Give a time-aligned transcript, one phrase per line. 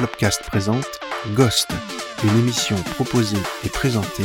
[0.00, 0.98] Plopcast présente
[1.34, 1.68] Ghost,
[2.24, 4.24] une émission proposée et présentée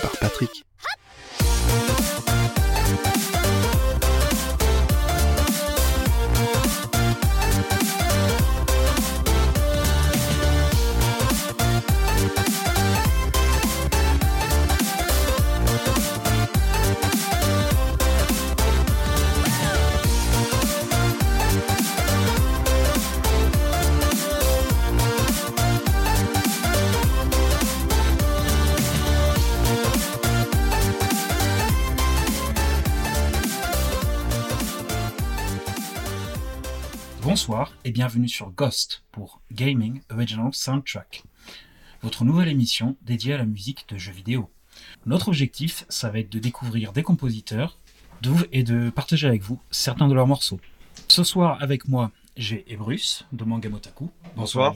[0.00, 0.64] par Patrick.
[37.84, 41.22] Et bienvenue sur Ghost pour Gaming Original Soundtrack,
[42.02, 44.50] votre nouvelle émission dédiée à la musique de jeux vidéo.
[45.06, 47.78] Notre objectif, ça va être de découvrir des compositeurs
[48.22, 50.60] de vous- et de partager avec vous certains de leurs morceaux.
[51.08, 54.10] Ce soir, avec moi, j'ai Ebrus de Manga Motaku.
[54.36, 54.70] Bonsoir.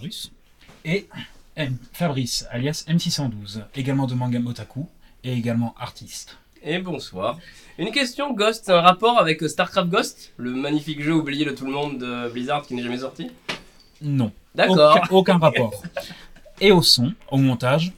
[0.84, 1.08] Et
[1.56, 4.86] M- Fabrice, alias M612, également de Manga Motaku
[5.24, 6.38] et également artiste.
[6.62, 7.38] Et bonsoir.
[7.78, 11.70] Une question, Ghost, un rapport avec StarCraft Ghost, le magnifique jeu oublié de tout le
[11.70, 13.30] monde de Blizzard qui n'est jamais sorti?
[14.02, 14.96] Non, D'accord.
[14.96, 15.82] aucun, aucun rapport.
[16.60, 17.92] Et au son, au montage,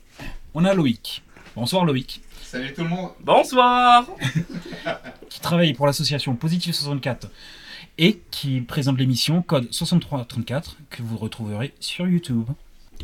[0.53, 1.22] on a Loïc.
[1.56, 2.20] Bonsoir Loïc.
[2.42, 4.05] Salut tout le monde Bonsoir
[5.31, 7.28] qui travaille pour l'association Positive 64
[7.97, 12.47] et qui présente l'émission Code 6334 que vous retrouverez sur YouTube.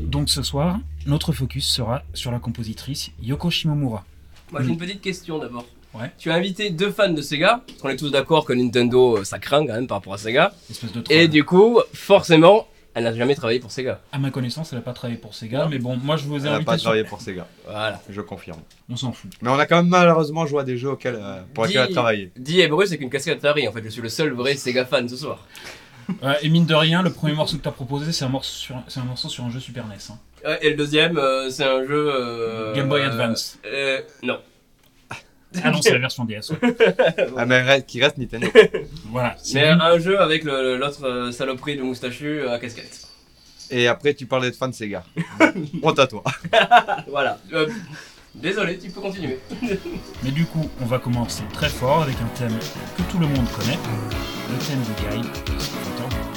[0.00, 4.04] Donc ce soir, notre focus sera sur la compositrice Yoko Shimomura.
[4.52, 5.66] Moi j'ai une petite question d'abord.
[5.94, 6.10] Ouais.
[6.18, 9.24] Tu as invité deux fans de Sega, parce qu'on est tous d'accord que Nintendo euh,
[9.24, 10.52] ça craint quand même par rapport à Sega.
[10.70, 11.02] Espèce de.
[11.08, 14.00] Et du coup, forcément, elle n'a jamais travaillé pour Sega.
[14.12, 16.38] À ma connaissance, elle n'a pas travaillé pour Sega, mais bon, moi je vous ai
[16.38, 16.84] Elle n'a invité pas sur...
[16.84, 18.00] travaillé pour Sega, Voilà.
[18.10, 18.60] je confirme.
[18.90, 19.30] On s'en fout.
[19.40, 21.90] Mais on a quand même malheureusement joué à des jeux auxquels, euh, pour lesquels elle
[21.90, 22.30] a travaillé.
[22.36, 25.08] Dis Ebru, c'est qu'une casquette Atari en fait, je suis le seul vrai Sega fan
[25.08, 25.46] ce soir.
[26.22, 28.52] Ouais, et mine de rien, le premier morceau que tu as proposé, c'est un, morceau
[28.52, 28.76] sur...
[28.88, 29.94] c'est un morceau sur un jeu Super NES.
[30.10, 30.18] hein.
[30.44, 32.08] Ouais, et le deuxième, euh, c'est un jeu.
[32.14, 33.58] euh, Game Boy Advance.
[33.66, 34.38] euh, non.
[35.64, 36.50] Ah non, c'est la version DS.
[36.50, 36.76] ouais.
[37.36, 38.46] Ah, mais reste- qui reste Nintendo.
[39.10, 39.36] Voilà.
[39.42, 43.02] c'est Mais un jeu avec le- l'autre euh, saloperie de moustachu euh, à casquette.
[43.70, 45.02] Et après, tu parlais de fan de Sega.
[45.82, 46.22] Honte à toi.
[47.08, 47.38] Voilà.
[47.54, 47.68] Euh,
[48.34, 49.38] désolé, tu peux continuer.
[50.22, 52.56] Mais du coup, on va commencer très fort avec un thème
[52.98, 53.78] que tout le monde connaît,
[54.48, 56.35] le thème de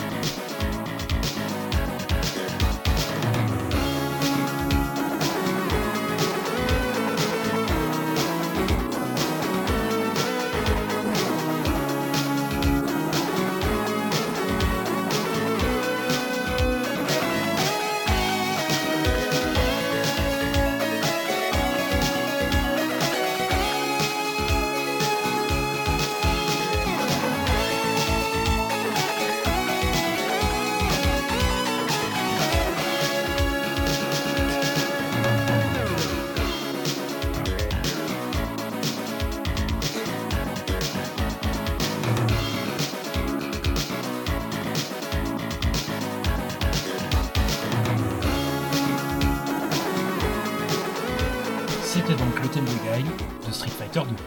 [53.99, 54.23] Fighter 2.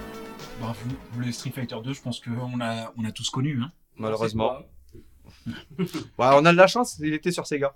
[0.61, 0.81] Bravo,
[1.19, 3.61] le Street Fighter 2, je pense qu'on a, on a tous connu.
[3.63, 3.71] Hein.
[3.97, 4.59] Malheureusement.
[5.47, 5.55] Ouais,
[6.19, 7.75] on a de la chance, il était sur Sega.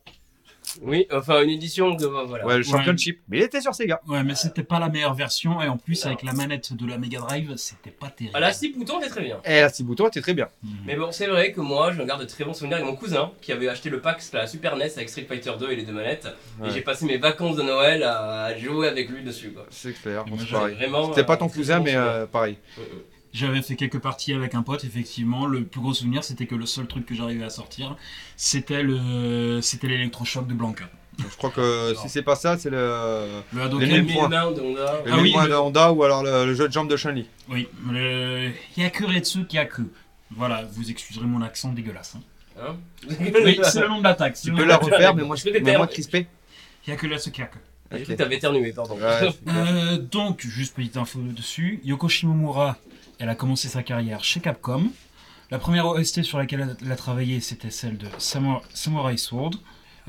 [0.82, 2.06] Oui, enfin une édition de.
[2.06, 2.46] Voilà.
[2.46, 3.20] Ouais, le championship.
[3.28, 4.00] Mais il était sur Sega.
[4.06, 6.98] Ouais, mais c'était pas la meilleure version, et en plus, avec la manette de la
[6.98, 8.36] Mega Drive, c'était pas terrible.
[8.36, 9.40] À la 6 boutons, c'est très bien.
[9.44, 10.48] Et la 6 boutons était très bien.
[10.62, 10.70] Mhm.
[10.86, 13.32] Mais bon, c'est vrai que moi, je garde de très bons souvenirs avec mon cousin
[13.40, 15.92] qui avait acheté le pack la Super NES avec Street Fighter 2 et les deux
[15.92, 16.28] manettes.
[16.60, 16.68] Ouais.
[16.68, 19.50] Et j'ai passé mes vacances de Noël à jouer avec lui dessus.
[19.50, 19.66] Quoi.
[19.70, 20.76] C'est clair, Moi, c'est j'avais pareil.
[20.76, 21.08] Vraiment.
[21.08, 22.56] C'était pas euh, ton très cousin, mais euh, pareil.
[22.78, 23.15] Euh, euh.
[23.36, 25.46] J'avais fait quelques parties avec un pote, effectivement.
[25.46, 27.96] Le plus gros souvenir, c'était que le seul truc que j'arrivais à sortir,
[28.36, 30.84] c'était le, c'était l'électrochoc de Blanca.
[31.18, 32.76] Je crois que si c'est pas ça, c'est le.
[33.52, 34.06] Le Les Hadoken.
[34.18, 34.44] Honda.
[34.50, 37.26] Le Ah oui, le- de Honda ou alors le, le jeu de jambes de Chun-Li.
[37.50, 39.84] Oui, le Yakuretsu Kyaku.
[40.30, 42.16] Voilà, vous excuserez mon accent dégueulasse.
[42.16, 42.22] hein.
[42.60, 42.76] Hein
[43.44, 44.38] Oui, c'est le nom de l'attaque.
[44.42, 46.26] Tu peux la refaire, mais moi, je mais moi crispé.
[46.86, 47.58] Yakuretsu Kyaku.
[47.92, 48.02] J'ai Ok.
[48.04, 48.96] cru que t'avais éternué, pardon.
[48.96, 51.80] Ouais, Euh, donc, juste petite info dessus.
[51.84, 52.76] Yoko Shimomura,
[53.18, 54.90] elle a commencé sa carrière chez Capcom.
[55.50, 59.52] La première OST sur laquelle elle a travaillé, c'était celle de Samu- Samurai Sword.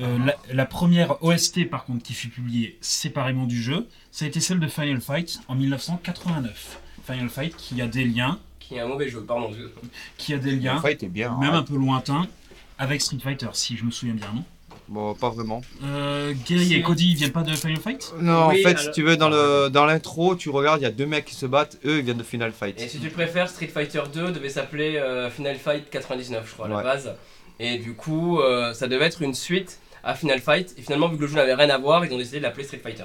[0.00, 4.28] Euh, la, la première OST, par contre, qui fut publiée séparément du jeu, ça a
[4.28, 6.80] été celle de Final Fight en 1989.
[7.06, 9.50] Final Fight qui a des liens, Qui est un mauvais jeu, pardon.
[10.18, 11.36] qui a des liens, Le fight est bien.
[11.38, 11.58] même hein.
[11.58, 12.26] un peu lointains,
[12.78, 14.44] avec Street Fighter, si je me souviens bien, non?
[14.88, 15.60] Bon, pas vraiment.
[15.84, 16.82] euh, Gary et.
[16.82, 18.14] Cody, ils viennent pas de Final Fight?
[18.20, 20.84] Non, Oui, en fait, alors- si tu veux, dans le dans l'intro, tu regardes, il
[20.84, 22.80] y a deux mecs qui se battent, eux, ils viennent de Final Fight.
[22.80, 26.66] Et si tu préfères, Street Fighter 2 devait s'appeler euh, Final Fight 99, je crois,
[26.66, 26.82] à la Ouais.
[26.82, 27.14] base.
[27.60, 30.74] Et du coup, euh, ça devait être une suite à Final Fight.
[30.78, 32.64] Et finalement, vu que le jeu n'avait rien à voir, ils ont décidé de l'appeler
[32.64, 33.04] Street Fighter.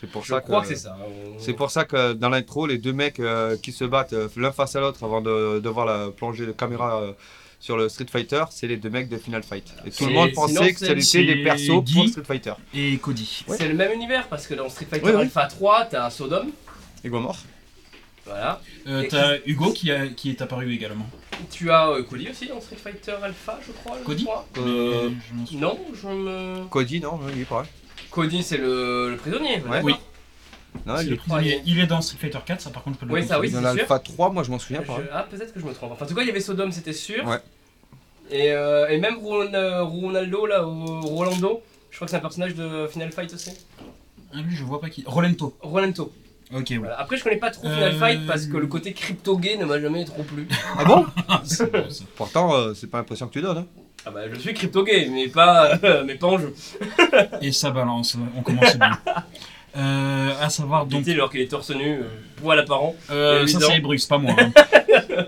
[0.00, 0.96] C'est pour Je ça crois que, que c'est ça.
[1.06, 4.28] On- C'est pour ça que dans l'intro, les deux mecs euh, qui se battent euh,
[4.36, 7.12] l'un face à l'autre avant de, de voir la plongée de caméra euh,
[7.62, 9.72] sur le Street Fighter, c'est les deux mecs de Final Fight.
[9.86, 11.94] Et tout le monde pensait que c'était des persos Guy.
[11.94, 12.54] pour Street Fighter.
[12.74, 13.44] Et Cody.
[13.46, 13.56] Ouais.
[13.56, 15.20] C'est le même univers parce que dans Street Fighter Oui, oui.
[15.22, 16.48] Alpha 3, t'as Sodom.
[17.04, 17.38] Et mort.
[18.26, 18.60] Voilà.
[18.88, 21.06] Euh, T'as Hugo qui, a- qui est apparu également.
[21.52, 23.96] Tu as euh, Cody aussi dans Street Fighter Alpha, je crois.
[24.00, 24.46] je Cody crois.
[24.58, 25.10] Euh,
[25.50, 25.56] je.
[25.56, 26.64] Non, je me.
[26.68, 27.64] Cody, non, oui, il est pas.
[28.10, 29.60] Cody, c'est le, le prisonnier.
[29.68, 29.80] Ouais.
[29.82, 29.94] Oui.
[30.86, 31.18] Non, C'est il est prisonnier.
[31.26, 31.62] croyais.
[31.66, 33.46] Il est dans Street Fighter 4, ça par contre je peux le Oui, ça, oui,
[33.48, 33.64] confirmer.
[33.66, 34.96] dans c'est l'Alpha 3, moi je m'en souviens pas.
[34.98, 35.92] Je- Ah, peut-être que je me trompe.
[35.92, 37.24] Enfin, en tout cas, il y avait Sodom, c'était sûr.
[37.26, 37.38] Ouais.
[38.30, 42.20] Et, euh, et même Ron- euh, Ronaldo, là, ou Rolando, je crois que c'est un
[42.20, 43.50] personnage de Final Fight aussi.
[44.34, 45.04] Ah, lui, je vois pas qui.
[45.06, 45.54] Rolento.
[45.60, 46.10] Rolando.
[46.54, 46.78] Ok, ouais.
[46.78, 46.98] Voilà.
[47.00, 49.78] Après, je connais pas trop Final Euh, Fight parce que le côté crypto-gay ne m'a
[49.80, 50.48] jamais trop plu.
[50.78, 51.06] Ah bon
[51.44, 51.70] C'est.
[52.16, 53.58] Pourtant, euh, c'est pas l'impression que tu donnes.
[53.58, 53.66] Hein.
[54.04, 56.54] Ah bah, je suis crypto-gay, mais pas, mais pas en jeu.
[57.40, 58.90] Et ça balance, on commence bien.
[59.76, 61.06] Euh, à savoir donc.
[61.08, 62.02] Alors qu'il est torse nu, euh,
[62.36, 62.94] poil apparent.
[63.10, 64.34] Euh, ça c'est Bruce, pas moi.
[64.38, 64.52] hein.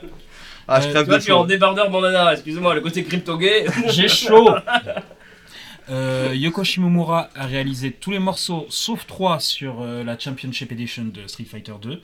[0.67, 1.47] Ah, je Euh, crève Tu vois, de je suis en chaud.
[1.47, 3.67] débardeur bandana, excuse-moi, le côté crypto-gay.
[3.89, 4.49] J'ai chaud.
[5.91, 11.05] Euh, Yoko Shimomura a réalisé tous les morceaux sauf trois sur euh, la Championship Edition
[11.05, 12.01] de Street Fighter 2.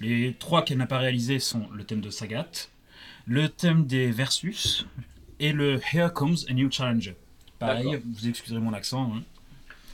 [0.00, 2.46] Les trois qu'elle n'a pas réalisés sont le thème de Sagat,
[3.26, 4.86] le thème des Versus
[5.40, 7.16] et le Here Comes a New Challenger.
[7.58, 8.00] Pareil, D'accord.
[8.14, 9.10] vous excuserez mon accent.
[9.16, 9.22] Hein.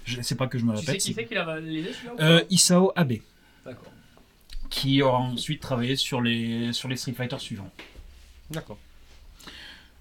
[0.05, 1.03] Je sais pas que je me tu sais répète.
[1.05, 3.15] qui c'est qui l'a réalisé celui-là Euh, Isao Abe,
[3.65, 3.93] D'accord.
[4.71, 7.71] qui aura ensuite travaillé sur les, sur les Street Fighter suivants.
[8.51, 8.79] D'accord.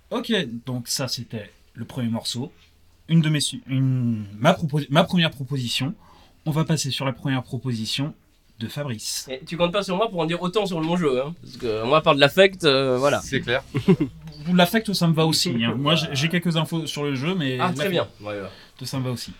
[0.10, 0.32] Ok,
[0.66, 2.52] donc ça c'était le premier morceau.
[3.08, 4.58] Une de mes une, ma,
[4.90, 5.94] ma première proposition.
[6.46, 8.14] On va passer sur la première proposition
[8.60, 9.28] de Fabrice.
[9.30, 11.58] Et tu comptes pas sur moi pour en dire autant sur mon jeu, hein Parce
[11.58, 13.20] que moi, par de l'affect, euh, voilà.
[13.22, 13.64] C'est clair.
[14.54, 15.50] L'affect, ça me va aussi.
[15.64, 15.76] hein.
[15.78, 18.08] Moi, j'ai quelques infos sur le jeu, mais Ah, très bien.
[18.22, 18.86] Ouais, ouais.
[18.86, 19.34] ça me va aussi.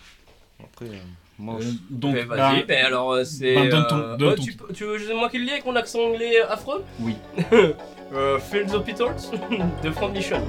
[0.64, 0.98] Après, euh,
[1.38, 3.54] moi, Euh, donc, Mais vas-y, bah, alors c'est.
[3.54, 6.00] ben, donne ton- donne ouais, ton- tu, veux moi qui le lis avec mon accent
[6.00, 7.16] anglais affreux Oui.
[7.52, 9.16] euh, Fields of Petals
[9.82, 10.40] de Front Mission.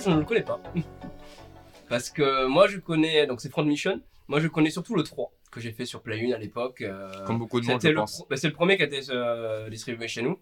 [0.00, 0.60] Je ne le connais pas.
[1.88, 3.26] Parce que moi, je connais.
[3.26, 4.00] Donc, c'est Front Mission.
[4.28, 6.82] Moi, je connais surtout le 3 que j'ai fait sur Play 1 à l'époque.
[6.82, 8.24] euh, comme beaucoup de monde, C'était je le, pense.
[8.30, 10.38] bah, c'est le premier qui a été euh, distribué chez nous.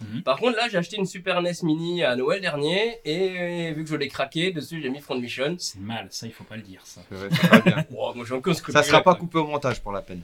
[0.00, 0.22] Mhm.
[0.22, 3.90] Par contre, là, j'ai acheté une Super NES Mini à Noël dernier et vu que
[3.90, 5.56] je l'ai craqué, dessus j'ai mis Front Mission.
[5.58, 6.80] c'est mal, ça il faut pas le dire.
[6.84, 7.00] Ça.
[7.10, 7.84] Vrai, ça va bien.
[7.96, 10.22] Oh, moi, j'ai encore ce Ça sera pas coupé au montage pour la peine.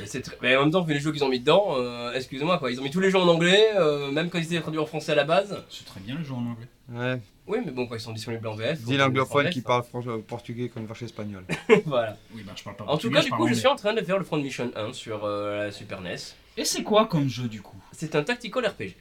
[0.00, 2.12] Mais, c'est très- mais en même temps, vu les jeux qu'ils ont mis dedans, euh,
[2.14, 4.60] excusez-moi quoi, ils ont mis tous les jeux en anglais, euh, même quand ils étaient
[4.60, 5.62] traduits en français à la base.
[5.70, 6.68] C'est très bien le jeu en anglais.
[6.90, 7.20] Ouais.
[7.46, 8.80] Oui, mais bon, quand ils sont disponibles en VF.
[8.82, 11.44] Dis l'anglophone qui parle euh, portugais comme vache espagnol.
[11.86, 12.16] voilà.
[12.34, 14.02] Oui, bah je parle pas En tout cas, du coup, je suis en train de
[14.02, 16.16] faire le Front Mission 1 sur euh, la Super NES.
[16.56, 17.76] Et c'est quoi comme jeu du coup?
[17.92, 18.96] C'est un tactical RPG.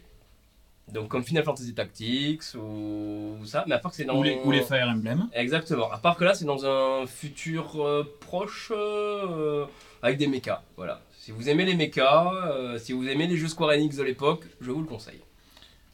[0.91, 4.19] Donc, comme Final Fantasy Tactics ou ça, mais à part que c'est dans.
[4.19, 5.91] ou, les, ou les Fire Emblem Exactement.
[5.91, 9.65] À part que là, c'est dans un futur euh, proche euh,
[10.03, 10.61] avec des mechas.
[10.77, 11.01] Voilà.
[11.17, 14.43] Si vous aimez les mechas, euh, si vous aimez les jeux Square Enix de l'époque,
[14.61, 15.21] je vous le conseille.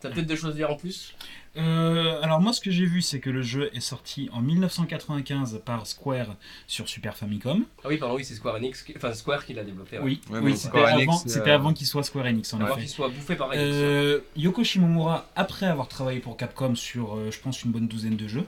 [0.01, 1.15] T'as peut-être des choses à dire en plus?
[1.57, 5.61] Euh, alors moi ce que j'ai vu c'est que le jeu est sorti en 1995
[5.65, 7.65] par Square sur Super Famicom.
[7.83, 9.97] Ah oui, pardon, oui, c'est Square Enix, qui- enfin Square qui l'a développé.
[9.97, 10.03] ouais.
[10.05, 12.81] Oui, Ouais, oui c'était avant, euh, avant qu'il soit Square Enix en Avant effet.
[12.81, 13.59] qu'il soit bouffé par Enix.
[13.61, 18.15] Euh, Yoko Shimomura, après avoir travaillé pour Capcom sur, euh, je pense, une bonne douzaine
[18.15, 18.45] de jeux,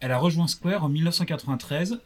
[0.00, 2.00] elle a rejoint Square en 1993.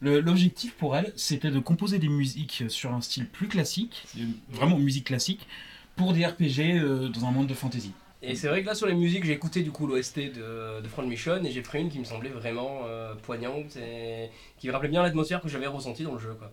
[0.00, 4.04] Le- L'objectif pour elle, c'était de composer des musiques sur un style plus classique,
[4.48, 5.48] vraiment musique classique,
[5.96, 7.90] pour des RPG euh, dans un monde de fantasy.
[8.20, 10.88] Et c'est vrai que là, sur les musiques, j'ai écouté du coup l'OST de, de
[10.88, 14.72] Front Mission et j'ai pris une qui me semblait vraiment euh, poignante et qui me
[14.72, 16.34] rappelait bien l'atmosphère que j'avais ressentie dans le jeu.
[16.38, 16.50] Quoi.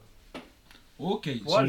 [1.00, 1.28] Ok,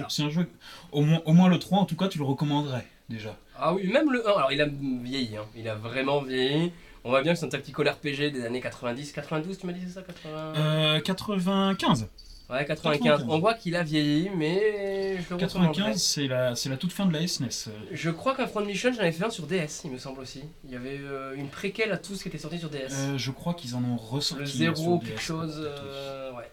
[0.08, 0.46] c'est un- jeu.
[0.92, 3.34] Au moins, au moins le 3, en tout cas, tu le recommanderais déjà.
[3.58, 5.46] Ah oui, même le 1, alors il a vieilli, hein.
[5.56, 6.72] il a vraiment vieilli.
[7.02, 9.80] On voit bien que c'est un tactical RPG des années 90, 92, tu m'as dit
[9.86, 10.54] c'est ça 80...
[10.56, 12.06] Euh, 95.
[12.48, 13.00] Ouais, 95.
[13.02, 13.26] 95.
[13.28, 15.74] On voit qu'il a vieilli, mais je le recommanderais.
[15.92, 17.48] 95, c'est la, c'est la toute fin de la SNES.
[17.68, 17.70] euh.
[17.90, 20.42] Je crois qu'un Front Mission, j'en avais fait un sur DS, il me semble aussi.
[20.64, 22.86] Il y avait euh, une préquelle à tout ce qui était sorti sur DS.
[22.92, 24.42] Euh, je crois qu'ils en ont ressorti.
[24.42, 25.54] le zéro, quelque chose.
[25.58, 26.48] euh, ouais.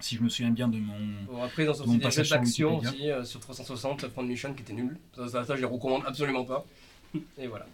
[0.00, 0.96] Si je me souviens bien de mon.
[1.30, 4.72] Bon, après, ils ont sorti des jeux d'action aussi sur 360, Front Mission qui était
[4.72, 4.96] nul.
[5.14, 6.64] Ça, ça, ça, je les recommande absolument pas.
[7.38, 7.66] Et voilà.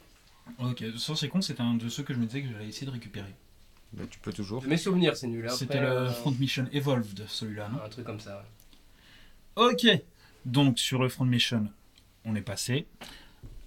[0.59, 2.87] Ok, ça c'est con, c'était un de ceux que je me disais que j'allais essayer
[2.87, 3.33] de récupérer.
[3.97, 4.63] Mais tu peux toujours.
[4.63, 5.47] De mes souvenirs, c'est nul.
[5.49, 5.53] hein.
[5.53, 8.45] C'était le euh, Front Mission Evolved, celui-là, non Un truc comme ça.
[9.57, 9.71] ouais.
[9.73, 9.87] Ok,
[10.45, 11.69] donc sur le Front Mission,
[12.25, 12.87] on est passé.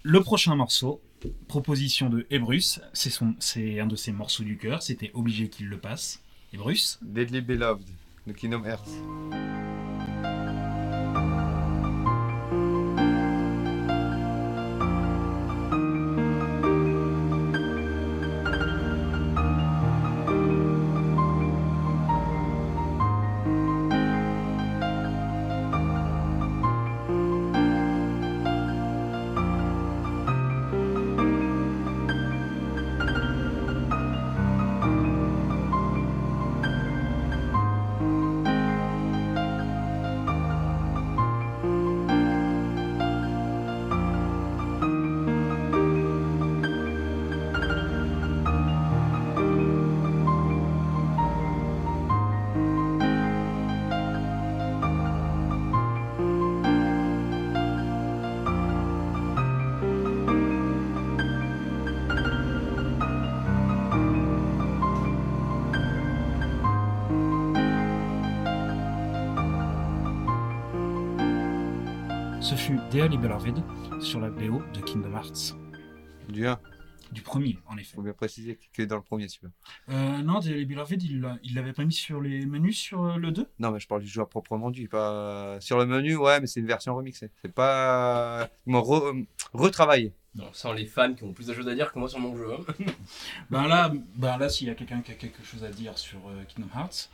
[0.04, 1.02] Le prochain morceau,
[1.48, 5.68] proposition de Ebrus, c'est son- c'est un de ses morceaux du cœur, c'était obligé qu'il
[5.68, 6.22] le passe.
[6.54, 7.86] Ebrus Deadly Beloved
[8.28, 8.88] de Kingdom Hearts.
[72.92, 73.64] Dearly Beloved
[74.02, 75.56] sur la BO de Kingdom Hearts.
[76.30, 76.60] Du 1,
[77.12, 77.96] Du premier, en effet.
[77.96, 79.52] faut bien préciser que dans le premier celui-là.
[79.90, 83.18] Euh, non, Dearly Beloved, il l'a- il l'avait pas mis sur les menus sur euh,
[83.18, 84.88] le 2 Non, mais je parle du jeu à proprement dit.
[84.88, 85.60] Pas...
[85.62, 87.32] Sur le menu, ouais, mais c'est une version remixée.
[87.42, 88.50] C'est pas.
[88.66, 90.14] Ils m'ont re- retravaillé.
[90.36, 92.38] Bon, sans les fans qui ont plus de choses à dire que moi sur mon
[92.38, 92.54] jeu.
[92.54, 92.74] hein.
[93.50, 96.20] Ben là, ben là s'il y a quelqu'un qui a quelque chose à dire sur
[96.30, 97.10] euh, Kingdom Hearts,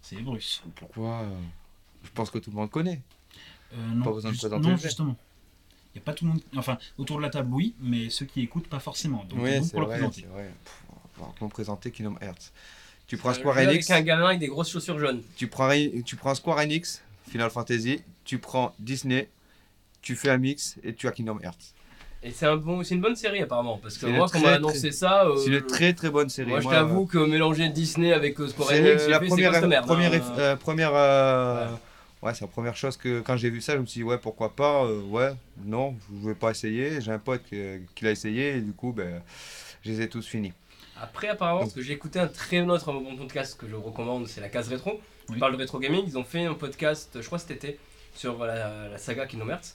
[0.00, 0.62] c'est Ebrus.
[0.76, 1.38] Pourquoi euh,
[2.02, 3.02] Je pense que tout le monde connaît.
[3.72, 5.16] Euh, non, Pas besoin de présenter non, justement.
[5.94, 6.40] Il n'y a pas tout le monde.
[6.56, 9.24] Enfin, autour de la table, oui, mais ceux qui écoutent, pas forcément.
[9.28, 9.96] Donc, Oui, c'est pour le vrai.
[9.98, 10.22] présenter.
[10.22, 10.50] c'est vrai.
[11.40, 12.52] On présenter Kingdom Hearts
[13.06, 15.22] Tu prends Square Enix, Avec un gamin avec des grosses chaussures jaunes.
[15.36, 15.70] tu prends,
[16.04, 19.28] tu prends Square Enix, Final Fantasy, tu prends Disney,
[20.02, 21.72] tu fais un mix et tu as Kingdom Hearts.
[22.24, 23.78] Et c'est un bon, c'est une bonne série apparemment.
[23.82, 25.26] Parce que C'est moi, quand on m'a annoncé ça.
[25.26, 26.48] euh, C'est une très très bonne série.
[26.50, 29.30] Moi, je t'avoue que mélanger Disney avec euh, Square C'est Enix, j'ai la fait, c'est
[29.30, 31.68] première, première, hein, euh, première, euh,
[32.24, 32.34] Ouais.
[32.34, 34.54] c'est la première chose que quand j'ai vu ça, je me suis dit ouais pourquoi
[34.54, 37.00] pas, euh, ouais, non, je vais pas essayer.
[37.00, 39.22] J'ai un pote qui l'a essayé et du coup ben,
[39.82, 40.52] je les ai tous finis.
[41.00, 44.40] Après, apparemment, parce que j'ai écouté un très autre bon podcast que je recommande, c'est
[44.40, 45.00] la case rétro.
[45.28, 45.36] Oui.
[45.36, 46.04] On parle de rétro gaming.
[46.06, 47.78] Ils ont fait un podcast, je crois cet été,
[48.14, 49.74] sur la, la saga Kingdom Hearts.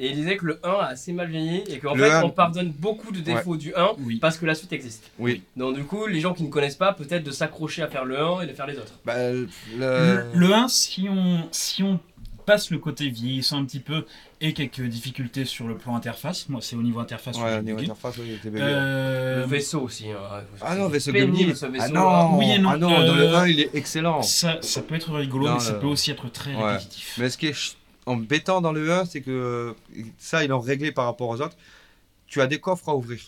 [0.00, 2.22] Et ils disaient que le 1 a assez mal vieilli et qu'en fait, 1.
[2.22, 4.18] on pardonne beaucoup de défauts du 1 Oui.
[4.20, 5.10] parce que la suite existe.
[5.18, 5.42] Oui.
[5.56, 8.18] Donc, du coup, les gens qui ne connaissent pas, peut-être de s'accrocher à faire le
[8.20, 8.92] 1 et de faire les autres.
[9.04, 11.98] Bah, le, Le, le 1, si on, si on
[12.46, 14.06] passe le côté vieillissant un petit peu
[14.40, 17.78] et quelques difficultés sur le plan interface, moi c'est au niveau interface ouais, au niveau
[17.80, 18.50] interface, oui, il.
[18.56, 20.10] Euh, le vaisseau aussi.
[20.10, 20.16] hein.
[20.62, 21.84] ah non, vaisseau pénible, ce vaisseau.
[21.86, 24.22] Ah non, Oui et non, ah non, dans le euh, 1 il est excellent.
[24.22, 26.72] ça, ça peut être rigolo, mais ça peut aussi être très Ouais.
[26.72, 27.16] répétitif.
[27.18, 27.76] Mais ce qui est
[28.08, 29.74] embêtant dans le 1, c'est que
[30.18, 31.56] ça, ils l'ont réglé par rapport aux autres.
[32.26, 33.20] Tu as des coffres à ouvrir.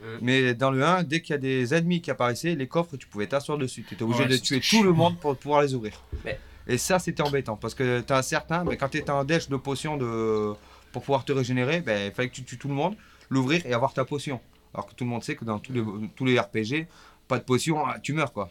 [0.00, 0.04] Mm.
[0.20, 3.06] Mais dans le 1, dès qu'il y a des ennemis qui apparaissaient, les coffres, tu
[3.06, 3.84] pouvais t'asseoir dessus.
[3.88, 5.92] Tu étais obligé Ouais, de tuer tout le monde pour pouvoir les ouvrir.
[6.24, 7.56] Mais- Et ça, c'était embêtant.
[7.56, 10.52] Parce que tu as certains, mais quand tu étais en dash de potions de...
[10.92, 12.94] pour pouvoir te régénérer, ben, il fallait que tu tues tout le monde,
[13.30, 14.40] l'ouvrir et avoir ta potion.
[14.74, 15.82] Alors que tout le monde sait que dans tous les,
[16.16, 16.86] tous les RPG,
[17.28, 18.50] pas de potion, ah, tu meurs quoi.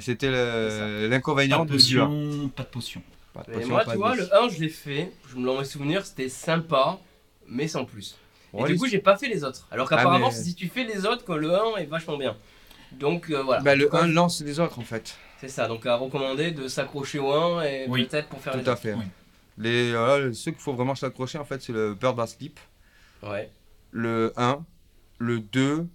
[0.00, 2.06] C'était Pas l'inconvénient Pas de de celui-là.
[2.06, 3.02] potion, pas de potion.
[3.32, 5.12] Pas de Et moi, pas tu de vois, le 1, je l'ai fait.
[5.30, 6.98] Je me l'en ai souvenir, c'était sympa,
[7.46, 8.16] mais sans plus.
[8.58, 9.68] Et du les- coup, j'ai pas fait les autres.
[9.70, 12.36] Alors qu'apparemment, mais- si tu fais les autres, le 1 est vachement bien.
[12.92, 13.62] Donc euh, voilà.
[13.62, 15.16] Bah, le cas, 1 lance les autres en fait.
[15.40, 18.64] C'est ça, donc à recommander de s'accrocher au 1 et Oui, peut-être pour faire les
[18.64, 18.82] Tout à autres.
[18.82, 18.94] fait.
[18.94, 19.04] Oui.
[19.58, 22.58] Les, voilà, ceux qu'il faut vraiment s'accrocher en fait, c'est le Bird Sleep,
[23.22, 23.48] Ouais.
[23.92, 24.64] le 1,
[25.18, 25.86] le 2,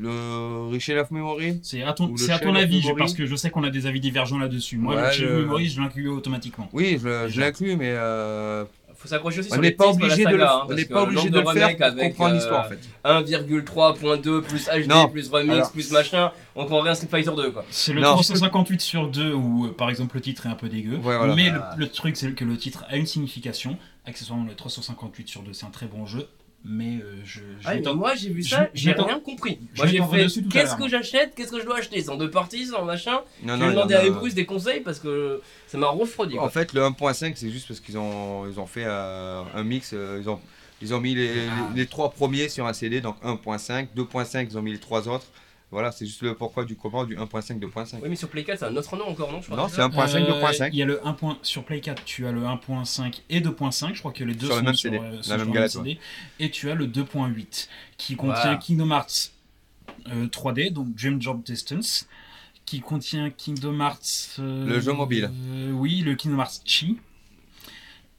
[0.00, 1.60] le Richel of Memory.
[1.62, 3.86] C'est à ton, c'est à ton avis, je- parce que je sais qu'on a des
[3.86, 4.76] avis divergents là-dessus.
[4.78, 6.68] Moi, Ouais, le Shell of le- Memory, je l'inclus automatiquement.
[6.72, 8.64] Oui, je, je l'inclus, mais euh,
[8.96, 10.52] Faut s'accrocher aussi on sur n'est les pas titres de la obligé de le, saga,
[10.52, 12.78] hein, on pas obligé de le faire remakes pour comprendre euh, l'histoire en fait.
[13.04, 15.08] 1,3.2 plus HD Non.
[15.08, 17.64] plus remix Alors- plus machin, on comprend un Street Fighter 2 quoi.
[17.70, 18.12] C'est le Non.
[18.12, 20.96] 358 sur 2 où, euh, par exemple, le titre est un peu dégueu.
[20.96, 21.34] Ouais, voilà.
[21.34, 21.74] Mais le, Ah.
[21.78, 23.76] le truc, c'est que le titre a une signification.
[24.06, 26.26] Accessoirement, le 358 sur 2, c'est un très bon jeu.
[26.64, 29.58] Mais euh, je, je Ah, mais moi j'ai vu ça, j'ai rien compris.
[29.76, 30.88] Moi j'ai fait qu'est-ce que moi.
[30.88, 32.02] j'achète, qu'est-ce que je dois acheter?
[32.02, 33.20] Sans deux parties, sans machin?
[33.42, 36.34] Non, J'ai demandé en à a- Ebrus des conseils parce que ça m'a refroidi.
[36.34, 36.44] quoi.
[36.44, 39.92] En fait, le 1.5, c'est juste parce qu'ils ont, ils ont fait euh, un mix.
[39.94, 40.38] euh, ils, ont,
[40.82, 41.70] ils ont mis les, les- Ah.
[41.74, 43.88] les trois premiers sur un CD, donc 1.5.
[43.96, 45.26] 2.5, ils ont mis les trois autres.
[45.70, 47.98] Voilà, c'est juste le pourquoi du comment du 1.5, 2.5.
[48.02, 49.80] Oui, mais sur Play 4, c'est un autre nom encore, non je crois Non, c'est
[49.80, 50.70] 1.5, Euh, 2.5.
[50.72, 51.12] Il y a le 1.
[51.12, 53.94] point- Sur Play 4, tu as le 1.5 et 2.5.
[53.94, 55.36] Je crois que les deux Sur le sont même sur, CD, euh, la même sur
[55.38, 55.98] le galette, CD.
[56.40, 58.56] Et tu as le 2.8 qui contient Voilà.
[58.56, 59.30] Kingdom Hearts
[60.08, 62.08] euh, 3D, donc Dream Job Distance,
[62.66, 64.36] qui contient Kingdom Hearts.
[64.40, 65.30] euh, Le jeu mobile.
[65.32, 66.98] euh, oui, le Kingdom Hearts Chi.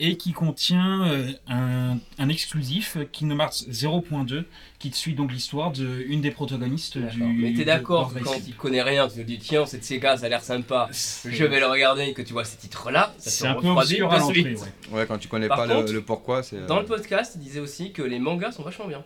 [0.03, 4.45] Et qui contient euh, un, un exclusif Kingdom Hearts 0.2
[4.79, 7.03] qui te suit donc l'histoire d'une des protagonistes du.
[7.19, 7.27] D'accord.
[7.35, 10.17] Mais t'es de- d'accord quand il connaît rien, tu te dis tiens, c'est de Sega,
[10.17, 13.29] ça a l'air sympa, je vais le regarder et que tu vois ces titres-là, ça
[13.29, 14.55] C'est te un peu obscur à de l'entrée.
[14.55, 14.59] ouais.
[14.91, 16.55] Ouais, quand tu connais Par pas contre, le, le pourquoi, c'est.
[16.57, 19.03] euh, Dans le podcast, il disait aussi que les mangas sont vachement bien.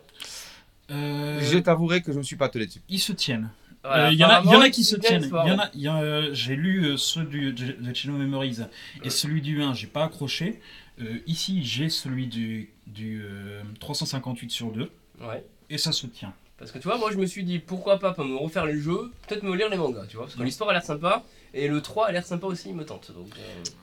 [0.92, 2.82] Euh, Je t'avouerai que je me suis pas attelé dessus.
[2.90, 3.50] Ils se tiennent.
[3.84, 5.24] Voilà, Euh, Il y, en a- il y en apparemment, a qui se tiennent.
[5.30, 8.18] Y en a, il y a, euh, J'ai lu euh, ceux du, de, de Chino
[8.18, 8.58] Memories
[9.04, 10.60] et celui du 1, j'ai pas accroché.
[11.02, 14.90] Euh, ici, j'ai celui du, du euh, 358 sur 2
[15.22, 15.44] Ouais.
[15.70, 16.34] et ça se tient.
[16.58, 18.80] Parce que tu vois, moi je me suis dit pourquoi pas, pas me refaire les
[18.80, 21.24] jeux, peut-être me lire les mangas, tu vois, parce que l'histoire a l'air sympa
[21.58, 23.12] et le 3 a l'air sympa aussi, il me tente.
[23.16, 23.28] Donc,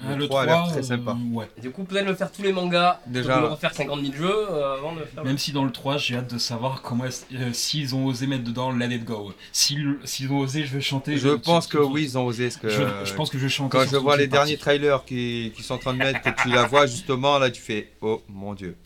[0.05, 1.17] euh, Le 3 a l'air très euh, sympa.
[1.33, 1.49] ouais.
[1.61, 4.75] du coup, peut-être me faire tous les mangas, Déjà- me refaire 50 000 jeux euh,
[4.79, 5.25] avant de faire.
[5.25, 8.27] Même si dans le 3, j'ai hâte de savoir comment est-ce- euh, s'ils ont osé
[8.27, 9.33] mettre dedans Let It Go.
[9.53, 9.97] S'ils
[10.31, 11.17] ont osé, je vais chanter.
[11.17, 12.45] Je pense que oui, ils ont osé.
[12.49, 13.79] Parce que, Je, je pense que je vais chanter.
[13.79, 14.51] Quand je vois les parties.
[14.53, 17.51] derniers trailers qui, qui sont en train de mettre, que tu la vois justement, là
[17.51, 18.77] tu fais Oh mon dieu.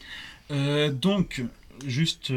[0.52, 1.42] Euh, donc,
[1.84, 2.30] juste.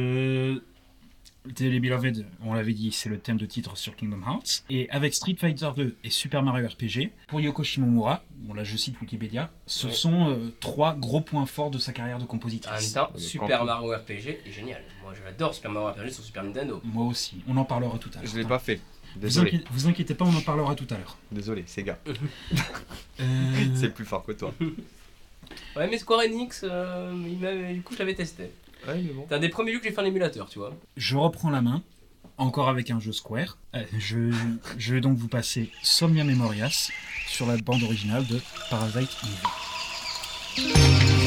[1.48, 4.63] Euh, les Beloved, on l'avait dit, c'est le thème de titre sur Kingdom Hearts.
[4.69, 8.75] Et avec Street Fighter 2 et Super Mario RPG, pour Yoko Shimomura, bon là je
[8.77, 9.93] cite Wikipédia, ce Ouais.
[9.93, 12.93] sont euh, trois gros points forts de sa carrière de En même compositrice.
[12.93, 13.63] temps, Le Super.
[13.63, 14.81] Mario RPG est génial.
[15.01, 16.81] Moi j'adore Super Mario RPG sur Super Nintendo.
[16.84, 18.29] Moi aussi, on en parlera tout à l'heure.
[18.31, 18.81] Je l'ai pas fait.
[19.15, 19.47] Vous, Désolé.
[19.49, 21.17] inquiétez, vous inquiétez pas, on en parlera tout à l'heure.
[21.32, 21.97] Désolé, Sega.
[23.21, 24.54] Euh, C'est plus fort que toi.
[25.75, 27.12] Ouais, mais Square Enix, euh,
[27.73, 28.52] du coup je l'avais testé.
[28.88, 29.26] Ouais, mais bon.
[29.30, 30.74] C'est un des premiers jeux que j'ai fait en émulateur, tu vois.
[30.98, 31.82] je reprends la main,
[32.38, 33.58] encore avec un jeu Square.
[33.76, 34.32] Euh, je,
[34.78, 36.89] je vais donc vous passer Somnia Memorias
[37.28, 38.39] sur la bande originale de
[38.70, 39.10] Parasite
[40.58, 41.18] Eve.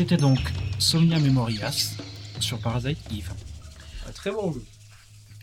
[0.00, 0.38] C'était donc
[0.78, 1.94] Somnia Memorias
[2.40, 3.34] sur Parasite Eve,
[4.08, 4.64] Un très bon jeu.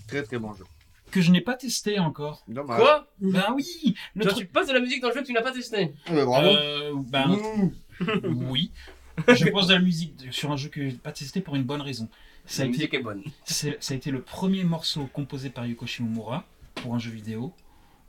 [0.07, 0.63] Très très bon jeu.
[1.11, 2.43] que je n'ai pas testé encore.
[2.47, 2.79] Dommage.
[2.79, 3.07] Quoi?
[3.21, 5.51] Ben oui Toi, tu passes de la musique dans le jeu que tu n'as pas
[5.51, 5.93] testé.
[6.07, 6.47] Ah, bah, bravo.
[6.47, 7.39] Euh, ben,
[8.49, 8.71] oui.
[9.27, 11.63] Je pose de la musique sur un jeu que je n'ai pas testé pour une
[11.63, 12.09] bonne raison.
[12.47, 13.21] Ça a, La été, musique est bonne.
[13.45, 17.53] c'est- ça a été le premier morceau composé par Yoko Shimomura pour un jeu vidéo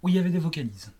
[0.03, 0.93] où il y avait des vocalises,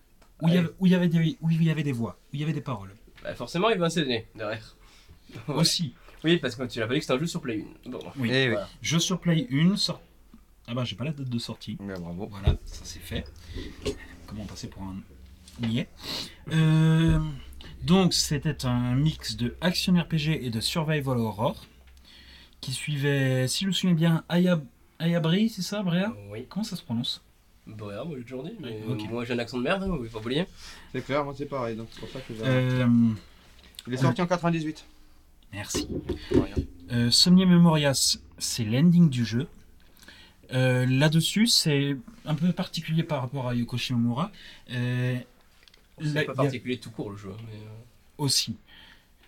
[0.43, 0.59] où, il, y Ouais.
[0.59, 2.43] avait, où, il, y avait des, où il y avait des voix, où il y
[2.43, 2.93] avait des paroles.
[3.23, 4.75] Bah, forcément, il va un CD derrière.
[5.47, 5.55] Ouais.
[5.55, 5.93] Aussi.
[6.23, 7.89] Oui, parce que tu l'as pas dit que c'était un jeu sur Play 1.
[7.91, 7.99] Bon.
[8.17, 8.29] Oui.
[8.31, 8.49] Eh.
[8.49, 8.67] Voilà.
[8.81, 10.01] Jeu sur Play 1 sort.
[10.67, 11.77] Ah bah j'ai pas la date de sortie.
[11.79, 12.27] Ouais, bravo.
[12.29, 13.25] Voilà, ça c'est fait.
[14.27, 14.97] Comment passer pour un
[15.67, 15.87] niais
[16.51, 17.19] Euh,
[17.83, 21.65] Donc c'était un mix de action RPG et de survival horror
[22.61, 24.61] qui suivait, si je me souviens bien, Aya,
[24.99, 26.45] Ayabri, c'est ça, Bréa Oui.
[26.49, 27.23] Comment ça se prononce?
[27.65, 29.09] Bon, ouais, moi j'ai toujours dit, mais Ok.
[29.09, 30.45] moi j'ai un accent de merde, hein, oui, faut pas oublier.
[30.91, 31.75] C'est clair, moi c'est pareil.
[31.77, 32.85] Donc c'est pour ça que j'ai- Euh,
[33.87, 34.85] Il est sorti en 98.
[35.53, 35.87] Merci.
[36.91, 39.47] Euh, Somnia Memorias, c'est l'ending du jeu.
[40.53, 44.31] Euh, Là-dessus, c'est un peu particulier par rapport à Yoko Shimomura.
[44.71, 45.15] Euh,
[46.01, 47.31] C'est pas a- particulier tout court le jeu.
[47.47, 47.69] Mais, euh,
[48.17, 48.57] aussi,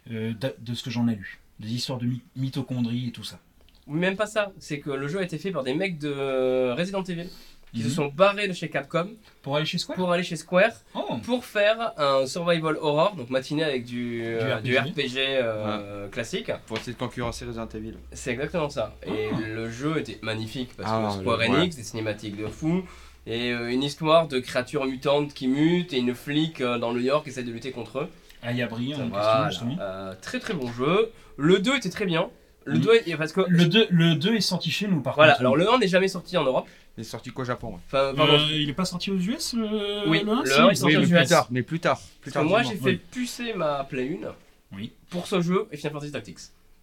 [0.09, 1.39] de, de ce que j'en ai lu.
[1.59, 3.39] Des histoires de mi- mitochondrie et tout ça.
[3.87, 6.71] Oui, Même pas ça, c'est que le jeu a été fait par des mecs de
[6.75, 7.27] Resident Evil
[7.73, 7.85] qui Mhm.
[7.89, 9.09] se sont barrés de chez Capcom
[9.41, 13.29] Pour aller chez Square pour aller chez Square Oh pour faire un survival horror, donc
[13.29, 15.17] matinée avec du, euh, Du du RPG.
[15.17, 16.51] Euh, classique.
[16.67, 17.95] Pour essayer de concurrencer Resident Evil.
[18.11, 18.93] C'est exactement ça.
[19.05, 19.37] Et Ah.
[19.39, 22.83] le jeu était magnifique parce Ah, que Square Enix, des cinématiques de fou,
[23.25, 26.99] et euh, une histoire de créatures mutantes qui mutent et une flic euh, dans New
[27.01, 28.09] York essaie de lutter contre eux.
[28.43, 29.45] Ayabri, en Voilà.
[29.47, 29.77] question, justement.
[29.79, 31.11] Euh, très très bon jeu.
[31.37, 32.29] Le 2 était très bien.
[32.65, 32.79] Le Oui.
[32.79, 35.41] 2 est- parce que Le 2, le 2 est sorti chez nous, par voilà, contre.
[35.41, 36.67] alors le 1 n'est jamais sorti en Europe.
[36.97, 37.69] Il est sorti qu'au Japon.
[37.73, 37.79] ouais.
[37.87, 38.33] Enfin, pardon.
[38.33, 40.75] Euh, il est pas sorti aux US le, Oui, le 1 le Si, un est
[40.75, 41.19] sorti Oui, aux mais US.
[41.19, 41.47] plus tard.
[41.51, 42.01] Mais plus tard.
[42.21, 42.99] Plus que moi j'ai fait oui.
[43.11, 44.91] pucer ma Play 1 Oui.
[45.09, 46.39] pour ce jeu et Final Fantasy Tactics.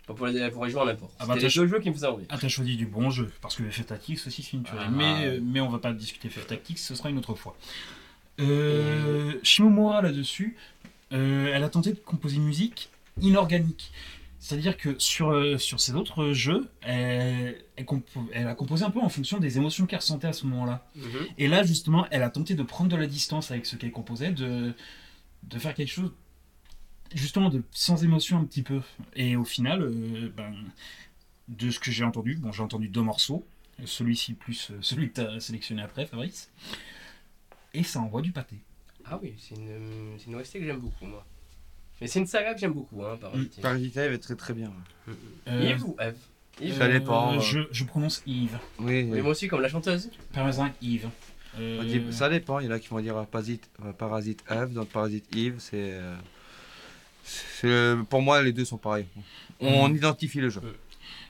[0.07, 1.13] Pas pour, les, pour jouer à n'importe.
[1.19, 2.25] Ah bah, C'était les t'as- deux jeux qui me faisaient envie.
[2.31, 4.81] Ah, t'as choisi du bon jeu, parce que FF Tactics aussi c'est une tuerie.
[4.87, 4.91] Ah.
[4.91, 7.55] mais, euh, mais on va pas discuter FF Tactics, ce sera une autre fois.
[8.41, 10.57] Euh, Shimomura là-dessus,
[11.13, 12.89] euh, elle a tenté de composer une musique
[13.21, 13.91] inorganique.
[14.41, 18.91] C'est-à-dire que sur, euh, sur ses autres jeux, elle, elle compo- elle a composé un
[18.91, 20.87] peu en fonction des émotions qu'elle ressentait à ce moment-là.
[20.95, 21.05] Mhm.
[21.39, 24.31] Et là, justement, elle a tenté de prendre de la distance avec ce qu'elle composait,
[24.31, 24.75] de,
[25.43, 26.13] de faire quelque chose,
[27.15, 28.81] justement, de sans émotion un petit peu.
[29.17, 30.55] Et au final, euh, ben,
[31.49, 33.45] de ce que j'ai entendu, bon, j'ai entendu deux morceaux,
[33.85, 36.51] celui-ci plus euh, celui que tu as sélectionné après, Fabrice,
[37.75, 38.57] et ça envoie du pâté.
[39.05, 41.27] Ah oui, c'est une, c'est une OST que j'aime beaucoup moi.
[42.01, 43.47] Mais c'est une saga que j'aime beaucoup, hein, par Mm.
[43.61, 44.73] Parasite Eve est très très bien.
[45.49, 46.17] Euh, Yves ou Eve?
[46.61, 47.41] Yves Ça dépend, euh.
[47.41, 48.59] Je, je prononce Yves.
[48.81, 50.11] Oui, Mais moi aussi, comme la chanteuse.
[50.33, 51.09] Parmesan Yves.
[51.57, 52.61] on Euh, dit- ça dépend.
[52.61, 55.57] Il y en a qui vont dire euh, Parasite, euh, Parasite Eve, donc Parasite Eve,
[55.59, 55.93] c'est.
[55.93, 56.15] euh,
[57.25, 59.07] c'est- Pour moi, les deux sont pareils.
[59.61, 59.97] On Mm.
[59.97, 60.61] identifie le jeu.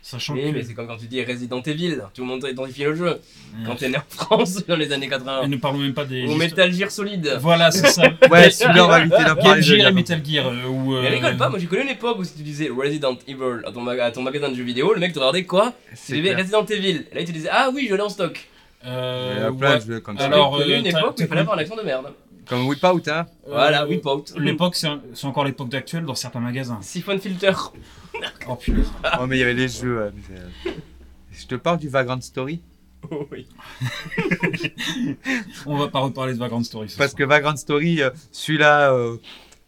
[0.00, 0.56] Sachant Oui, que.
[0.56, 3.06] mais c'est comme quand tu dis Resident Evil, tout le monde identifie le jeu.
[3.08, 3.18] Euh,
[3.66, 5.48] Quand t'es né en France dans les années et 80.
[5.48, 6.26] ne parlons même pas des.
[6.26, 7.36] Ou Metal Gear Solid.
[7.40, 8.02] Voilà, c'est ça.
[8.30, 9.62] Ouais, celui-là, on va éviter Game parler.
[9.62, 9.92] Gear et.
[9.92, 10.46] Metal Gear.
[10.46, 12.68] euh, où, euh, Mais rigole pas, moi j'ai connu une époque où si tu disais
[12.70, 15.44] Resident Evil à ton, maga- à ton magasin de jeux vidéo, le mec te regardait
[15.44, 15.72] quoi?
[16.06, 16.34] Tu disais.
[16.34, 17.04] Resident Evil.
[17.10, 18.48] Et là il te disait Ah oui, je l'ai en stock.
[18.86, 19.78] euh, Il y a plein ouais.
[19.80, 20.24] de jeux comme ça.
[20.26, 22.06] Alors, J'ai connu euh, une époque où il fallait avoir un accent de merde.
[22.46, 23.26] Comme Whip Out, hein.
[23.46, 24.32] Voilà, Euh, Whip Out.
[24.38, 26.78] L'époque, c'est un- c'est encore l'époque d'actuel dans certains magasins.
[26.80, 27.52] Siphon Filter.
[28.48, 28.90] Oh punaise.
[29.20, 30.12] Oh, mais il y avait les jeux.
[30.14, 30.22] mais
[30.64, 30.72] c'est-
[31.40, 32.60] Je te parle du Vagrant Story.
[33.10, 33.46] Oh oui.
[35.66, 36.88] On va pas reparler de Vagrant Story.
[36.88, 37.18] ce Parce soir.
[37.18, 39.16] que Vagrant Story, euh, celui-là, euh,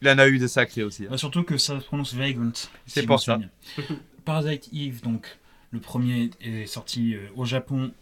[0.03, 1.05] il en a eu de sacrés aussi.
[1.05, 1.09] hein.
[1.11, 2.51] Bah, surtout que ça se prononce Vagrant.
[2.87, 3.35] C'est pour me ça.
[3.35, 3.51] souviens.
[4.25, 5.39] Parasite Eve, donc,
[5.71, 7.93] le premier est sorti euh, au Japon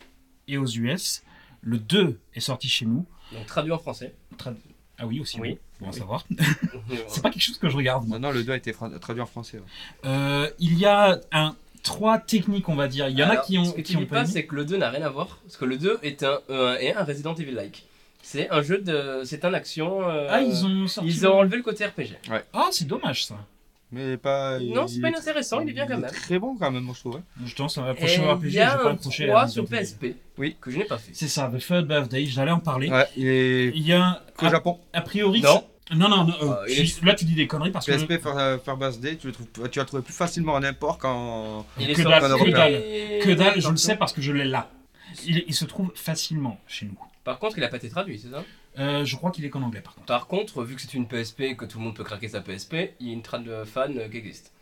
[0.47, 1.23] et aux US.
[1.61, 3.05] Le 2 est sorti chez nous.
[3.33, 4.15] Donc traduit en français.
[4.39, 4.57] Trad-
[4.97, 5.39] Ah oui, aussi.
[5.41, 5.59] Oui.
[5.81, 5.99] Bon à Oui.
[5.99, 6.25] savoir.
[7.09, 8.07] C'est pas quelque chose que je regarde.
[8.07, 8.19] moi.
[8.19, 9.59] Non, non, le 2 a été traduit en français.
[9.59, 9.65] ouais.
[10.09, 13.09] Euh, il y a un trois techniques, on va dire.
[13.09, 14.65] Il y en a qui ont Ce que qui tu dis pas c'est que le
[14.65, 15.39] 2 n'a rien à voir.
[15.45, 16.41] Parce que le 2 est un,
[16.81, 17.85] est un Resident Evil-like.
[18.23, 19.23] C'est un jeu de.
[19.25, 20.07] C'est un action.
[20.09, 21.09] euh, Ah, ils ont sorti.
[21.09, 22.17] Ils ont enlevé le côté RPG.
[22.53, 23.37] Ah, c'est dommage ça.
[23.91, 24.59] Mais pas.
[24.59, 26.11] Non, c'est il- pas inintéressant, il est bien quand même.
[26.11, 27.17] Très bon quand même, moi je trouve.
[27.17, 27.23] hein.
[27.47, 29.29] Je pense à la prochaine RPG, il je y vais a pas un accrocher à
[29.29, 29.79] 3 Resident sur.
[29.79, 30.05] PSP.
[30.37, 30.57] Oui.
[30.61, 31.13] Que je n'ai pas fait.
[31.15, 32.91] C'est ça, The Third Birthday, j'allais en parler.
[32.91, 34.19] Ouais, il est Il y a un.
[34.37, 34.79] qu'au a, Japon.
[34.93, 35.41] a priori.
[35.41, 35.65] Non.
[35.95, 36.35] Non, non, non.
[36.43, 37.93] euh, Ah, il Là, tu dis des conneries parce que.
[37.93, 40.99] PSP for, euh, for Birthday, tu, le trouves, tu vas trouver plus facilement en import
[40.99, 41.65] qu'en.
[41.81, 42.83] Il est Que dalle, que dalle.
[43.23, 44.71] Que dalle, je le sais parce que je l'ai là.
[45.27, 46.99] Il, il se trouve facilement chez nous.
[47.25, 48.45] Par contre, il a pas été traduit, c'est ça?
[48.79, 50.07] Euh, je crois qu'il est qu'en anglais par contre.
[50.07, 52.41] Par contre, vu que c'est une PSP et que tout le monde peut craquer sa
[52.41, 54.53] PSP, il y a une trad de fan euh, qui existe.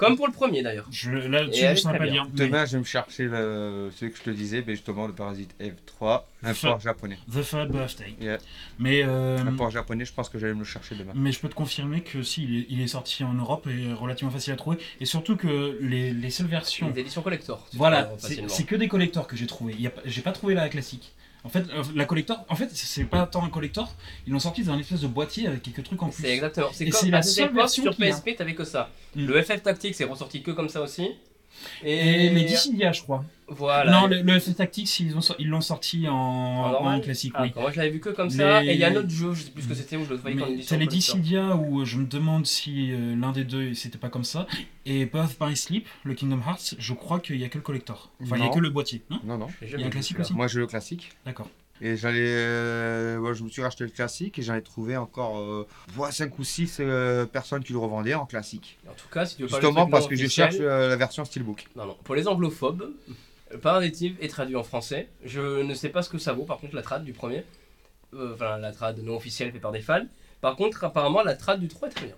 [0.00, 0.86] Comme pour le premier d'ailleurs.
[0.90, 2.24] Je, là, dessus je ne saurais pas bien.
[2.24, 2.30] dire.
[2.32, 3.90] mais Demain, je vais me chercher le...
[3.94, 7.18] celui que je te disais, ben justement, le Parasite F3, un port japonais.
[7.30, 8.14] The Third Birthday.
[8.18, 8.38] Yeah.
[8.78, 11.12] Mais, euh, Un port japonais, je pense que j'allais me le chercher demain.
[11.14, 13.92] mais je peux te confirmer que si, il est, il est sorti en Europe et
[13.92, 14.78] relativement facile à trouver.
[15.00, 16.90] Et surtout que les, les seules versions.
[16.94, 17.68] Les éditions collector.
[17.74, 19.76] Voilà, c'est que des collectors que j'ai trouvé.
[20.06, 21.12] J'ai pas trouvé la classique.
[21.42, 23.94] En fait, euh, la collector, en fait, c'est pas tant un collector.
[24.26, 26.22] Ils l'ont sorti dans un espèce de boîtier avec quelques trucs en plus.
[26.22, 26.68] C'est exactement.
[26.72, 27.96] C'est comme la seule version sur.
[27.96, 28.90] PSP, t'avais que ça.
[29.14, 29.26] Mm.
[29.26, 31.10] Le FF Tactics est ressorti que comme ça aussi.
[31.84, 33.24] Et les Dissidia, je crois.
[33.52, 33.90] Voilà.
[33.90, 37.52] Non, le, le FF Tactics, ils l'ont ils l'ont sorti en, en, classique, Ah, oui.
[37.56, 38.62] Moi je l'avais vu que comme ça.
[38.62, 40.04] Les- Et il y a un autre jeu, je sais plus ce que c'était, où
[40.04, 40.86] je le voyais Mais édition t'as les.
[40.86, 44.46] Dissidia où je me demande si euh, l'un des deux c'était pas comme ça.
[44.86, 48.10] Et Birth by Sleep, le Kingdom Hearts, je crois qu'il y a que le collector.
[48.22, 49.02] Enfin, il y a que le boîtier.
[49.10, 49.46] Non Non, non.
[49.60, 51.10] J'ai Il y a un vu classique aussi Moi, j'ai le classique.
[51.26, 51.48] D'accord.
[51.82, 52.26] Et j'allais.
[52.26, 55.66] euh, ouais, je me suis racheté le classique et j'en ai trouvé encore
[56.10, 56.80] 5 ou 6
[57.32, 58.78] personnes qui le revendaient en classique.
[58.88, 61.66] En tout cas, si tu veux Justement parce que je cherche euh, la version Steelbook.
[61.76, 61.96] Non, non.
[62.04, 62.92] Pour les anglophobes,
[63.50, 65.08] le Paraditive est traduit en français.
[65.24, 67.44] Je ne sais pas ce que ça vaut, par contre, la trad du premier.
[68.14, 70.04] Euh, Enfin, la trad non officielle faite par des fans.
[70.40, 72.16] Par contre, apparemment, la trad du 3 est très bien.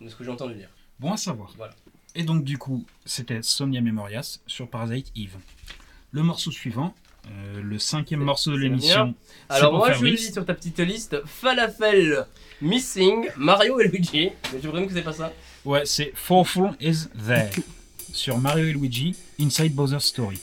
[0.00, 0.68] De ce que j'ai entendu dire.
[0.98, 1.52] Bon à savoir.
[1.56, 1.74] Voilà.
[2.16, 5.36] Et donc, du coup, c'était Sonia Memorias sur Parasite Eve.
[6.12, 6.94] Le morceau suivant,
[7.26, 9.14] euh, le cinquième morceau de l'émission.
[9.48, 12.26] Alors, moi, je lis sur ta petite liste Falafel,
[12.60, 14.30] Missing, Mario et Luigi.
[14.52, 15.32] Mais je présume que c'est pas ça.
[15.64, 17.50] Ouais, c'est Fawful is There
[18.12, 20.40] sur Mario et Luigi Inside Bowser's Story.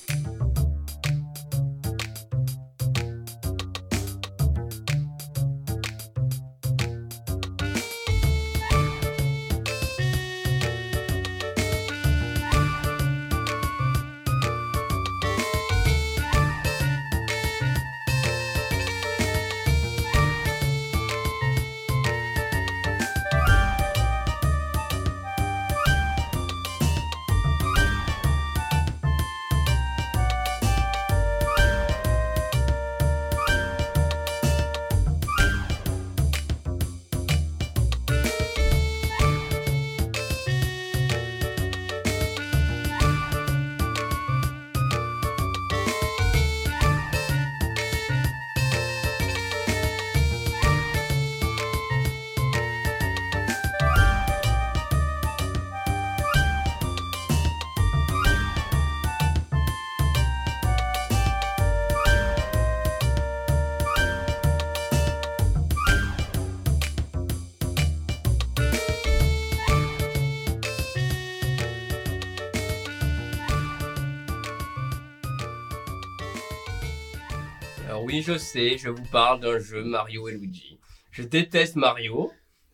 [78.34, 80.78] Je sais, je vous parle d'un jeu Mario et Luigi.
[81.12, 82.32] Je déteste Mario.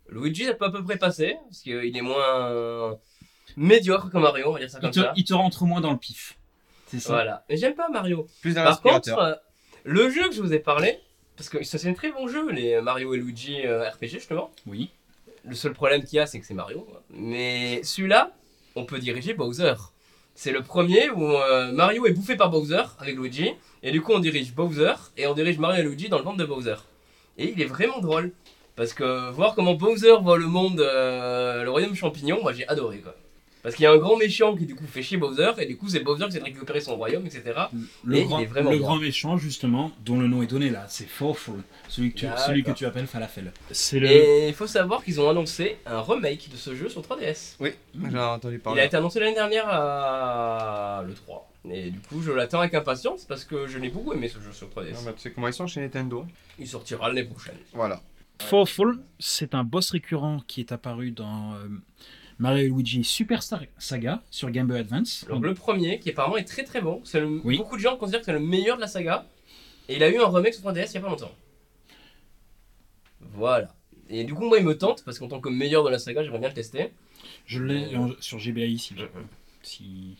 [0.10, 2.98] Luigi, ça peut à peu près passer, parce qu'il est moins
[3.56, 5.14] médiocre que Mario, on va dire ça Il comme te, ça.
[5.16, 6.38] il te rentre moins dans le pif.
[6.88, 7.14] C'est ça.
[7.14, 7.44] Voilà.
[7.50, 8.28] Mais j'aime pas Mario.
[8.42, 9.34] Plus Par contre, euh,
[9.84, 11.00] le jeu que je vous ai parlé,
[11.36, 14.52] parce que ça c'est un très bon jeu, les Mario et Luigi euh, RPG justement.
[14.66, 14.92] Oui.
[15.44, 16.82] Le seul problème qu'il y a, c'est que c'est Mario.
[16.82, 17.02] quoi.
[17.10, 18.32] Mais celui-là,
[18.76, 19.74] on peut diriger Bowser.
[20.36, 24.14] C'est le premier où euh, Mario est bouffé par Bowser avec Luigi, et du coup
[24.14, 26.76] on dirige Bowser, et on dirige Mario et Luigi dans le monde de Bowser.
[27.38, 28.32] Et il est vraiment drôle,
[28.76, 33.00] parce que voir comment Bowser voit le monde, euh, le royaume champignon, moi j'ai adoré
[33.00, 33.16] quoi.
[33.64, 35.76] Parce qu'il y a un grand méchant qui du coup fait chier Bowser, et du
[35.76, 37.44] coup c'est Bowser qui essaie de récupérer son royaume, etc.
[38.06, 38.86] Le, Et il grand, est vraiment le bien.
[38.86, 42.40] grand méchant, justement, dont le nom est donné là, c'est Fawful, celui que tu, D'accord.
[42.46, 43.52] celui que tu appelles Falafel.
[43.72, 44.08] C'est le.
[44.10, 47.56] Et il faut savoir qu'ils ont annoncé un remake de ce jeu sur 3DS.
[47.60, 48.84] Oui, j'en ai entendu Il a parler.
[48.86, 51.50] été annoncé l'année dernière à le 3.
[51.70, 54.52] Et du coup, je l'attends avec impatience parce que je l'ai beaucoup aimé ce jeu
[54.54, 54.96] sur 3DS.
[54.98, 56.26] Ah, bah, tu sais comment ils sont chez Nintendo
[56.60, 57.58] Il sortira l'année prochaine.
[57.74, 58.02] Voilà.
[58.42, 61.68] Fawful, c'est un boss récurrent qui est apparu dans euh,
[62.40, 65.26] Mario et Luigi Superstar Saga sur Game Boy Advance.
[65.28, 67.58] Donc le premier, qui apparemment est très très bon, c'est le- Oui.
[67.58, 69.26] beaucoup de gens considèrent que c'est le meilleur de la saga.
[69.90, 71.32] Et il a eu un remake sur 3DS il y a pas longtemps.
[73.34, 73.74] Voilà.
[74.10, 76.24] Et du coup, moi, il me tente parce qu'en tant que meilleur de la saga,
[76.24, 76.92] j'aimerais bien le tester.
[77.46, 78.96] Je l'ai en- sur GBA si,
[79.64, 80.18] si.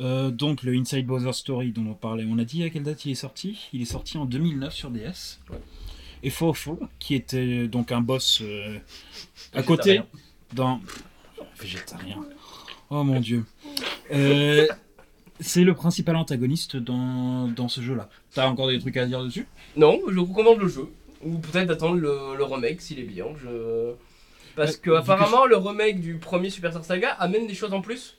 [0.00, 3.04] Euh, donc le Inside Bowser Story dont on parlait, on a dit à quelle date
[3.04, 3.68] il est sorti?
[3.72, 5.40] Il est sorti en 2009 sur DS.
[5.50, 5.58] Ouais.
[6.22, 8.78] Et Fawful, qui était donc un boss euh,
[9.52, 10.00] à côté
[10.52, 10.80] dans
[11.60, 12.24] végétarien.
[12.90, 13.44] Oh mon dieu.
[14.12, 14.66] Euh,
[15.40, 18.08] c'est le principal antagoniste dans, dans ce jeu-là.
[18.32, 19.46] T'as encore des trucs à dire dessus?
[19.76, 20.88] Non, je recommande le jeu.
[21.22, 23.26] Ou peut-être d'attendre le, le remake s'il est bien.
[23.42, 23.92] Je...
[24.56, 28.16] Parce que apparemment le remake du premier Superstar Saga amène des choses en plus.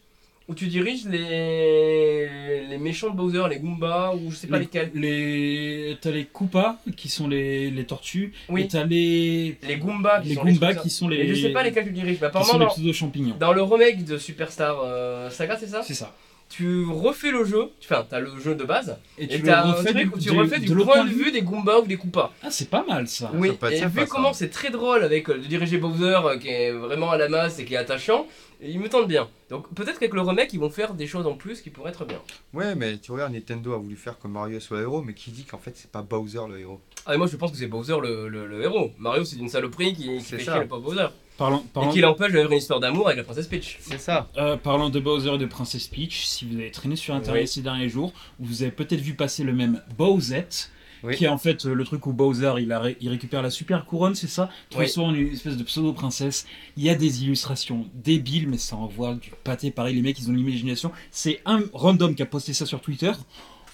[0.48, 4.64] Où tu diriges les, les méchants de Bowser, les Goombas, ou je sais pas Les-
[4.66, 4.92] lesquels.
[4.94, 5.98] Les...
[6.02, 8.34] T'as les Koopas qui sont les, les tortues.
[8.50, 8.62] Oui.
[8.64, 11.18] Et t'as les, Les Goombas qui les sont Goombas les qui sont les.
[11.18, 12.14] Et je sais pas lesquels tu diriges.
[12.14, 15.82] Qui sont apparemment, les dans le remake de Superstar euh, Saga, c'est ça?
[15.84, 16.14] C'est ça.
[16.48, 19.64] Tu refais le jeu, enfin, t'as le jeu de base, Et et tu le t'as
[19.66, 21.42] un refais truc du, où tu du- refais du de l'autre point de vue des
[21.42, 22.32] Goombas ou des Koopas.
[22.44, 23.32] Ah, c'est pas mal ça.
[23.34, 24.06] Oui, être et vu ça.
[24.06, 27.28] comment c'est très drôle avec euh, de diriger Bowser euh, qui est vraiment à la
[27.28, 28.28] masse et qui est attachant,
[28.62, 29.28] il me tente bien.
[29.50, 32.06] Donc peut-être qu'avec le remake, ils vont faire des choses en plus qui pourraient être
[32.06, 32.22] bien.
[32.54, 35.32] Ouais, mais tu regardes, Nintendo a voulu faire comme Mario soit le héros, mais qui
[35.32, 36.80] dit qu'en fait c'est pas Bowser le héros?
[37.08, 38.92] Ah, et moi je pense que c'est Bowser le, le- le héros.
[38.98, 40.52] Mario c'est une saloperie qui, qui C'est fait ça.
[40.54, 41.08] chier le pauvre Bowser.
[41.38, 43.78] Parlant, Et parlant, qui l'empêche d'avoir une histoire d'amour avec la princesse Peach.
[43.82, 44.30] C'est ça.
[44.38, 47.48] euh, parlant de Bowser et de Princess Peach, si vous avez traîné sur internet Oui.
[47.48, 50.72] ces derniers jours, vous avez peut-être vu passer le même Bowsette.
[51.04, 51.16] Oui.
[51.18, 53.52] Qui est en fait euh, le truc où Bowser il, a ré- il récupère la
[53.52, 54.50] super couronne, c'est ça?
[54.72, 54.78] Oui.
[54.86, 56.48] Transforme en une espèce de pseudo-princesse.
[56.78, 59.70] Il y a des illustrations débiles, mais ça envoie du pâté.
[59.70, 60.92] Pareil, les mecs ils ont l'imagination.
[61.12, 63.12] C'est un random qui a posté ça sur Twitter.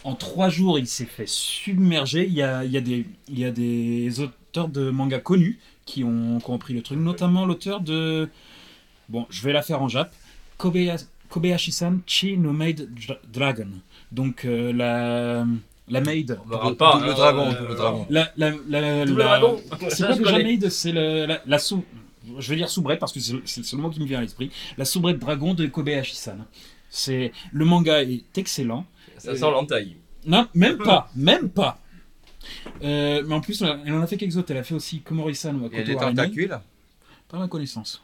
[0.04, 2.26] En trois jours, il s'est fait submerger.
[2.28, 5.60] Il y a, il y a des, il y a des auteurs de manga connus
[5.86, 8.30] qui ont compris le truc, notamment l'auteur de.
[9.10, 10.13] Bon, je vais la faire en jap.
[10.58, 13.67] Kobeya- Kobayashi-san Chi no Maid Dra- Dragon.
[14.12, 15.46] Donc, euh, la,
[15.88, 16.38] la maid.
[16.52, 16.94] On rate pas.
[16.96, 18.06] double hein, dragon, euh, double dragon.
[18.10, 21.84] La, la, la, Double la- dragon C'est je déjà maid C'est le- la, la sous.
[22.38, 24.52] Je vais dire soubrette parce que c'est le- mot qui me vient à l'esprit.
[24.78, 26.46] La soubrette dragon de Kobayashi-san.
[26.89, 28.86] C'est le manga est excellent.
[29.17, 29.96] Ça sent l'entaille.
[30.25, 31.79] Non, même pas, même pas.
[32.83, 34.52] Euh, mais en plus, elle en a fait quelques autres.
[34.52, 36.15] Elle a fait aussi Komori-san ou Il y a Akoto des Harenai.
[36.15, 36.60] tentacules.
[37.29, 38.04] Pas ma connaissance.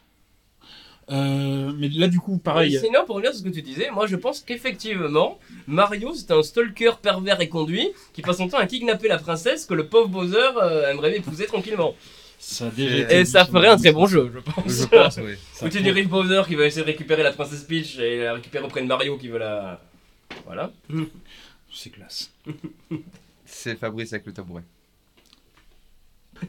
[1.10, 2.76] Euh, mais là, du coup, pareil.
[2.76, 6.30] Et Sinon, pour revenir sur ce que tu disais, moi je pense qu'effectivement, Mario c'est
[6.32, 9.86] un stalker pervers et conduit qui passe son temps à kidnapper la princesse que le
[9.86, 11.94] pauvre Bowser euh, aimerait épouser tranquillement.
[12.38, 14.70] Ça Et Et ça ferait un très bon jeu, je pense.
[14.82, 15.32] Je pense, oui.
[15.62, 18.64] Où tu diriges Bowser qui va essayer de récupérer la princesse Peach et la récupérer
[18.64, 19.80] auprès de Mario qui veut la.
[20.44, 20.70] Voilà.
[21.72, 22.30] C'est classe.
[23.50, 24.62] C'est Fabrice avec le tabouret.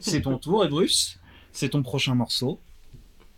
[0.00, 1.18] C'est ton tour, et Bruce.
[1.50, 2.60] C'est ton prochain morceau.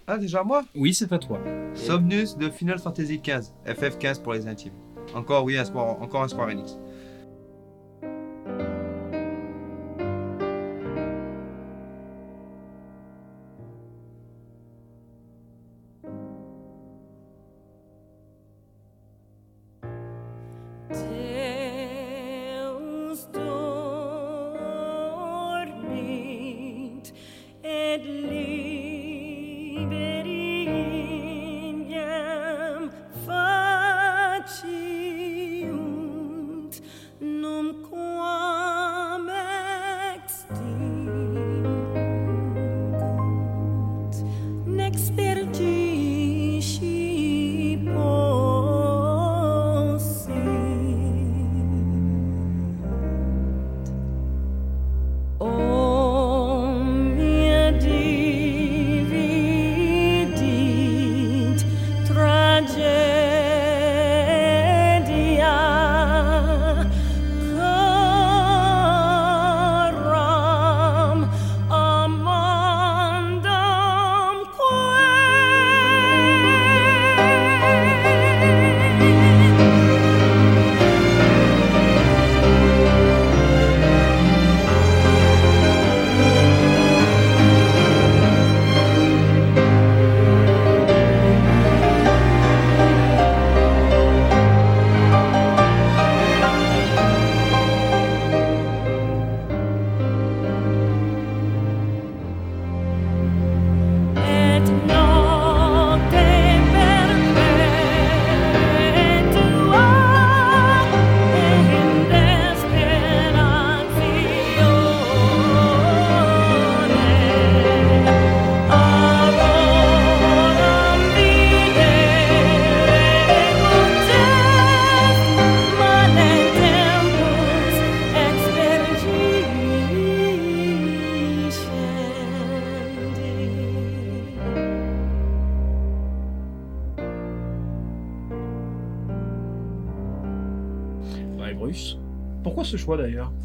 [0.06, 0.64] Ah, déjà moi?
[0.74, 1.40] Oui, c'est à toi.
[1.74, 3.52] Somnus de Final Fantasy XV.
[3.64, 4.74] FF15 pour les intimes.
[5.14, 6.76] Encore, oui, un encore un Square Enix.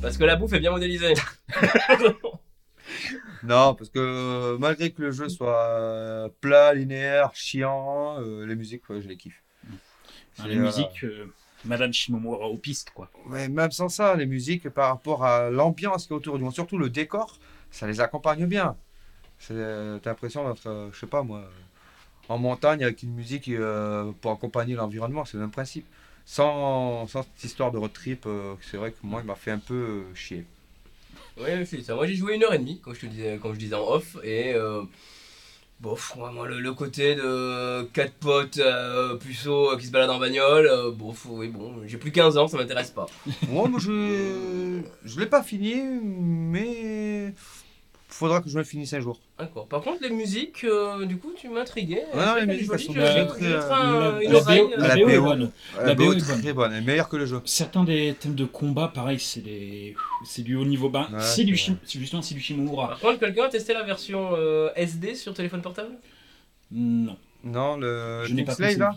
[0.08, 1.14] Parce que la bouffe est bien modélisée.
[3.44, 8.56] Non, parce que euh, malgré que le jeu soit euh, plat, linéaire, chiant, euh, les
[8.56, 9.44] musiques, ouais, je les kiffe.
[10.46, 11.26] Les euh, musiques, euh,
[11.66, 13.10] Madame Shimomura aux pistes, quoi.
[13.28, 16.54] Ouais, même sans ça, les musiques par rapport à l'ambiance qui est autour du monde,
[16.54, 17.38] surtout le décor,
[17.70, 18.78] ça les accompagne bien.
[19.38, 19.54] C'est-
[20.02, 21.44] T'as l'impression d'être, euh, je sais pas moi,
[22.30, 25.86] en montagne avec une musique euh, pour accompagner l'environnement, c'est le même principe.
[26.30, 29.52] Sans, sans cette histoire de road trip, euh, c'est vrai que moi, il m'a fait
[29.52, 30.44] un peu euh, chier.
[31.40, 31.96] Ouais, c'est ça.
[31.96, 33.88] Moi j'ai joué une heure et demie, comme je te disais, comme je disais en
[33.88, 34.82] off, et euh,
[35.80, 38.60] moi le, le côté de quatre potes
[39.22, 42.92] puceaux qui se baladent en bagnole, bof, oui, bon, j'ai plus 15 ans, ça m'intéresse
[42.92, 43.06] pas.
[43.48, 47.34] Moi, moi, je je l'ai pas fini, mais
[48.18, 49.20] faudra que je le finisse un jour.
[49.40, 49.68] D'accord.
[49.68, 52.04] Par contre, les musiques, euh, du coup, tu m'intriguais.
[52.14, 55.24] Ouais, non, les musiques, elles sont euh, La, BO, euh, la BO est BO.
[55.24, 55.52] bonne.
[55.78, 57.42] La La BO BO est très bonne, elle est meilleure que le jeu.
[57.46, 59.96] Certains des thèmes de combat, pareil, c'est des,
[60.26, 61.08] c'est du haut niveau bas.
[61.12, 62.88] Ouais, c'est du c'est Shim- justement, c'est du Shimomura.
[62.90, 65.92] Par contre, quelqu'un a testé la version euh, SD sur téléphone portable?
[66.72, 68.96] Non, Non, le je n'ai pas passé là,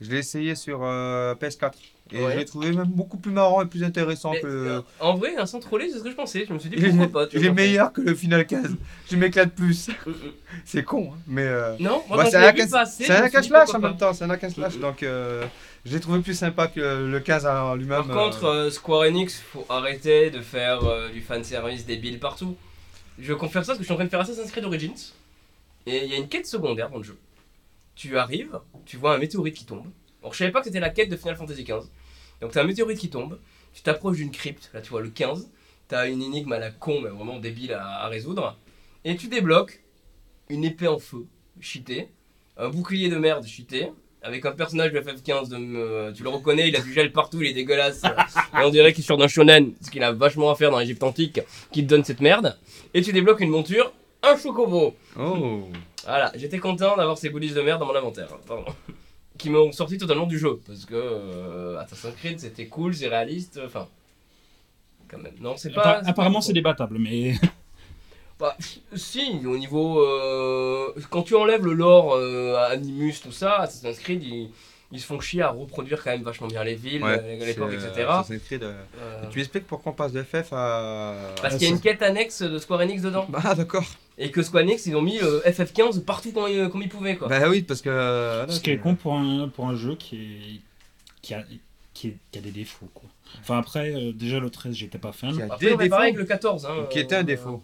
[0.00, 1.72] je l'ai essayé sur euh, PS4.
[2.12, 2.32] Et Ouais.
[2.34, 4.80] je l'ai trouvé même beaucoup plus marrant et plus intéressant Mais, que euh.
[5.00, 6.44] En vrai, sans troller, c'est ce que je pensais.
[6.48, 7.26] Je me suis dit Il pourquoi pas.
[7.26, 8.76] tu il est meilleur que le Final 15.
[9.10, 9.88] Je m'éclate plus.
[9.88, 10.14] Mm, mm.
[10.64, 11.46] C'est con, hein, mais...
[11.46, 14.24] euh, Non, moi bah, c'est un passer, c'est un dit, slash en même temps, c'est
[14.24, 15.44] un and slash, Mm, donc euh,
[15.84, 18.06] je l'ai trouvé plus sympa que le, le 15 en lui-même.
[18.06, 20.80] Par contre, euh, Square Enix, faut arrêter de faire
[21.12, 22.56] du fanservice débile partout.
[23.18, 25.12] Je confère ça parce que je suis en train de faire Assassin's Creed Origins.
[25.86, 27.16] Et il y a une quête secondaire dans le jeu.
[27.94, 29.86] Tu arrives, tu vois un météorite qui tombe.
[30.26, 31.86] Alors je savais pas que c'était la quête de Final Fantasy XV.
[32.40, 33.38] Donc t'as un météorite qui tombe,
[33.72, 35.48] tu t'approches d'une crypte, là tu vois le 15.
[35.86, 38.58] T'as une énigme à la con, mais vraiment débile à, à résoudre.
[39.04, 39.84] Et tu débloques
[40.48, 41.26] une épée en feu,
[41.60, 42.08] cheatée,
[42.56, 46.74] un bouclier de merde cheaté, avec un personnage de FF15, de, tu le reconnais, il
[46.74, 48.02] a du gel partout, il est dégueulasse.
[48.04, 51.04] Et on dirait qu'il sort d'un shonen, ce qu'il a vachement à faire dans l'Égypte
[51.04, 52.58] antique, qui te donne cette merde.
[52.94, 53.92] Et tu débloques une monture,
[54.24, 54.96] un chocobo.
[55.16, 55.68] Oh
[56.02, 58.36] Voilà, j'étais content d'avoir ces goodies de merde dans mon inventaire.
[58.44, 58.64] Pardon.
[59.38, 60.60] Qui m'ont sorti totalement du jeu.
[60.66, 63.60] Parce que euh, Assassin's Creed, c'était cool, c'est réaliste.
[63.64, 63.88] Enfin.
[65.08, 65.34] Quand même.
[65.40, 65.98] Non, c'est pas.
[65.98, 67.34] Appa- apparemment, c'est débattable, mais
[68.38, 68.54] Bah,
[68.94, 70.00] si, au niveau.
[70.00, 74.50] euh, quand tu enlèves le lore euh, Animus, tout ça, Assassin's Creed, ils,
[74.92, 77.88] ils se font chier à reproduire quand même vachement bien les villes, Ouais, l'époque, c'est,
[77.88, 78.08] etc.
[78.30, 81.14] euh, Creed, euh, Euh, Tu m'expliques pourquoi on passe de FF à...
[81.42, 83.26] parce qu'il y a une quête annexe de Square Enix dedans.
[83.28, 83.84] Bah d'accord.
[84.18, 87.16] Et que Square Enix, ils ont mis euh, FF15 partout comme ils, comme ils pouvaient,
[87.16, 87.28] quoi.
[87.28, 88.46] Bah oui, parce que...
[88.48, 90.60] ce qui est con pour un, pour un jeu qui, est,
[91.20, 91.44] qui, a,
[91.92, 92.88] qui, est- qui a des défauts.
[92.94, 93.08] Quoi.
[93.40, 95.34] Enfin, après, euh, déjà le 13, j'étais pas fan.
[95.34, 96.64] Qui a Après, des on est pareil avec le 14.
[96.66, 97.62] Hein, Qui était un défaut.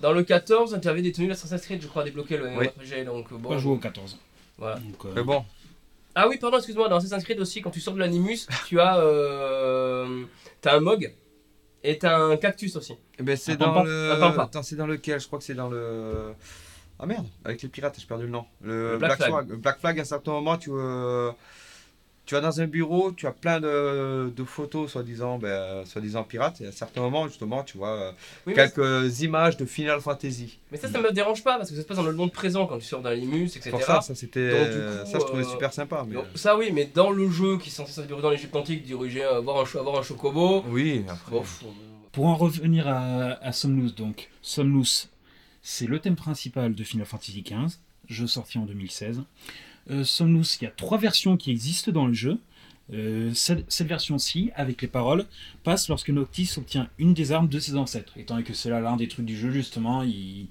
[0.00, 2.66] Dans le 14, tu avais des tenues d'Assassin's Creed, je crois, débloquer le Oui.
[2.66, 3.50] RPG, donc bon.
[3.50, 4.18] Pas joué au 14.
[4.58, 4.76] Voilà.
[4.76, 5.44] Donc, euh, Mais bon,
[6.14, 8.98] Ah oui, pardon, excuse-moi, dans Assassin's Creed aussi, quand tu sors de l'Animus, tu as.
[8.98, 10.24] Euh,
[10.60, 11.14] t'as un Mog
[11.82, 12.94] et t'as un cactus aussi.
[13.18, 14.12] eh ben, c'est dans le...
[14.38, 15.20] Attends, c'est dans lequel?
[15.20, 16.34] Je crois que c'est dans le...
[16.98, 18.44] Ah merde, avec les pirates, j'ai perdu le nom.
[18.60, 19.46] Le, Le Black Flag.
[19.46, 21.30] Black Flag, à un certain moment, tu, euh,
[22.30, 26.60] tu vas dans un bureau, tu as plein de, de photos, soi-disant ben, soi-disant pirates,
[26.60, 28.12] et à un certain moment, justement, tu vois euh,
[28.46, 30.60] Oui, quelques images de Final Fantasy.
[30.70, 32.68] mais ça, ça me dérange pas parce que ça se passe dans le monde présent
[32.68, 33.70] quand tu sors d'un Animus, etc.
[33.70, 34.48] Pour ça, ça c'était...
[34.48, 36.04] Donc, du coup, ça, je trouvais euh, super sympa.
[36.06, 36.14] Mais...
[36.14, 38.84] Donc, ça oui, mais dans le jeu qui est censé se dérouler dans l'Égypte antique,
[38.84, 40.62] diriger, avoir un, avoir un chocobo.
[40.68, 41.32] Oui, après...
[41.32, 41.64] Bon, pff,
[42.12, 45.08] Pour en revenir à, à Somnus, donc, Somnus,
[45.62, 47.76] c'est le thème principal de Final Fantasy XV,
[48.08, 49.24] jeu sorti en 2016.
[49.90, 52.38] Euh, Somnus, il y a trois versions qui existent dans le jeu.
[52.92, 55.24] Euh, cette, cette version-ci, avec les paroles,
[55.62, 58.12] passe lorsque Noctis obtient une des armes de ses ancêtres.
[58.18, 60.46] Étant donné que c'est là l'un des trucs du jeu, justement, il,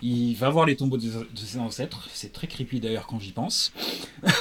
[0.00, 2.08] il va voir les tombeaux de, de ses ancêtres.
[2.14, 3.72] C'est très creepy d'ailleurs quand j'y pense.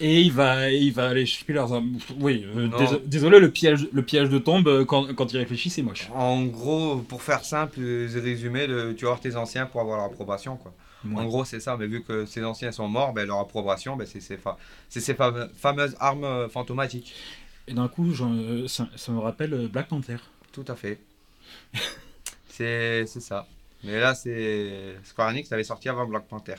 [0.00, 1.98] Et il va, il va aller choper leurs armes.
[2.18, 5.82] Oui, euh, dés- désolé, le piège, le piège de tombe, quand, quand il réfléchit, c'est
[5.82, 6.08] moche.
[6.14, 10.06] En gros, pour faire simple résumer, le- tu vas voir tes anciens pour avoir leur
[10.06, 10.56] approbation.
[10.56, 10.74] Quoi.
[11.04, 11.20] Ouais.
[11.20, 14.06] En gros, c'est ça, mais vu que ces anciens sont morts, ben, leur approbation, ben,
[14.06, 14.56] c'est ces, fa-
[15.56, 17.14] fameuses armes euh, fantomatiques.
[17.66, 20.16] Et d'un coup, euh, ça, ça me rappelle euh, Black Panther.
[20.52, 20.98] Tout à fait.
[22.48, 23.46] c'est c'est ça.
[23.82, 26.54] Mais là, c'est Square Enix avait sorti avant Black Panther.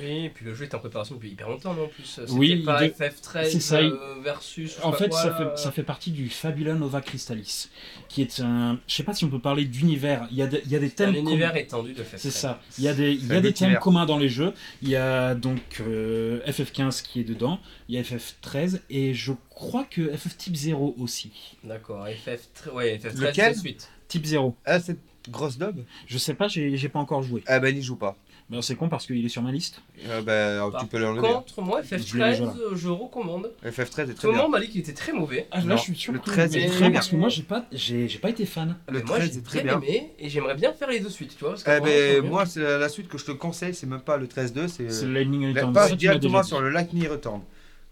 [0.00, 2.20] Oui, et puis le jeu est en préparation depuis hyper longtemps, non en plus.
[2.30, 4.76] Oui, pas il de- FF13 c'est ça, il- euh, versus.
[4.82, 7.68] En fait, quoi, ça fait, ça fait partie du Fabula Nova Crystallis,
[8.08, 8.78] qui est un.
[8.86, 10.28] Je sais pas si on peut parler d'univers.
[10.30, 11.16] Il y a des, il y a des C'est un thèmes.
[11.16, 11.60] univers communs.
[11.62, 12.16] étendu de FF13.
[12.18, 12.60] C'est ça.
[12.78, 14.52] Il y a des, il y C'est a des thèmes communs dans les jeux.
[14.82, 17.58] Il y a donc euh, FF15 qui est dedans.
[17.88, 21.32] Il y a FF13 et je crois que FF Type 0 aussi.
[21.64, 23.90] D'accord, FF13, ouais, FF13 Lequel c'est suite.
[24.06, 24.54] Type 0.
[24.64, 27.42] Ah, cette grosse dub Je sais pas, j'ai pas encore joué.
[27.50, 28.16] Eh ben, n'y joue pas.
[28.50, 29.82] Mais c'est con parce qu'il est sur ma liste.
[30.06, 31.28] Euh, ben, Par tu peux l'enlever.
[31.28, 32.54] Contre, moi, Je l'ai FF13, déjà là.
[32.62, 33.50] euh, je recommande.
[33.62, 34.42] FF13 est très le bien.
[34.42, 35.46] monde m'a dit qu'il était très mauvais.
[35.50, 37.10] Ah, là, Non, je suis sûr le que 13 mais est très très parce que
[37.10, 37.18] bien.
[37.20, 38.74] moi, j'ai pas, j'ai j'ai pas été fan.
[38.88, 39.88] Le Mais moi, 13 j'ai est très bien bien.
[39.90, 41.50] aimé et j'aimerais bien faire les deux suites, tu vois.
[41.50, 42.30] Parce que Eh ben, bien.
[42.30, 44.90] moi, c'est la la suite que je te conseille, c'est même pas le 13-2, c'est.
[44.90, 45.72] C'est euh, le Lightning la- Return.
[45.84, 47.42] Déjà directement sur le Lightning Return.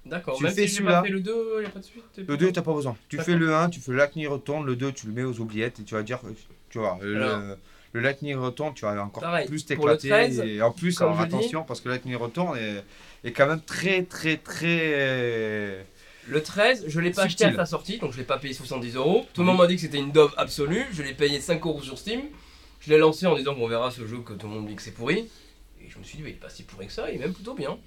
[0.07, 1.01] D'accord, tu même fais si j'ai celui-là.
[1.01, 2.03] pas fait le 2, il n'y a pas de suite.
[2.17, 2.97] Le pas- 2, t'as pas besoin.
[3.11, 5.39] Tu fais le 1, tu fais le Lightning Return, le 2, tu le mets aux
[5.39, 6.21] oubliettes et tu vas dire.
[6.71, 6.99] Tu vois,
[7.97, 10.09] le- Lightning Return, tu vas encore Pareil, plus t'éclater.
[10.09, 12.85] 13, Et en plus, alors dis- attention, parce que le Lightning Return est,
[13.29, 15.85] est quand même très, très, très.
[16.29, 18.97] Le 13, je l'ai pas acheté à sa sortie, donc je l'ai pas payé 70
[18.97, 19.27] euros.
[19.33, 20.85] Tout le monde m'a dit que c'était une dove absolue.
[20.93, 22.21] Je l'ai payé 5 euros sur Steam.
[22.81, 24.83] Je l'ai lancé en disant qu'on verra ce jeu que tout le monde dit que
[24.83, 25.29] c'est pourri.
[25.81, 27.19] Et je me suis dit, mais il est pas si pourri que ça, il est
[27.19, 27.79] même plutôt bien.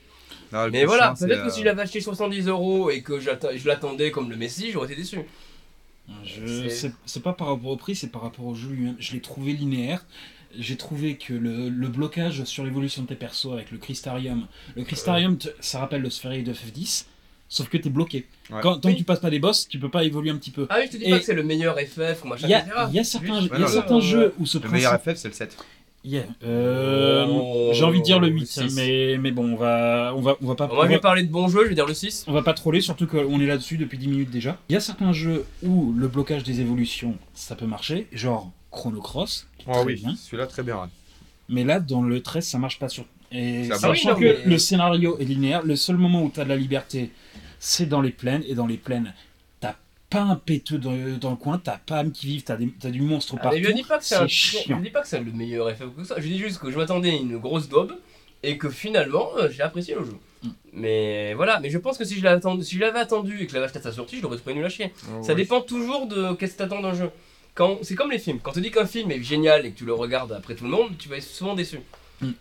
[0.54, 3.68] Non, Mais voilà, peut-être que euh, si je l'avais acheté 70 euros et que je
[3.68, 5.20] l'attendais comme le Messi, j'aurais été déçu.
[6.24, 8.96] Je- C'est- pas par rapport au prix, c'est par rapport au jeu lui-même.
[9.00, 10.06] Je l'ai trouvé linéaire.
[10.58, 14.84] J'ai trouvé que le, le blocage sur l'évolution de tes persos avec le Crystarium, le
[14.84, 17.06] Crystarium, te- ça rappelle le Sphéroïde de FF10,
[17.48, 18.26] sauf que t'es bloqué.
[18.50, 18.60] Ouais.
[18.64, 18.96] Quand, tant Oui.
[18.96, 20.66] que tu passes pas des boss, tu peux pas évoluer un petit peu.
[20.72, 22.50] Ah oui, je te dis Et- pas que c'est le meilleur FF ou machin, Il
[22.50, 22.76] y a, etc.
[22.90, 24.74] il y a certains, Juste, il y a certains euh, jeux où ce Le principe...
[24.74, 25.56] meilleur FF, c'est le 7.
[26.04, 26.24] Yeah.
[26.44, 28.76] Euh, Oh, J'ai envie de dire le le 8, six.
[28.76, 30.70] mais, mais bon, on va, on va, on va pas...
[30.72, 32.26] On va- vais parler de bons jeux, je vais dire le 6.
[32.28, 34.58] On va pas troller, surtout qu'on est là-dessus depuis 10 minutes déjà.
[34.70, 39.02] Il y a certains jeux où le blocage des évolutions, ça peut marcher, genre Chrono
[39.02, 40.76] Cross, est Oh oui, celui-là, très bien.
[40.78, 40.88] ouais.
[41.50, 43.06] Mais là, dans le 13, ça marche pas sur.
[43.32, 44.12] Et Ça sachant.
[44.14, 46.56] Ah que mais- le scénario est linéaire, le seul moment où tu as de la
[46.56, 47.12] liberté,
[47.60, 48.44] c'est dans les plaines.
[48.48, 49.14] Et dans les plaines,
[50.10, 52.90] pas un péteux dans, dans le coin, t'as pas âme qui vive, t'as des- t'as
[52.90, 53.58] du monstre Ah, partout.
[53.58, 54.78] mais je dis pas que c'est un très- chiant.
[54.78, 56.16] je dis pas que c'est le meilleur FF que ça.
[56.18, 57.94] Je dis juste que je m'attendais à une grosse daube
[58.42, 60.16] et que finalement euh, j'ai apprécié le jeu.
[60.44, 60.48] Mm.
[60.74, 63.46] Mais voilà, mais je pense que si je l'avais attendu, si je l'avais attendu et
[63.46, 64.94] que je l'avais acheté à sa sortie, je l'aurais trouvé nul à chier.
[65.12, 67.12] Oh, Ça dépend toujours de qu'est-ce que t'attends d'un jeu.
[67.56, 68.40] Quand c'est comme les films.
[68.42, 70.64] Quand on te dit qu'un film est génial et que tu le regardes après tout
[70.64, 71.80] le monde, tu vas être souvent déçu.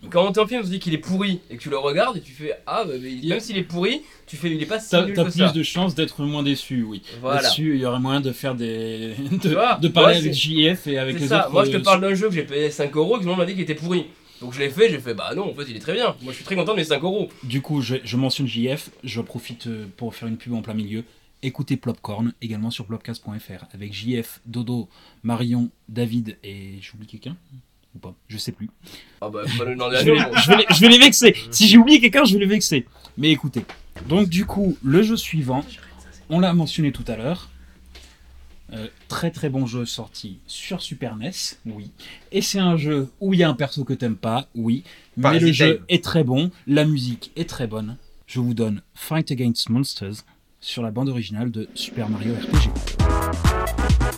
[0.09, 2.21] Quand un film on te dit qu'il est pourri et que tu le regardes et
[2.21, 4.89] tu fais ah bah, mais même s'il est pourri, tu fais il est pas si
[4.89, 5.51] T'as nul t'as que plus ça.
[5.51, 7.01] de chances d'être moins déçu, oui.
[7.21, 7.41] Voilà.
[7.41, 9.13] Là-dessus, il y aurait moyen de faire des.
[9.43, 11.51] de, vois, de parler moi, avec JF et avec C'est les ça, autres.
[11.53, 13.29] moi je te euh, parle d'un jeu que j'ai payé 5 euros et que tout
[13.29, 14.05] le monde m'a dit qu'il était pourri.
[14.41, 16.15] Donc je l'ai fait, j'ai fait bah non, en fait il est très bien.
[16.21, 17.29] Moi je suis très content de mes 5 euros.
[17.43, 20.73] Du coup, je, je mentionne JF, je profite euh, pour faire une pub en plein
[20.73, 21.03] milieu.
[21.41, 24.89] Écoutez Plopcorn, également sur plopcast.fr, avec JF, Dodo,
[25.23, 27.37] Marion, David et j'oublie quelqu'un
[27.95, 28.69] Ou pas Je sais plus.
[29.21, 31.35] Ah bah pas le Je vais, les, je vais les- je vais les vexer.
[31.51, 32.85] Si j'ai oublié quelqu'un, je vais les vexer.
[33.17, 33.65] Mais écoutez.
[34.07, 35.65] Donc du coup, le jeu suivant,
[36.29, 37.49] on l'a mentionné tout à l'heure.
[38.71, 41.31] Euh, très très bon jeu sorti sur Super NES,
[41.65, 41.89] oui.
[42.31, 44.83] Et c'est un jeu où il y a un perso que t'aimes pas, oui.
[45.17, 47.97] Mais le jeu est très bon, la musique est très bonne.
[48.27, 50.23] Je vous donne Fight Against Monsters
[50.61, 54.08] sur la bande originale de Super Mario RPG.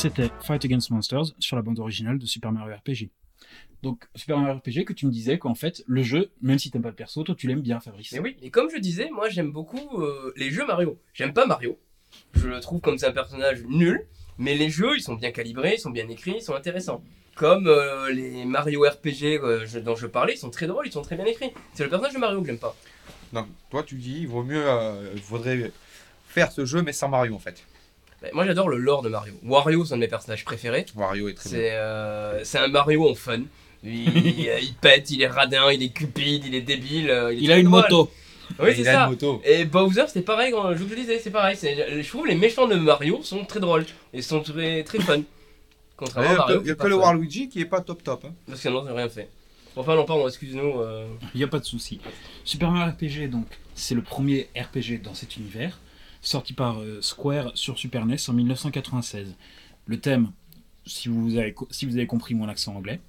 [0.00, 3.10] C'était Fight Against Monsters sur la bande originale de Super Mario RPG.
[3.82, 6.82] Donc Super Mario RPG que tu me disais qu'en fait le jeu, même si t'aimes
[6.82, 8.12] pas le perso, toi tu l'aimes bien Fabrice.
[8.12, 10.98] Mais oui, et comme je disais, moi j'aime beaucoup euh, les jeux Mario.
[11.14, 11.76] J'aime pas Mario.
[12.34, 14.06] Je le trouve comme c'est un personnage nul,
[14.38, 17.02] mais les jeux ils sont bien calibrés, ils sont bien écrits, ils sont intéressants.
[17.34, 20.92] Comme euh, les Mario RPG euh, je- dont je parlais, ils sont très drôles, ils
[20.92, 21.50] sont très bien écrits.
[21.74, 22.76] C'est le personnage de Mario que j'aime pas.
[23.32, 25.70] Donc, toi, tu dis, il vaut mieux, euh, il faudrait
[26.26, 27.64] faire ce jeu, mais sans Mario en fait.
[28.22, 29.32] Mais moi j'adore le lore de Mario.
[29.44, 30.86] Wario c'est un de mes personnages préférés.
[30.96, 31.58] Wario est très bien.
[31.58, 33.40] C'est euh, c'est un Mario en fun.
[33.84, 37.10] Il, il- il pète, il est radin, il est cupide, il est débile.
[37.10, 37.82] euh, est Il a une drôle.
[37.82, 38.10] moto.
[38.58, 39.04] Oui, Et c'est il a ça.
[39.04, 39.40] une moto.
[39.44, 41.54] Et Bowser, c'était pareil, quand je vous le disais, c'est pareil.
[41.56, 45.18] c'est- Je trouve les méchants de Mario sont très drôles et sont très, très fun.
[45.18, 45.24] Il
[45.96, 46.58] Contrairement n'y à a, Mario.
[46.60, 46.94] que- il y a que pas le.
[46.96, 48.24] Waluigi qui est pas top top.
[48.24, 48.32] hein.
[48.46, 49.28] Parce que sinon, j'ai rien fait.
[49.76, 50.80] Enfin, non, pardon, excuse-nous.
[50.80, 52.00] euh, Il n'y a pas de souci.
[52.44, 55.78] Super Mario RPG, donc, c'est le premier RPG dans cet univers,
[56.20, 59.34] sorti par euh, Square sur Super NES en 1996.
[59.86, 60.30] Le thème,
[60.86, 63.00] si vous avez, co- si vous avez compris mon accent anglais,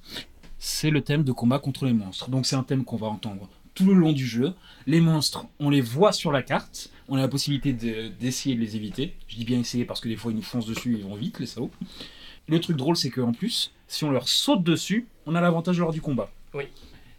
[0.58, 2.30] c'est le thème de combat contre les monstres.
[2.30, 4.54] Donc c'est un thème qu'on va entendre tout le long du jeu.
[4.88, 8.62] Les monstres, on les voit sur la carte, on a la possibilité de- d'essayer de
[8.62, 9.16] les éviter.
[9.28, 11.40] Je dis bien essayer parce que des fois ils nous foncent dessus, ils vont vite,
[11.40, 11.72] les salauds.
[12.48, 15.92] Le truc drôle, c'est qu'en plus, si on leur saute dessus, on a l'avantage lors
[15.94, 16.32] du combat.
[16.54, 16.64] Oui.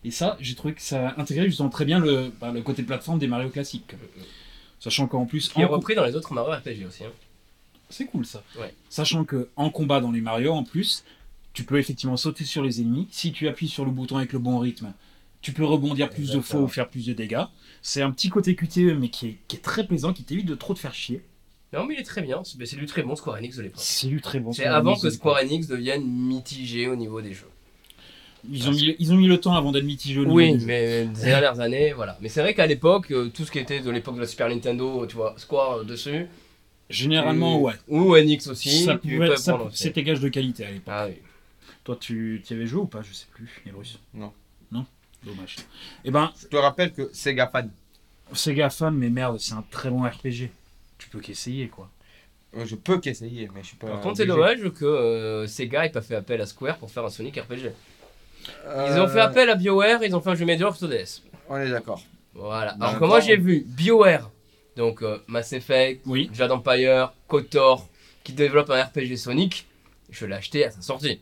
[0.02, 3.18] Et ça, j'ai trouvé que ça intégrait justement très bien le, bah, le côté plateforme
[3.18, 3.94] des Mario classiques.
[4.80, 7.04] Sachant qu'en plus, qui est repris dans les autres Mario RPG aussi.
[7.04, 7.12] hein.
[7.90, 8.42] C'est cool ça.
[8.58, 8.74] Ouais.
[8.88, 11.04] Sachant que en combat dans les Mario, en plus,
[11.52, 13.08] tu peux effectivement sauter sur les ennemis.
[13.10, 14.92] Si tu appuies sur le bouton avec le bon rythme,
[15.42, 17.44] tu peux rebondir plus de fois ou faire plus de dégâts.
[17.82, 20.54] C'est un petit côté QTE, mais qui est, qui est très plaisant, qui t'évite de
[20.54, 21.22] trop te faire chier.
[21.72, 22.42] Non, mais il est très bien.
[22.44, 23.80] C'est du très bon Square Enix de l'époque.
[23.82, 24.52] C'est du très bon.
[24.52, 27.48] C'est avant que Square Enix devienne mitigé au niveau des jeux.
[28.50, 30.64] Ils ont, mis, ils ont mis le temps avant d'être mitigés au niveau Oui, des
[30.64, 32.16] mais ces dernières années, voilà.
[32.20, 34.48] Mais c'est vrai qu'à l'époque, euh, tout ce qui était de l'époque de la Super
[34.48, 36.26] Nintendo, tu vois, Square euh, dessus.
[36.88, 37.72] Généralement, tu- ouais.
[37.88, 38.84] Ou Enix aussi.
[38.84, 40.94] ça pouvait- ça- C'était gage de qualité à l'époque.
[40.96, 41.14] Ah oui.
[41.84, 43.02] Toi, tu y avais joué ou pas?
[43.02, 43.62] Je sais plus.
[43.66, 44.32] Ebrus Non.
[44.72, 44.84] Non?
[45.24, 45.56] Dommage.
[46.04, 47.70] Eh ben, Je te rappelle que Sega fan.
[48.32, 50.50] Sega fan, mais merde, c'est un très bon RPG.
[50.98, 51.90] Tu peux qu'essayer, quoi.
[52.56, 53.86] Euh, Je peux qu'essayer, mais je suis pas.
[53.88, 57.04] Par contre, c'est dommage que euh, Sega ait pas fait appel à Square pour faire
[57.04, 57.70] un Sonic RPG.
[58.64, 61.22] Ils Euh, ont fait appel à BioWare, ils ont fait un jeu Medior sur DS.
[61.48, 62.00] On est d'accord.
[62.34, 62.74] Voilà.
[62.74, 64.30] Bah, Alors que moi j'ai vu BioWare,
[64.76, 66.30] donc euh, Mass Effect, Oui.
[66.32, 67.88] Jade Empire, KOTOR,
[68.24, 69.66] qui développe un RPG Sonic,
[70.10, 71.20] je l'ai acheté à sa sortie.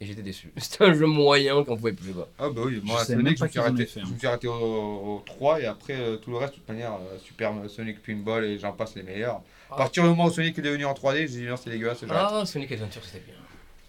[0.00, 0.52] Et j'étais déçu.
[0.56, 2.28] C'était un jeu moyen qu'on pouvait plus quoi.
[2.38, 4.04] Ah bah oui, moi Je Sonic, même je me suis arrêté, je hein.
[4.12, 6.94] me suis arrêté au, au 3 et après euh, tout le reste, de toute manière,
[6.94, 9.36] euh, Super Sonic Pinball et j'en passe les meilleurs.
[9.36, 9.76] À Ah.
[9.76, 12.04] partir du moment où Sonic est devenu en 3D, j'ai dit non, c'est dégueulasse.
[12.10, 13.34] Ah, Sonic Adventure c'était bien.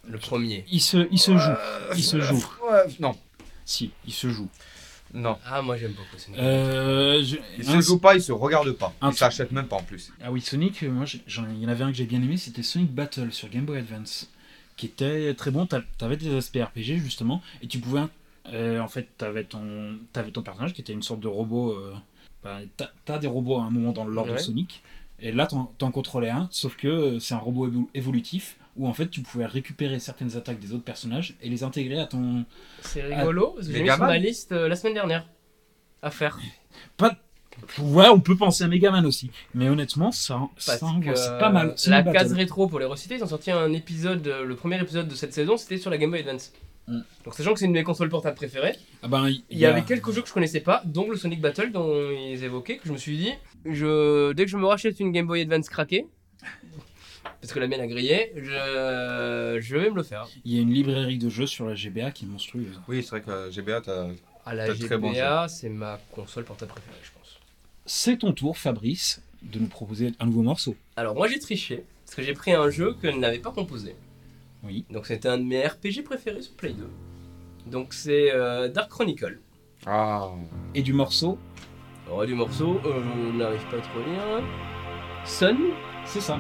[0.08, 0.66] Le premier.
[0.72, 1.52] Il se, il se joue.
[1.96, 2.46] Il se joue.
[2.70, 3.16] Ouais, non,
[3.66, 4.50] Si, il se joue.
[5.14, 5.38] non.
[5.46, 6.40] Ah, moi j'aime beaucoup Sonic.
[6.40, 8.94] Euh, je- Il un- se joue pas, il se regarde pas.
[9.02, 10.12] un Il s'achète même pas en plus.
[10.22, 12.64] Ah oui, Sonic, euh, moi, il y en avait un que j'ai bien aimé, c'était
[12.64, 14.30] Sonic Battle sur Game Boy Advance,
[14.76, 15.66] qui était très bon.
[15.66, 18.02] T'a- T'avais des aspects RPG justement, et tu pouvais,
[18.52, 21.72] euh, en fait, t'avais ton, t'avais ton personnage qui était une sorte de robot.
[21.72, 21.94] euh,
[22.44, 22.60] bah,
[23.06, 24.44] t'as- des robots à un moment dans l'ordre de Ouais.
[24.44, 24.84] Sonic,
[25.22, 28.94] et là t'en contrôlais un, sauf que euh, c'est un robot évo- évolutif où en
[28.94, 32.46] fait tu pouvais récupérer certaines attaques des autres personnages et les intégrer à ton.
[32.82, 35.28] C'est rigolo parce que j'ai mis sur ma liste euh, la semaine dernière.
[36.02, 36.40] À faire.
[37.80, 41.76] Ouais, on peut penser à Megaman aussi, mais honnêtement, ça, ça c'est pas mal.
[41.88, 45.08] la case rétro pour les reciter, ils ont sorti un épisode, euh, le premier épisode
[45.08, 46.52] de cette saison, c'était sur la Game Boy Advance.
[46.88, 47.02] Mm.
[47.24, 49.84] Donc sachant que c'est une de mes consoles portables préférées, Ah ben, il y avait
[49.84, 52.92] quelques jeux que je connaissais pas, dont le Sonic Battle dont ils évoquaient, que je
[52.92, 53.34] me suis dit,
[53.66, 56.08] je, dès que je me rachète une Game Boy Advance craquée,
[57.44, 60.30] parce que la mienne a grillé, je, je vais me le faire.
[60.46, 62.80] Il y a une librairie de jeux sur la GBA qui est monstrueuse.
[62.88, 64.08] Oui, c'est vrai que euh, GBA, t'as.
[64.46, 67.38] À la très bons GBA, c'est ma console portable préférée, je pense.
[67.86, 70.78] C'est ton tour, Fabrice, de nous proposer un nouveau morceau.
[70.96, 73.98] Alors moi j'ai triché, parce que j'ai pris un jeu qu'elle n'avait pas composé.
[74.64, 74.86] Oui.
[74.90, 76.88] Donc c'était un de mes RPG préférés sur Play 2.
[77.66, 79.40] Donc c'est euh, Dark Chronicle.
[79.86, 80.30] Ah.
[80.76, 81.38] Et du morceau,
[82.08, 83.02] Alors du morceau, euh,
[83.34, 84.44] je n'arrive pas à trop lire.
[85.26, 85.58] Sun
[86.06, 86.40] c'est ça.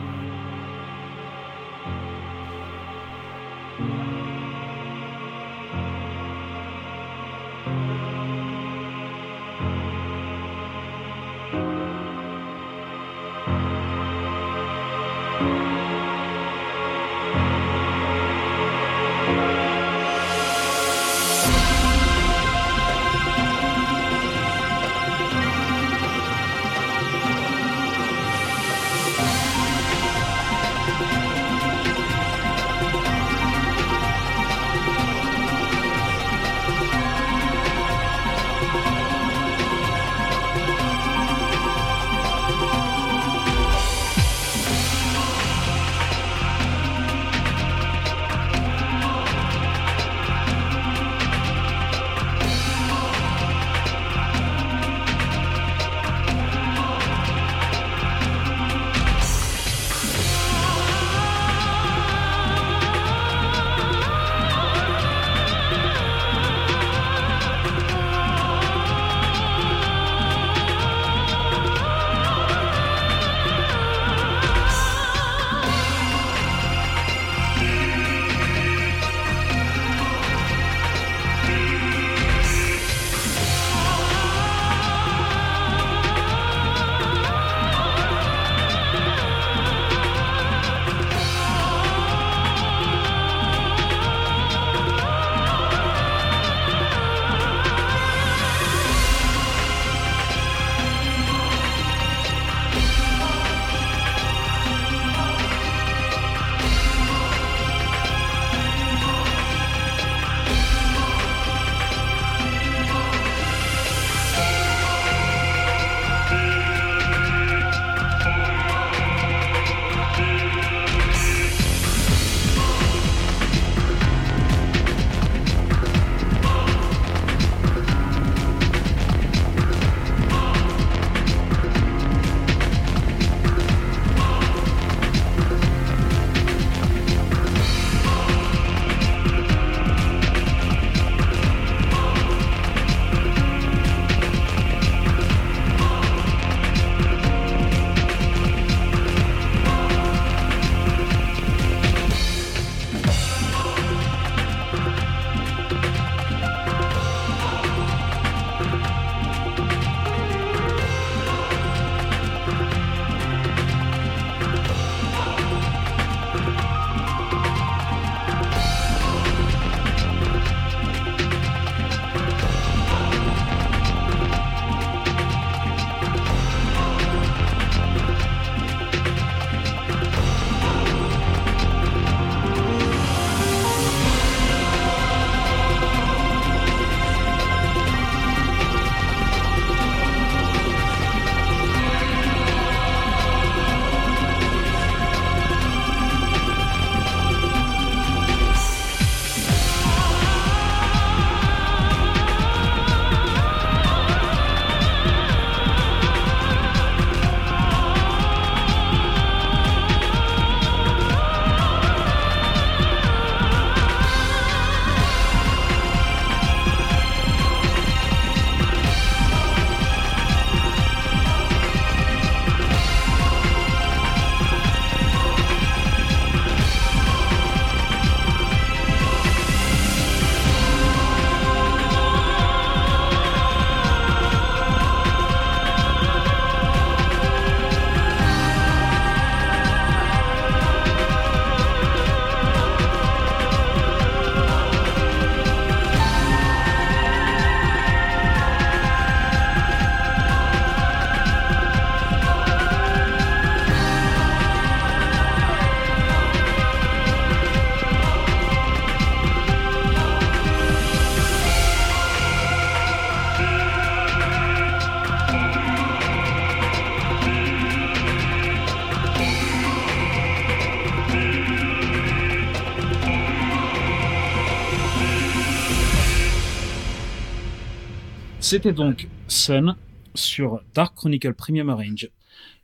[278.43, 279.75] C'était donc Sun
[280.15, 282.09] sur Dark Chronicle Premium Range.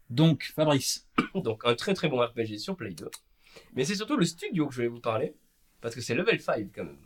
[0.09, 3.09] Donc, Fabrice, Donc un très très bon RPG sur Play 2.
[3.75, 5.33] Mais c'est surtout le studio que je vais vous parler,
[5.81, 6.97] parce que c'est Level 5 quand même.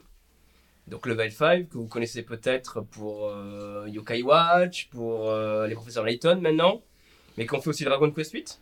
[0.87, 6.03] Donc Level 5, que vous connaissez peut-être pour euh, Yokai Watch, pour euh, les professeurs
[6.03, 6.81] Layton maintenant,
[7.37, 8.59] mais qu'on fait aussi Dragon Quest 8.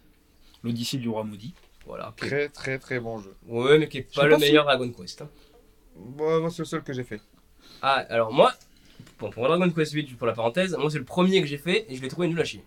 [0.63, 1.53] l'Odyssée du roi maudit.
[1.85, 2.13] Voilà.
[2.17, 3.33] est- Très très très bon jeu.
[3.47, 5.21] Ouais, mais qui est pas le pas si- meilleur Dragon Quest.
[5.21, 5.29] hein.
[5.95, 7.21] Bon, moi, c'est le seul que j'ai fait.
[7.81, 8.53] Ah, alors moi,
[9.21, 11.85] bon, pour Dragon Quest 8, pour la parenthèse, moi c'est le premier que j'ai fait
[11.87, 12.63] et je l'ai trouvé nul à chier.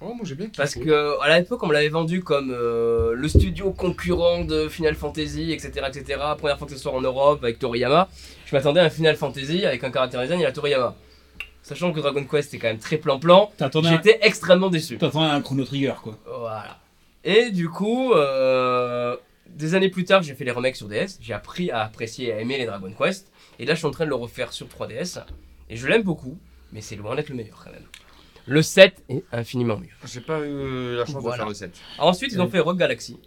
[0.00, 0.56] Oh, moi j'ai bien kiffé.
[0.56, 4.94] Parce que à l'époque, on me l'avait vendu comme euh, le studio concurrent de Final
[4.94, 6.20] Fantasy, etc., etc.
[6.38, 8.08] Première fois que ce soit en Europe avec Toriyama,
[8.46, 10.94] je m'attendais à un Final Fantasy avec un caractère design et la Toriyama.
[11.62, 14.96] Sachant que Dragon Quest est quand même très plan-plan, un, j'étais extrêmement déçu.
[14.96, 16.16] t'attendais un Chrono Trigger, quoi.
[16.24, 16.78] Voilà.
[17.24, 19.16] Et du coup, euh,
[19.48, 21.18] des années plus tard, j'ai fait les remakes sur DS.
[21.20, 23.30] J'ai appris à apprécier et à aimer les Dragon Quest.
[23.58, 25.18] Et là, je suis en train de le refaire sur 3DS.
[25.70, 26.38] Et je l'aime beaucoup,
[26.72, 27.86] mais c'est loin d'être le meilleur quand même.
[28.46, 29.88] Le 7 est infiniment mieux.
[30.06, 31.32] J'ai pas eu la chance Voilà.
[31.32, 31.80] de faire le 7.
[31.98, 33.18] Ensuite, ils ont fait Rogue Galaxy,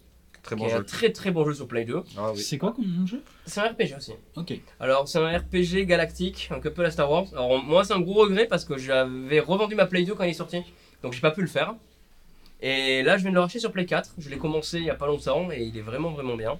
[0.41, 0.83] Très qui bon est un jeu.
[0.85, 2.01] très très bon jeu sur Play 2.
[2.17, 2.39] Ah oui.
[2.41, 3.21] C'est quoi comme jeu?
[3.45, 4.13] C'est un RPG aussi.
[4.35, 4.53] Ok.
[4.79, 7.25] Alors, c'est un RPG galactique, un peu la Star Wars.
[7.33, 10.31] Alors, moi, c'est un gros regret parce que j'avais revendu ma Play 2 quand il
[10.31, 10.63] est sorti.
[11.03, 11.75] Donc, j'ai pas pu le faire.
[12.63, 14.15] Et là, je viens de le racheter sur Play 4.
[14.17, 16.57] Je l'ai commencé il y a pas longtemps et il est vraiment, vraiment bien.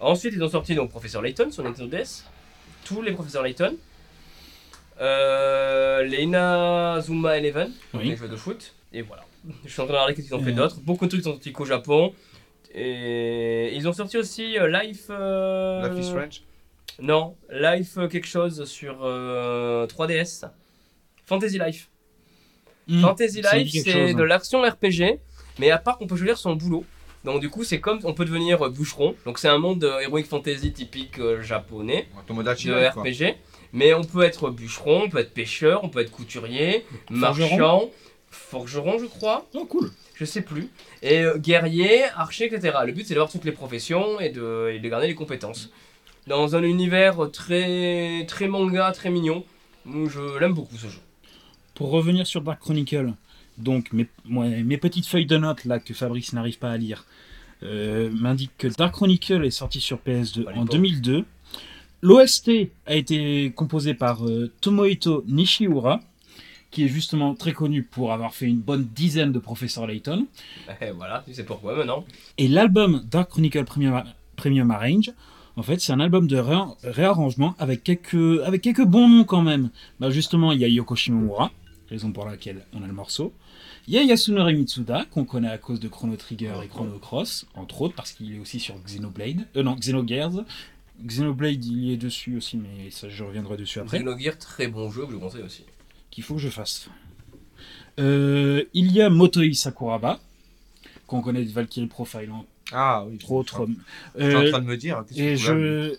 [0.00, 2.24] Ensuite, ils ont sorti donc Professeur Layton sur Nintendo DS.
[2.84, 3.76] Tous les Professeurs Layton.
[5.00, 8.10] Euh, les Inazuma Eleven, Oui.
[8.10, 8.74] les jeux de foot.
[8.92, 9.24] Et voilà.
[9.64, 10.54] Je suis en train de regarder qu'est-ce qu'ils ont fait Euh.
[10.54, 10.80] d'autres.
[10.80, 12.12] Beaucoup de trucs sont sortis qu'au Japon.
[12.74, 15.06] Et ils ont sorti aussi euh, Life.
[15.10, 16.42] euh, Life is Strange.
[17.00, 20.44] non, Life euh, quelque chose sur euh, 3DS.
[21.26, 21.88] Fantasy Life.
[22.88, 25.18] Hmm, Fantasy Life, c'est de l'action RPG,
[25.58, 26.84] mais à part qu'on peut choisir son boulot.
[27.24, 29.14] Donc du coup, c'est comme on peut devenir euh, bûcheron.
[29.24, 33.02] Donc c'est un monde de heroic fantasy typique euh, japonais Tomodachi de Life, quoi.
[33.02, 33.36] RPG.
[33.72, 37.18] Mais on peut être bûcheron, on peut être pêcheur, on peut être couturier, Forgeron.
[37.56, 37.90] marchand,
[38.30, 39.90] forgeron, je crois Oh, cool.
[40.14, 40.68] je sais plus.
[41.02, 42.76] Et euh, guerrier, archer, etc.
[42.86, 45.70] Le but c'est d'avoir toutes les professions et de, et de garder les compétences.
[46.26, 49.44] Dans un univers très, très manga, très mignon.
[49.86, 51.00] Je l'aime beaucoup ce jeu.
[51.74, 53.12] Pour revenir sur Dark Chronicle,
[53.58, 57.04] donc mes, petites feuilles de notes là que Fabrice n'arrive pas à lire
[57.62, 60.72] euh, m'indiquent que Dark Chronicle est sorti sur PS2 À en l'époque.
[60.72, 61.24] 2002.
[62.02, 62.50] L'OST
[62.86, 66.00] a été composé par euh, Tomohito Nishiura,
[66.70, 70.26] qui est justement très connu pour avoir fait une bonne dizaine de Professeur Layton.
[70.82, 72.04] Et voilà, tu sais pourquoi maintenant.
[72.36, 74.02] Et l'album Dark Chronicle Premium,
[74.36, 75.12] Premium Arrange,
[75.56, 79.42] en fait, c'est un album de ré- réarrangement avec quelques, avec quelques bons noms quand
[79.42, 79.70] même.
[80.00, 81.52] Bah, justement, il y a Yoko Shimomura,
[81.88, 83.32] raison pour laquelle on a le morceau.
[83.86, 87.46] Il y a Yasunori Mitsuda, qu'on connaît à cause de Chrono Trigger et Chrono Cross,
[87.54, 89.46] entre autres, parce qu'il est aussi sur Xenoblade.
[89.56, 90.44] Euh, non, Xenogears.
[91.04, 93.98] Xenoblade, il y est dessus aussi, mais ça, je reviendrai dessus après.
[93.98, 95.64] Xenogears, très bon jeu que je vous conseille aussi.
[96.10, 96.88] Qu'il faut que je fasse.
[98.00, 100.18] Euh, il y a Motoi Sakuraba,
[101.06, 103.18] qu'on connaît de Valkyrie Profile, entre Ah oui.
[103.28, 103.66] autres.
[104.16, 105.04] Je suis en Euh, train de me dire.
[105.14, 105.94] Et je.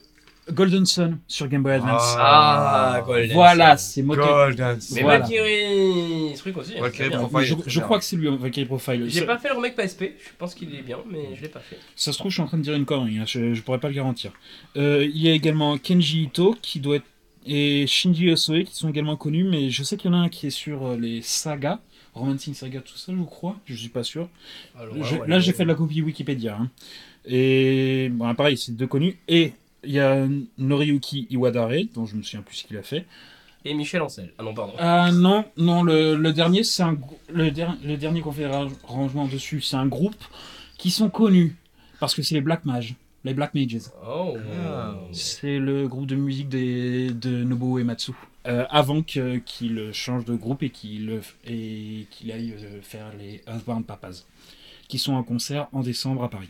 [0.51, 2.15] Golden Sun sur Game Boy Advance.
[2.19, 3.89] Ah, Golden voilà, Sun.
[3.93, 4.21] c'est Moto.
[4.21, 5.19] Golden Mais Voilà.
[5.19, 6.73] Valkyrie, ce truc aussi.
[6.77, 7.19] hein, Valkyrie bien.
[7.25, 7.57] Profile.
[7.65, 9.05] je, crois que c'est lui, Valkyrie Profile.
[9.09, 11.49] J'ai Ça, pas fait le remake PSP, je pense qu'il est bien, mais je l'ai
[11.49, 11.77] pas fait.
[11.95, 13.79] ça se trouve, je suis en train de dire une connerie, hein, je, je pourrais
[13.79, 14.31] pas le garantir.
[14.77, 17.05] Euh, il y a également Kenji Ito qui doit être.
[17.47, 20.29] et Shinji Osoe qui sont également connus, mais je sais qu'il y en a un
[20.29, 21.79] qui est sur euh, les sagas,
[22.13, 24.29] Romancing Saga, tout ça, je crois, je suis pas sûr.
[24.79, 25.57] Alors, Je- ouais, là, ouais, j'ai ouais.
[25.57, 26.57] fait de la copie Wikipédia.
[26.61, 26.69] hein.
[27.25, 29.17] Et bon, pareil, c'est deux connus.
[29.27, 29.53] Et
[29.85, 30.27] il y a
[30.57, 33.05] Noriyuki Iwadare, dont je me souviens plus ce qu'il a fait.
[33.63, 34.31] Et Michel Ancel.
[34.37, 34.73] Ah non, pardon.
[34.77, 36.97] Ah non, non, le, le dernier, c'est un
[37.33, 38.47] le, der- le dernier qu'on fait
[38.83, 40.23] rangement dessus, c'est un groupe
[40.77, 41.55] qui sont connus
[41.99, 43.89] parce que c'est les Black Mages, les Black Mages.
[44.07, 44.37] Oh.
[44.63, 44.95] Ah.
[45.13, 48.11] C'est le groupe de musique des, de Nobuo Ematsu.
[48.47, 53.41] Euh, avant que- qu'il change de groupe et qu'il et qu'il aille euh, faire les
[53.47, 54.25] Earthbound Papas,
[54.87, 56.49] qui sont en concert en décembre à Paris.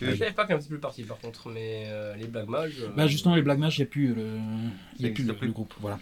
[0.00, 2.76] Je savais pas qu'un petit peu parti par contre, mais euh, les Black Mages.
[2.80, 4.26] euh, Bah justement, les Black Mages, il n'y a plus, le,
[4.98, 5.46] il y a plus existe le, plus.
[5.48, 5.74] le groupe.
[5.80, 5.98] Voilà.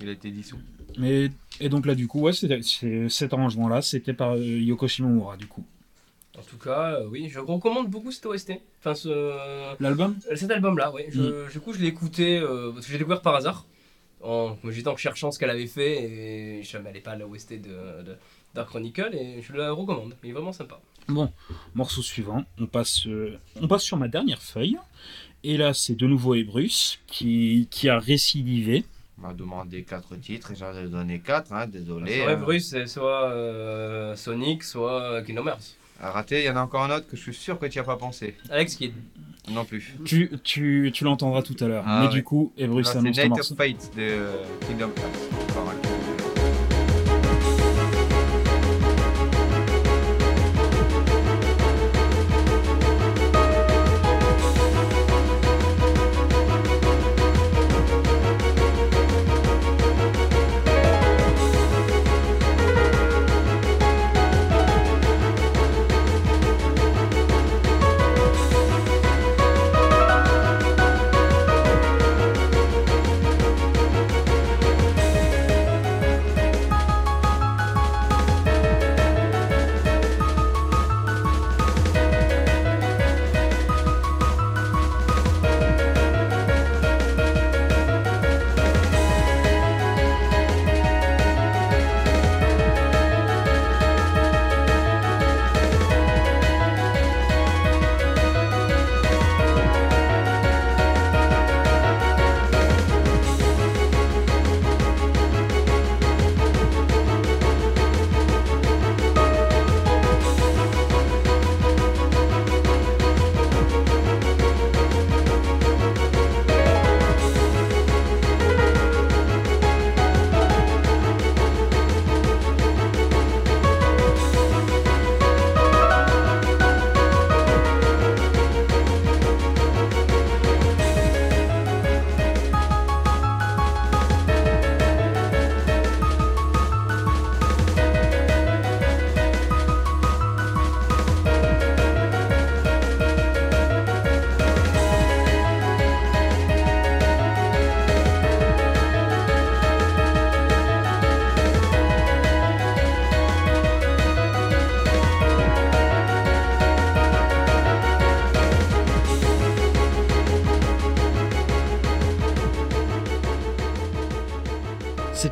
[0.00, 0.58] Il a été dissous.
[0.98, 1.30] Mais,
[1.60, 5.36] et donc là, du coup, ouais, c'est, c'est- cet arrangement-là, c'était par euh, Yoko Shimomura,
[5.36, 5.64] du coup.
[6.38, 8.52] En tout cas, euh, oui, je recommande beaucoup cet OST.
[8.78, 9.08] Enfin, ce,
[9.82, 10.16] L'album?
[10.30, 11.02] Euh, Cet album-là, oui.
[11.10, 13.66] Je, Du coup, je l'ai écouté euh, parce que j'ai découvert par hasard.
[14.20, 18.16] En, j'étais en cherchant ce qu'elle avait fait et je elle pas l'OST de, de
[18.54, 20.14] Dark Chronicle et je la recommande.
[20.22, 20.80] Il est vraiment sympa.
[21.08, 21.32] Bon,
[21.74, 24.76] morceau suivant, on passe, euh, on passe sur ma dernière feuille.
[25.42, 28.84] Et là, c'est de nouveau Ebrus qui, qui a récidivé.
[29.18, 32.12] On m'a demandé 4 titres et j'en ai donné 4, hein, désolé.
[32.12, 32.36] C'est vrai, hein.
[32.36, 35.76] Bruce, c'est soit euh, Sonic, soit Kingdom Hearts.
[36.00, 37.78] À rater, il y en a encore un autre que je suis sûr que tu
[37.78, 38.36] n'y as pas pensé.
[38.50, 38.92] Alex Kidd.
[39.50, 39.94] Non plus.
[40.04, 41.84] Tu, tu, tu l'entendras tout à l'heure.
[41.86, 42.12] Ah Mais ouais.
[42.12, 43.52] du coup, Ebrus C'est annonce ton Night morceau.
[43.54, 44.36] of Fate de euh,
[44.68, 45.87] Kingdom Hearts.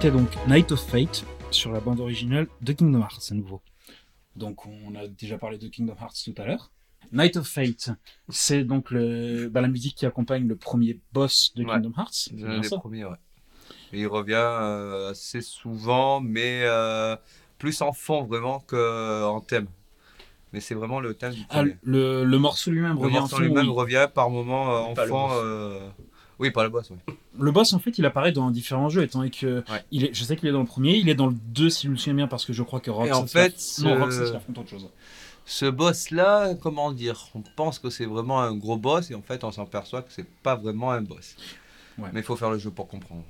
[0.06, 3.60] C'était donc Night of Fate sur la bande originale de Kingdom Hearts à nouveau.
[4.36, 6.70] Donc on a déjà parlé de Kingdom Hearts tout à l'heure.
[7.10, 7.90] Night of Fate,
[8.28, 11.72] c'est donc le, bah, la musique qui accompagne le premier boss de Ouais.
[11.72, 12.12] Kingdom Hearts.
[12.12, 13.16] C'est c'est l'un bien des ça premiers, ouais.
[13.92, 17.16] Et il revient euh, assez souvent, mais euh,
[17.58, 19.66] plus en fond vraiment qu'en thème.
[20.52, 21.76] Mais c'est vraiment le thème du Ah, premier.
[21.82, 23.74] le, le morceau lui-même revient en morceau fond, lui-même oui.
[23.74, 25.32] revient par moment euh, boss.
[25.34, 25.88] euh,
[26.38, 27.14] Oui, par le boss, oui.
[27.38, 29.82] Le boss, en fait, il apparaît dans différents jeux, étant donné que Ouais.
[29.90, 31.86] il est, je sais qu'il est dans le premier, il est dans le 2 si
[31.86, 33.16] je me souviens bien, parce que je crois que Roxas.
[33.16, 34.88] en fait, non, ce- autre chose.
[35.46, 39.44] Ce boss-là, comment dire On pense que c'est vraiment un gros boss et en fait,
[39.44, 41.36] on s'en perçoit que c'est pas vraiment un boss.
[41.98, 42.10] Ouais.
[42.12, 43.22] Mais il faut faire le jeu pour comprendre.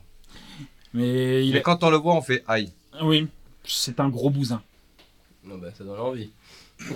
[0.95, 2.73] Mais il Et est, quand on le voit, on fait aïe.
[3.03, 3.29] oui,
[3.65, 4.63] c'est un gros bousin.
[5.45, 6.31] Non, bah, ça donne envie.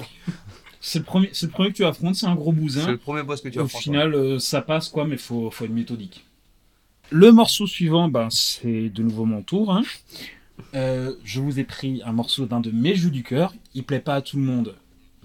[0.80, 2.84] C'est le premier, c'est le premier que tu affrontes, c'est un gros bousin.
[2.84, 3.82] C'est le premier boss que tu Au affrontes.
[3.82, 6.24] final, euh, ça passe quoi, mais faut, faut être méthodique.
[7.10, 9.72] Le morceau suivant, ben, c'est de nouveau mon tour.
[9.74, 9.82] hein.
[10.74, 13.52] Euh, je vous ai pris un morceau d'un de mes jeux du cœur.
[13.74, 14.74] Il plaît pas à tout le monde,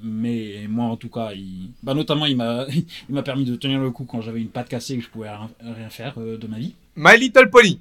[0.02, 1.70] mais moi en tout cas, il...
[1.84, 2.66] bah, notamment il m'a,
[3.10, 5.10] il m'a permis de tenir le coup quand j'avais une patte cassée et que je
[5.10, 6.74] pouvais rien, rien faire euh, de ma vie.
[6.96, 7.80] My Little Pony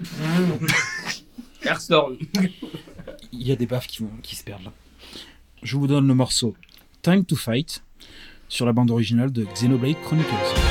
[1.64, 2.16] Airstorm.
[3.32, 4.72] Il y a des baffes qui, vont- qui se perdent là.
[5.62, 6.54] Je vous donne le morceau
[7.02, 7.82] Time to Fight
[8.48, 10.67] sur la bande originale de Xenoblade Chronicles.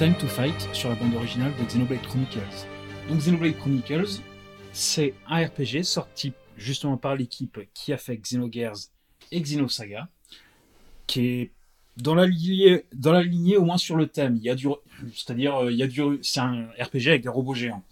[0.00, 2.66] Time to Fight sur la bande originale de Xenoblade Chronicles.
[3.06, 4.22] Donc Xenoblade Chronicles,
[4.72, 8.78] c'est un RPG sorti justement par l'équipe qui a fait Xenogears
[9.30, 10.08] et Xenosaga,
[11.06, 11.50] qui est
[11.98, 14.36] dans la lignée, dans la lignée au moins sur le thème.
[14.38, 14.68] Il y a du,
[15.14, 17.84] c'est-à-dire euh, il y a du, c'est un RPG avec des robots géants.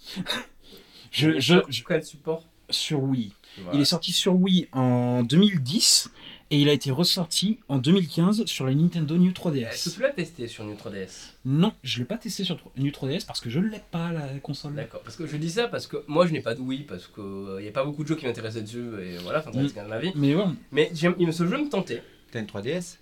[1.11, 3.35] je, je, je- Quel support sur Wii.
[3.59, 3.77] Voilà.
[3.79, 6.11] Il est sorti sur Wii en 2010
[6.51, 9.49] et il a été ressorti en 2015 sur la Nintendo New Est-ce que
[9.91, 9.95] 3DS.
[9.95, 13.41] tu l'as testé sur New 3DS Non, je l'ai pas testé sur New 3DS parce
[13.41, 14.75] que je l'ai pas la console.
[14.75, 17.07] D'accord, parce que je dis ça parce que moi je n'ai pas de Wii, parce
[17.07, 19.75] qu'il n'y a pas beaucoup de jeux qui m'intéressaient dessus, et voilà, ça intéresse Mm.
[19.75, 20.13] quand même la vie.
[20.15, 22.03] Mais ouais, Mais j'aime- il me- ce jeu me tentait.
[22.31, 22.99] T'as une 3DS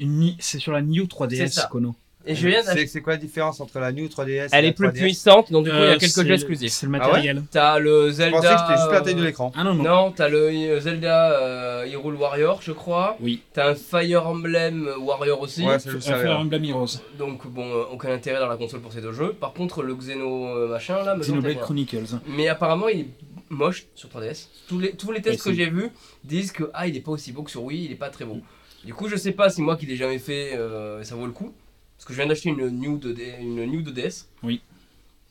[0.00, 1.66] une Ni- c'est sur la New C'est 3DS, ça.
[1.70, 1.96] Kono.
[2.30, 2.86] Et je viens C'est d'acheter.
[2.86, 5.50] c'est quoi la différence entre la New 3DS et Elle la est plus 3DS puissante,
[5.50, 6.72] donc du coup il y a Euh, quelques jeux exclusifs.
[6.72, 7.42] C'est le Ah ouais matériel.
[7.50, 8.36] T'as le Je Zelda.
[8.36, 9.52] pensais que c'était juste la taille de euh, l'écran.
[9.56, 9.82] Ah non, non.
[9.82, 13.16] Non, t'as le euh, Zelda euh, Hyrule Warrior, je crois.
[13.20, 13.42] Oui.
[13.54, 15.64] T'as un Fire Emblem Warrior aussi.
[15.66, 16.20] Ouais, ça je savais.
[16.22, 16.36] Fire ouais.
[16.36, 19.32] Emblem Heroes, Donc bon, euh, aucun intérêt dans la console pour ces deux jeux.
[19.32, 21.62] Par contre, le Xeno euh, machin là me tentait Xenoblade bien.
[21.62, 22.04] Chronicles.
[22.26, 23.06] Mais apparemment, il est
[23.48, 24.48] moche sur 3DS.
[24.68, 25.88] Tous les, tous les tests que j'ai vus
[26.24, 28.26] disent que ah, il est pas aussi beau que sur Wii, il est pas très
[28.26, 28.38] beau.
[28.84, 31.32] Du coup, je sais pas si moi qui l'ai jamais fait, euh, ça vaut le
[31.32, 31.52] coup.
[31.98, 34.26] Parce que je viens d'acheter une New 2D, une New 2DS.
[34.42, 34.62] Oui.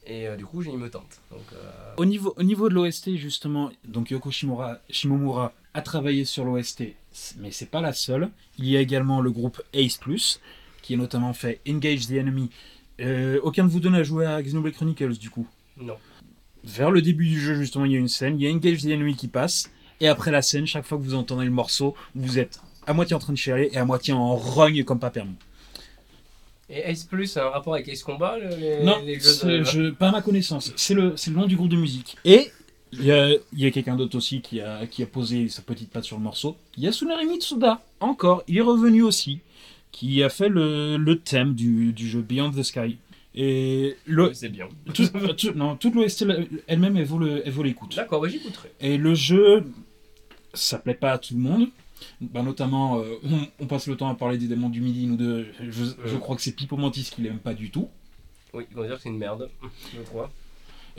[0.06, 1.20] Et euh, du coup, j'ai- il me tente.
[1.32, 6.24] Donc, euh, Au niveau, au niveau de l'OST, justement, donc Yoko Shimura, Shimomura a travaillé
[6.26, 6.94] sur l'OST,
[7.40, 8.30] mais c'est pas la seule.
[8.58, 10.40] Il y a également le groupe Ace Plus,
[10.82, 12.50] qui a notamment fait Engage the Enemy.
[13.00, 15.48] Euh, aucun de vous deux n'a joué à Xenoblade Chronicles, du coup?
[15.80, 15.98] non.
[16.64, 18.82] Vers le début du jeu, justement, il y a une scène, il y a Engage
[18.82, 19.72] the Enemy qui passe,
[20.02, 23.16] et après la scène, chaque fois que vous entendez le morceau, vous êtes à moitié
[23.16, 25.36] en train de chialer et à moitié en rogne comme pas permis.
[26.70, 29.64] Et Ace Plus, un rapport avec Ace Combat le- les, Non, les jeux de...
[29.64, 30.74] je, pas à ma connaissance.
[30.76, 32.18] C'est le, c'est le nom du groupe de musique.
[32.26, 32.52] Et
[32.92, 35.62] il y a, il y a quelqu'un d'autre aussi qui a, qui a posé sa
[35.62, 36.58] petite patte sur le morceau.
[36.78, 39.40] Yasunari Mitsuda, encore, il est revenu aussi,
[39.92, 42.98] qui a fait le, le thème du, du jeu Beyond the Sky.
[43.34, 44.68] Et le, C'est bien.
[44.94, 45.08] tout,
[45.38, 46.26] tout- non, toute l'OST
[46.68, 47.96] elle-même, elle vaut le- elle vaut l'écoute.
[47.96, 48.72] D'accord, bah, j'écouterai.
[48.82, 49.64] Et le jeu,
[50.54, 51.68] ça plaît pas à tout le monde.
[52.22, 55.18] Bah, notamment, euh, on, on passe le temps à parler des démons du midi, nous
[55.18, 55.48] deux.
[55.70, 57.90] Je, je crois que c'est Pipo Mantis qui l'aime pas du tout.
[58.54, 59.50] Oui, ils vont dire que c'est une merde.
[59.94, 60.32] Je crois.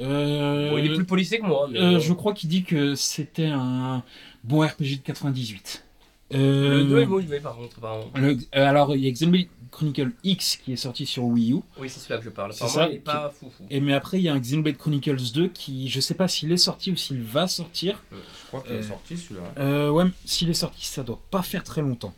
[0.00, 1.68] Euh, Bon, il est plus policé que moi.
[1.70, 4.02] Mais euh, je crois qu'il dit que c'était un
[4.44, 5.84] bon RPG de 98.
[6.30, 7.80] Le Euh, 2 est mauvais par contre,
[8.16, 11.60] le- euh, alors, il y a Xenoblade Chronicle X qui est sorti sur Wii U.
[11.78, 12.52] Oui, c'est celui-là que je parle.
[12.54, 13.64] C'est ça, il est pas fou fou.
[13.70, 16.50] Et mais après, il y a un Xenoblade Chronicles 2 qui, je sais pas s'il
[16.52, 18.02] est sorti ou s'il va sortir.
[18.12, 18.16] Je
[18.48, 19.52] crois qu'il est Euh, sorti celui-là.
[19.58, 22.14] Euh, ouais, s'il est sorti, ça doit pas faire très longtemps.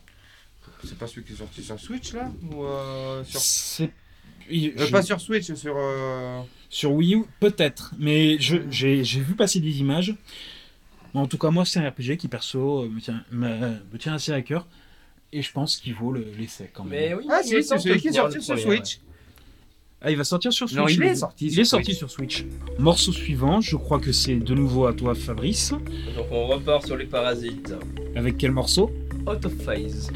[0.85, 3.39] C'est pas celui qui est sorti sur Switch là Ou euh, sur...
[3.40, 3.90] C'est.
[4.52, 5.74] Euh, Pas sur Switch, sur.
[5.77, 6.40] euh,
[6.70, 7.93] Sur Wii U, peut-être.
[7.98, 10.14] Mais je- j'ai j'ai vu passer des images.
[11.14, 13.48] En tout cas, moi, c'est un RPG qui, perso, euh, me tient, me,
[13.93, 14.66] me tient assez à cœur.
[15.32, 16.93] Et je pense qu'il vaut le- l'essai quand même.
[16.98, 19.01] Mais oui, Ah si, c'est celui qui est sorti sur Switch.
[20.02, 20.78] Ah, il va sortir sur Switch.
[20.81, 21.47] Non, il est sorti.
[21.47, 21.98] Il sur est sorti Switch.
[21.98, 22.44] sur Switch.
[22.78, 25.70] Morceau suivant, je crois que c'est de nouveau à toi, Fabrice.
[26.16, 27.74] Donc on repart sur les parasites.
[28.16, 28.90] Avec quel morceau?
[29.27, 30.11] Out of phase.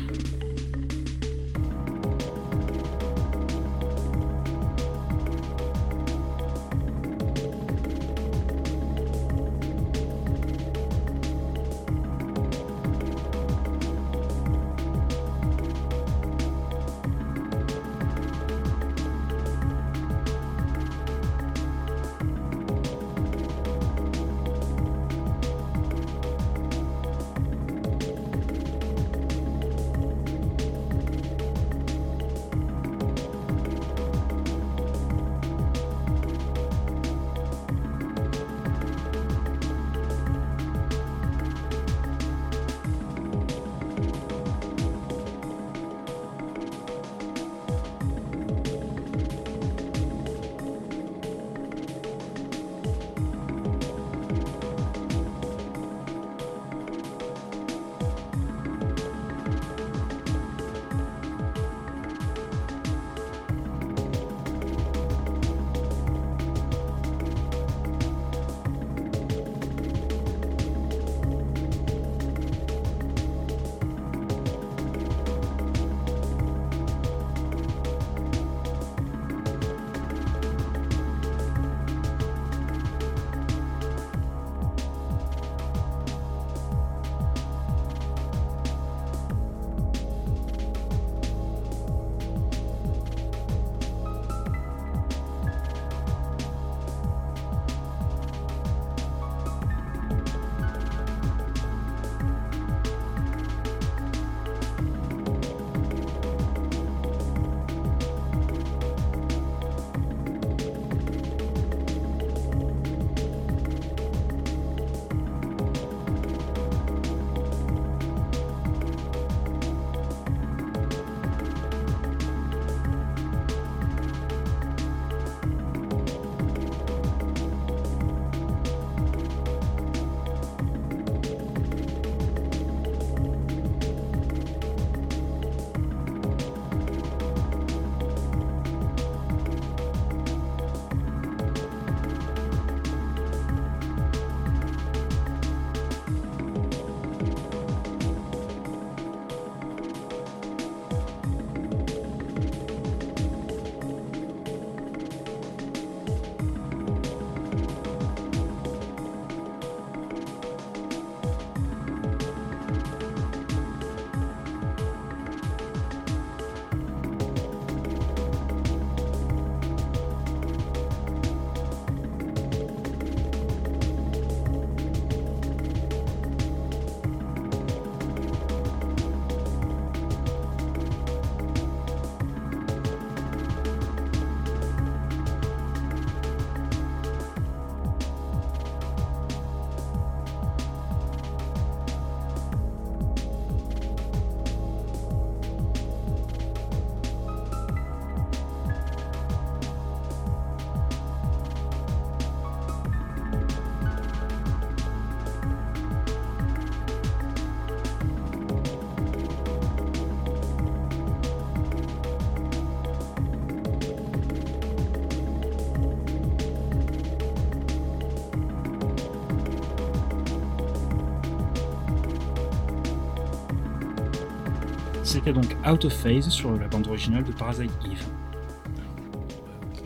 [225.15, 228.03] C'était donc Out of Phase sur la bande originale de Parasite Eve.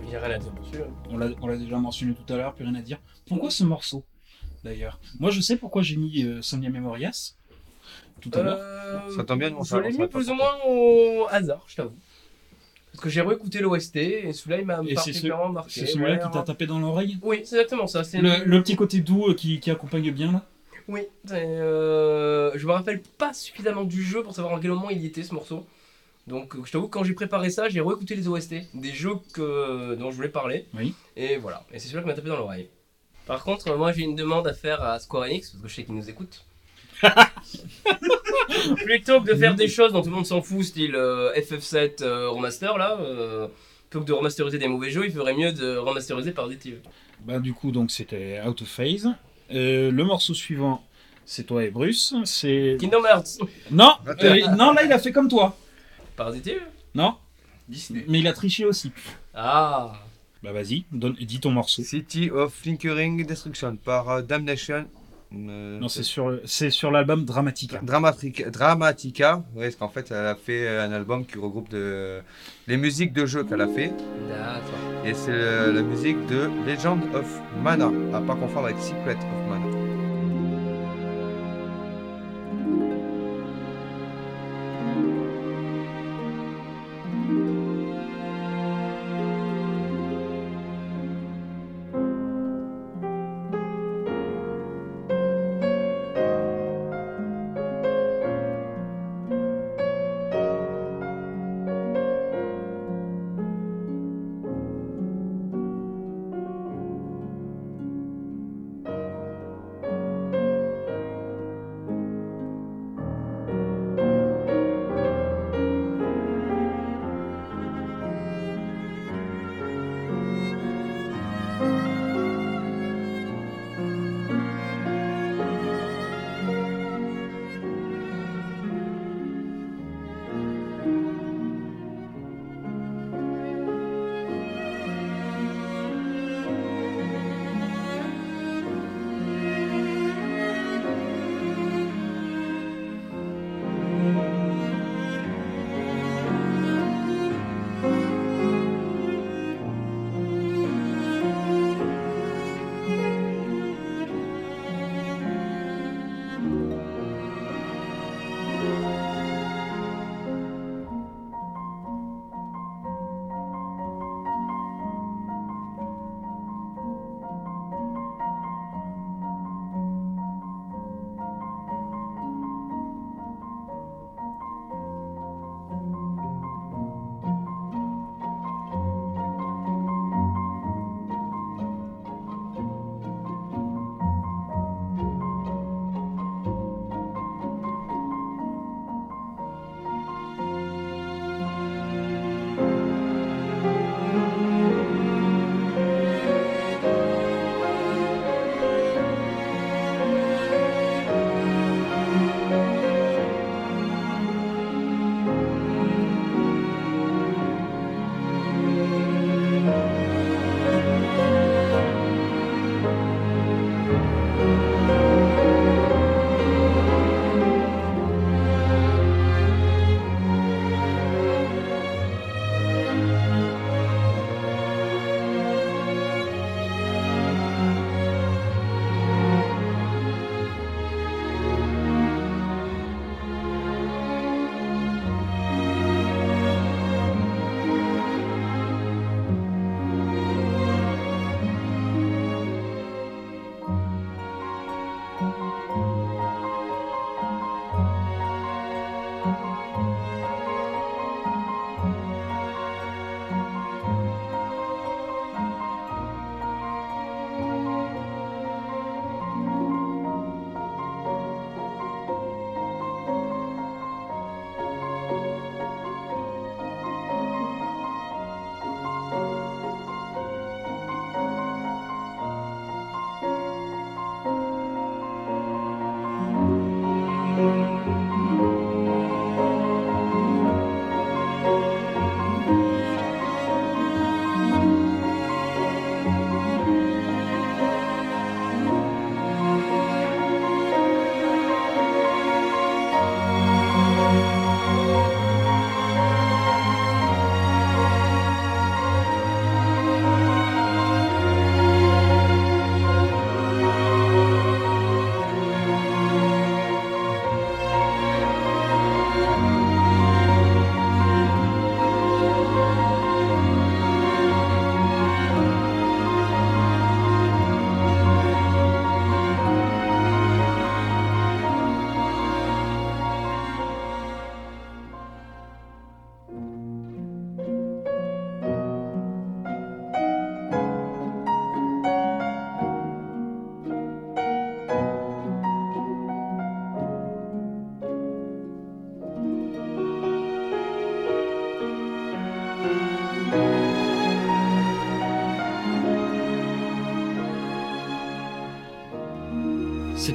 [0.02, 0.82] Il n'y a rien à dire dessus.
[0.82, 1.32] hein.
[1.42, 2.98] On l'a déjà mentionné tout à l'heure, plus rien à dire.
[3.26, 4.06] Pourquoi ce morceau
[4.64, 4.98] d'ailleurs?
[5.20, 7.34] Moi je sais pourquoi j'ai mis euh, Sonia Memorias
[8.22, 8.58] tout à l'heure.
[8.58, 11.94] Euh, Ça tombe bien, on Je l'ai mis plus ou moins au hasard, je t'avoue.
[12.92, 15.70] Parce que j'ai réécouté l'OST et celui-là il m'a c'est ce- particulièrement marqué.
[15.80, 17.18] C'est celui-là Ouais, qui t'a tapé dans l'oreille?
[17.20, 18.00] Oui, c'est exactement ça.
[18.14, 20.46] le, le petit côté doux euh, qui, qui accompagne bien là?
[20.88, 25.02] Oui, euh, je me rappelle pas suffisamment du jeu pour savoir en quel moment il
[25.02, 25.66] y était ce morceau.
[26.26, 29.94] Donc je t'avoue que quand j'ai préparé ça, j'ai réécouté les OST des jeux que,
[29.94, 30.66] dont je voulais parler.
[30.74, 30.94] Oui.
[31.16, 32.68] Et voilà, et c'est celui-là qui m'a tapé dans l'oreille.
[33.26, 35.84] Par contre, moi j'ai une demande à faire à Square Enix, parce que je sais
[35.84, 36.44] qu'ils nous écoutent.
[38.84, 42.02] Plutôt que de faire des choses dont tout le monde s'en fout, style euh, FF7
[42.02, 43.46] euh, remaster là, euh,
[43.88, 46.58] plutôt que de remasteriser des mauvais jeux, il ferait mieux de remasteriser par des.
[47.20, 49.08] Bah du coup donc c'était Out of Phase.
[49.50, 50.84] Euh, le morceau suivant
[51.24, 52.14] c'est toi et Bruce.
[52.24, 53.38] C'est Kingdom Hearts
[53.70, 53.92] non
[54.22, 55.56] euh, non là il a fait comme toi.
[56.16, 56.50] Parasite
[56.94, 57.16] Non
[57.68, 58.04] Disney.
[58.08, 58.92] mais il a triché aussi.
[59.34, 59.92] Ah
[60.42, 61.82] Bah vas-y donne dis ton morceau.
[61.82, 64.86] City of Flinkering Destruction par euh, Damnation.
[65.34, 67.80] Euh, Non c'est sur c'est sur l'album Dramatica.
[67.82, 72.22] Dramatica, Dramatica, ouais, parce qu'en fait, elle a fait un album qui regroupe de,
[72.66, 73.92] les musiques de jeux qu'elle a fait.
[74.28, 74.87] D'accord.
[75.04, 79.48] Et c'est le- la musique de Legend of Mana, à pas confondre avec Secret of
[79.48, 79.67] Mana.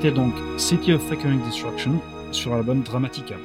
[0.03, 1.97] C'était donc City of Fucking Destruction
[2.33, 3.35] sur l'album Dramatica.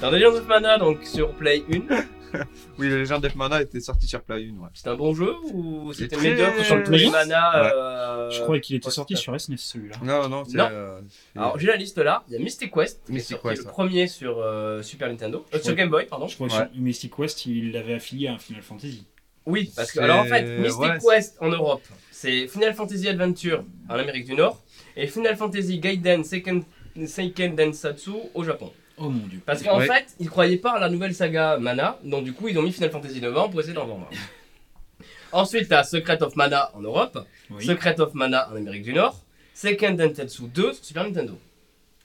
[0.00, 2.38] The Legend of Mana, donc sur Play 1,
[2.78, 4.68] Oui, le Legend of Mana était sorti sur Play 1, ouais.
[4.72, 7.10] c'est un bon jeu ou c'était très- médiocre sur le Play Oui.
[7.10, 7.70] Mana Ouais.
[7.74, 9.96] euh, Je croyais qu'il était ouais, sorti sur SNES celui-là.
[10.02, 10.56] Non, non, c'est.
[10.56, 10.68] Non.
[10.72, 11.00] euh,
[11.36, 13.64] Alors j'ai la liste là, il y a Mystic Quest, qui est Mystic sorti Quest,
[13.66, 16.28] le premier sur euh, Super Nintendo, euh, sur Game Boy, pardon.
[16.28, 19.04] Je crois que Mystic West, il l'avait affilié à un Final Fantasy.
[19.44, 23.64] Oui, parce que alors en fait, Mystic ouais, Quest en Europe, c'est Final Fantasy Adventure
[23.90, 24.62] en Amérique du Nord
[24.96, 26.62] et Final Fantasy Gaiden Seiken,
[27.06, 28.72] Seiken Densatsu au Japon.
[28.98, 29.40] Oh mon dieu.
[29.46, 29.86] Parce qu'en Ouais.
[29.86, 32.72] fait, ils croyaient pas à la nouvelle saga Mana, donc du coup ils ont mis
[32.72, 34.08] Final Fantasy devant pour essayer d'en vendre.
[35.32, 39.16] Ensuite, t'as Secret of Mana en Europe, Oui, Secret of Mana en Amérique du Nord,
[39.54, 41.38] Seiken Densetsu 2 sur Super Nintendo.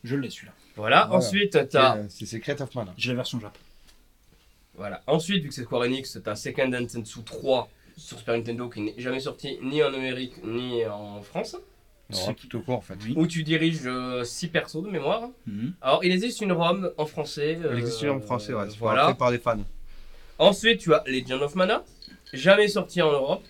[0.03, 0.53] je l'ai celui-là.
[0.75, 1.17] Voilà, Voilà.
[1.25, 2.93] ensuite t'as c'est- C'est Secret of Mana.
[2.97, 3.57] J'ai la version Jap.
[4.75, 5.01] Voilà.
[5.07, 8.93] Ensuite, vu que c'est Square Enix, t'as Second Densetsu 3 sur Super Nintendo qui n'est
[8.97, 11.55] jamais sorti ni en Amérique ni en France.
[12.11, 12.95] Tout au court en fait.
[13.03, 13.13] Oui.
[13.15, 13.89] Où tu diriges
[14.23, 15.29] 6 persos de mémoire.
[15.47, 15.73] Mhm.
[15.81, 17.57] Alors, il existe une ROM en français.
[17.71, 18.65] Il existe une en français, ouais.
[18.69, 19.07] c'est Voilà.
[19.09, 19.57] fait par des fans.
[20.37, 21.83] Ensuite, tu as Legend of Mana,
[22.33, 23.43] jamais sorti en Europe.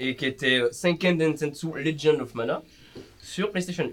[0.00, 2.62] Et qui était euh, Second Densetsu Legend of Mana
[3.20, 3.90] sur PlayStation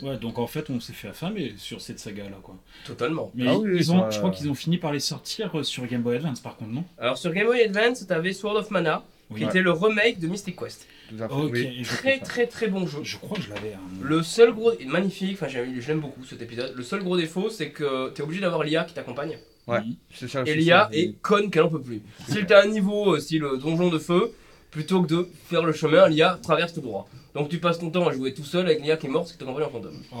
[0.00, 0.04] 1.
[0.04, 2.56] Ouais, donc en fait, on s'est fait affamer sur cette saga-là, quoi.
[2.84, 3.30] Totalement.
[3.36, 5.62] Mais Ah ils, oui, ils ont, je crois qu'ils ont fini par les sortir euh,
[5.62, 6.84] sur Game Boy Advance, par contre, non?
[6.98, 9.40] Alors, sur Game Boy Advance, t'avais Sword of Mana, Oui.
[9.42, 10.88] qui était le remake de Mystic Quest.
[11.16, 11.34] Tout à fait.
[11.34, 11.76] Ok, oui.
[11.80, 13.00] et je, Très, très, très bon jeu.
[13.02, 13.74] je crois que je l'avais.
[13.74, 13.80] hein.
[14.02, 14.72] Le seul gros.
[14.86, 16.72] Magnifique, enfin j'aime beaucoup cet épisode.
[16.76, 19.38] Le seul gros défaut, c'est que t'es obligé d'avoir l'IA qui t'accompagne.
[19.66, 19.80] Ouais.
[20.12, 22.02] C'est ça le Et l'IA est conne qu'elle en peut plus.
[22.28, 24.32] Si t'as un niveau euh, style euh, donjon de feu,
[24.70, 27.08] plutôt que de faire le chemin, l'IA traverse tout droit.
[27.34, 29.38] Donc tu passes ton temps à jouer tout seul avec l'IA qui est morte, qui
[29.38, 30.02] t'accompagne en fantôme.
[30.12, 30.18] Oh,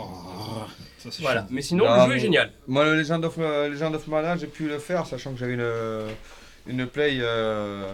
[0.98, 1.40] ça c'est Voilà.
[1.42, 1.48] chiant.
[1.50, 2.22] Mais sinon, Ah, le jeu est bon.
[2.22, 2.52] génial.
[2.66, 5.54] Moi, le Legend of, euh, Legend of Mana, j'ai pu le faire, sachant que j'avais
[5.54, 6.06] une,
[6.66, 7.92] une play euh,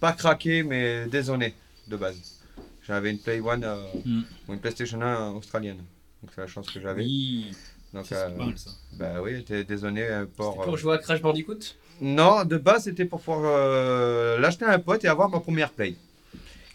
[0.00, 1.54] pas craquée, mais dézonée
[1.88, 2.40] de base.
[2.86, 4.22] J'avais une Play One euh, Mm.
[4.48, 5.78] ou une PlayStation 1 australienne.
[6.22, 7.02] Donc c'est la chance que j'avais.
[7.02, 7.50] Oui,
[7.92, 8.70] Donc, euh, pas mal ça.
[8.92, 10.52] bah oui, était dézoné euh, pour.
[10.52, 11.58] C'était pour euh, jouer à Crash Bandicoot?
[12.00, 15.70] Non, de base, c'était pour pouvoir euh, l'acheter à un pote et avoir ma première
[15.72, 15.96] Play.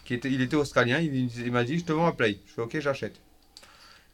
[0.04, 2.38] Qui était, il était australien, il, il m'a dit Je te vends ma Play.
[2.46, 3.14] Je fais Ok, j'achète.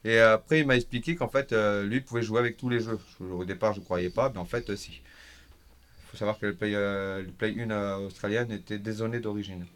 [0.04, 2.98] Et après, il m'a expliqué qu'en fait, euh, lui pouvait jouer avec tous les jeux.
[3.18, 4.92] Je- au départ, je ne croyais pas, mais en fait, euh, si.
[4.92, 9.66] Il faut savoir que le Play, euh, le Play 1 euh, australienne était dézoné d'origine.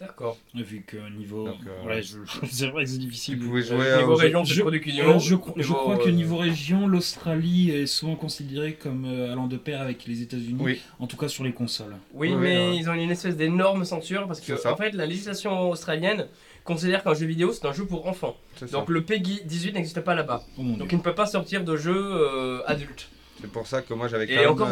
[0.00, 0.36] D'accord.
[0.54, 1.46] Vu que niveau.
[1.46, 2.18] Donc, euh, ouais, je...
[2.50, 3.38] c'est vrai que c'est difficile.
[3.40, 6.08] Il pouvait jouer Euh, euh, niveau région, je- Euh, je, cro- je Niveau, crois que
[6.08, 10.56] euh, niveau région, l'Australie est souvent considérée comme euh, allant de pair avec les États-Unis,
[10.60, 10.80] Oui.
[10.98, 11.94] en tout cas sur les consoles.
[12.12, 12.76] Oui, Oui, mais ouais.
[12.76, 16.26] ils ont une espèce d'énorme censure parce que en fait la législation australienne
[16.64, 18.36] considère qu'un jeu vidéo c'est un jeu pour enfants.
[18.56, 18.66] Ça.
[18.66, 20.42] Donc le PEGI 18 n'existe pas là-bas.
[20.58, 20.86] Oh Donc dieu.
[20.92, 23.08] il ne peut pas sortir de jeux euh, adultes.
[23.40, 24.48] C'est pour ça que moi, j'avais quand Et même.
[24.50, 24.68] encore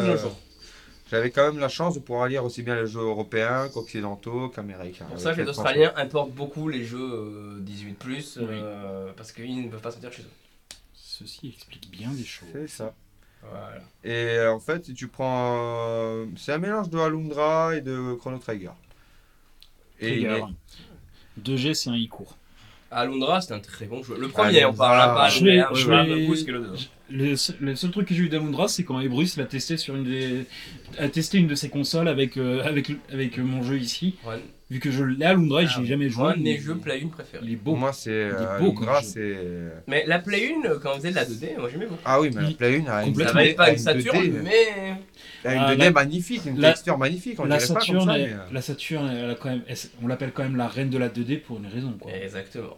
[1.11, 5.05] J'avais quand même la chance de pouvoir lire aussi bien les jeux européens qu'occidentaux qu'américains.
[5.09, 8.57] C'est pour ça que les Australiens importent beaucoup les jeux euh, 18 plus Oui.
[9.15, 10.29] parce qu'ils ne peuvent pas sortir chez eux.
[10.95, 12.47] Ceci explique bien des choses.
[12.53, 12.93] C'est ça.
[13.47, 13.75] Voilà.
[14.03, 15.55] Et euh, en fait, si tu prends.
[15.59, 18.71] euh, c'est un mélange de Alundra et de Chrono Trigger.
[19.99, 20.45] Et il Trigger.
[21.37, 22.37] est- 2G, c'est un i-court.
[22.89, 24.15] Alundra c'est un très bon jeu.
[24.17, 26.53] Le premier, Alundra, on parle pas je de vais- je je vais- Bruce qui est
[27.13, 29.95] le seul, le seul truc que j'ai eu d'Alundra, c'est quand Ebrus l'a testé sur
[29.95, 30.45] une des,
[30.97, 34.15] a testé une de ses consoles avec euh, avec avec mon jeu ici.
[34.25, 34.35] Ouais.
[34.71, 36.29] Vu que je l'ai Alundra et Ah, j'ai jamais joué.
[36.29, 37.43] Un de mes mais jeux Play 1 préférés.
[37.45, 37.79] Il est Pour beau.
[37.79, 38.09] moi, c'est.
[38.09, 39.37] est euh, Alundra, c'est.
[39.87, 42.01] Mais la Play 1, quand on faisait de la 2D, moi j'aimais beaucoup.
[42.05, 43.33] Ah oui, mais la Play 1 a une, Complètement.
[43.33, 45.47] Ça valait pas a une Saturn, 2D, mais.
[45.49, 47.39] a une Ah, 2D la- magnifique, une la- texture magnifique.
[47.39, 49.49] On La dirait pas comme Saturn, ça, elle- mais, euh, la Saturn, elle a quand
[49.49, 52.11] même, elle- on l'appelle quand même la reine de la 2D pour une raison quoi.
[52.11, 52.77] Exactement.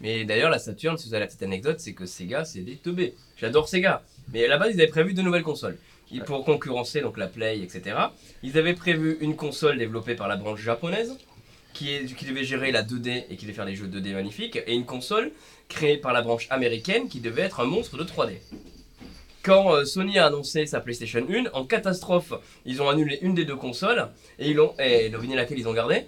[0.00, 2.76] Mais d'ailleurs, la Saturn, si vous avez la petite anecdote, c'est que Sega, c'est des
[2.76, 3.14] teubés.
[3.36, 4.02] J'adore Sega.
[4.32, 5.76] Mais à la base, ils avaient prévu de nouvelles consoles.
[6.10, 7.96] Ils- Pour concurrencer donc la Play, etc.
[8.42, 11.16] Ils avaient prévu une console développée par la branche japonaise,
[11.74, 14.58] qui, est, qui devait gérer la 2D et qui devait faire des jeux 2D magnifiques,
[14.66, 15.30] et une console
[15.68, 18.38] créée par la branche américaine qui devait être un monstre de 3D.
[19.42, 22.32] Quand euh, Sony a annoncé sa PlayStation 1, en catastrophe,
[22.64, 24.08] ils ont annulé une des deux consoles,
[24.38, 26.04] et ils ont, et devinez laquelle ils ont gardé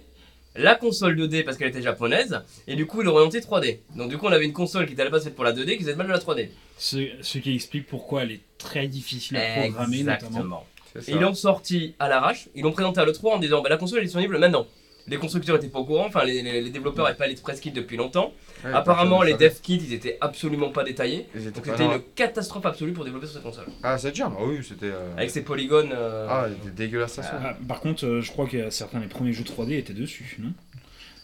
[0.56, 3.78] La console 2D parce qu'elle était japonaise, et du coup ils l'ont orientée 3D.
[3.96, 5.52] Donc du coup on avait une console qui était à la base faite pour la
[5.52, 6.48] 2D qui faisait mal de la 3D.
[6.76, 10.26] Ce, ce qui explique pourquoi elle est très difficile à programmer notamment.
[10.28, 10.66] Exactement.
[10.96, 11.12] ça.
[11.12, 14.00] ils l'ont sorti à l'arrache, ils l'ont présenté à l'E3 en disant bah, la console
[14.00, 14.66] est disponible maintenant.
[15.10, 17.58] Les constructeurs étaient pas au courant, enfin les, les- les développeurs n'avaient pas les press
[17.60, 18.32] kits depuis longtemps.
[18.64, 21.26] Ouais, Apparemment les dev kits ils étaient absolument pas détaillés.
[21.34, 23.66] Donc c'était une catastrophe absolue pour développer sur cette console.
[23.82, 24.86] Ah, c'est dur, ah oui, c'était.
[24.86, 25.90] euh, Avec ses polygones.
[25.92, 27.22] euh, Ah, c'était dégueulasse ça.
[27.44, 30.52] Ah, par contre, euh, je crois que certains des premiers jeux 3D étaient dessus, non?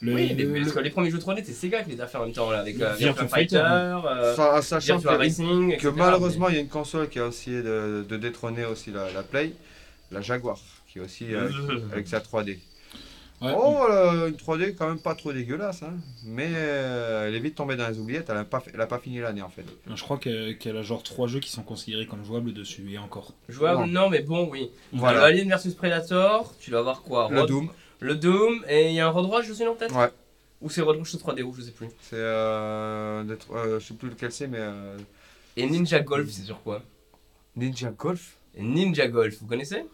[0.03, 2.19] Le, oui, le- parce que les premiers jeux 3D, c'est Sega qui les a fait
[2.19, 5.71] en même temps là, avec euh, Virtua Fighter, Fighter, euh, Sa- Sachant Virtua que, Racing,
[5.71, 5.93] que etc.
[5.97, 9.23] malheureusement, il y a une console qui a essayé de, de détrôner aussi la, la
[9.23, 9.53] Play,
[10.11, 10.59] la Jaguar,
[10.93, 11.49] qui est aussi euh,
[11.93, 12.59] avec sa 3D.
[13.43, 15.93] Ouais, Oh, euh, une 3D quand même pas trop dégueulasse, hein.
[16.25, 18.87] mais euh, elle est vite tombée dans les oubliettes, elle a pas, fait- elle a
[18.87, 19.65] pas fini l'année en fait.
[19.95, 22.97] Je crois que- qu'elle a genre trois jeux qui sont considérés comme jouables dessus, et
[22.97, 23.35] encore.
[23.51, 24.03] Jouable, Non.
[24.05, 24.71] non, mais bon, oui.
[24.95, 25.23] Voilà.
[25.25, 27.69] Alien vs Predator, tu dois avoir quoi Le Doom,
[28.01, 29.95] Le Doom, et il y a un Road Rush aussi, non, peut-être?
[29.95, 30.09] Ouais.
[30.63, 31.89] Ou c'est Road Rush 3DO, je sais plus.
[32.01, 33.23] c'est euh,
[33.53, 34.97] euh, je sais plus lequel c'est, mais euh,
[35.59, 36.83] Et Ninja Golf, c'est sur quoi?
[37.55, 38.37] Ninja Golf?
[38.55, 39.85] Et Ninja Golf, vous connaissez?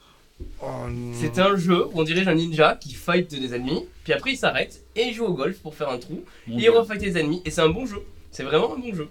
[0.63, 0.67] Oh.
[1.13, 4.37] C'est un jeu où on dirige un ninja qui fight des ennemis, puis après il
[4.37, 6.71] s'arrête et il joue au golf pour faire un trou, Mon et il Dieu.
[6.73, 8.03] refight les ennemis, et c'est un bon jeu.
[8.31, 9.09] C'est vraiment un bon jeu.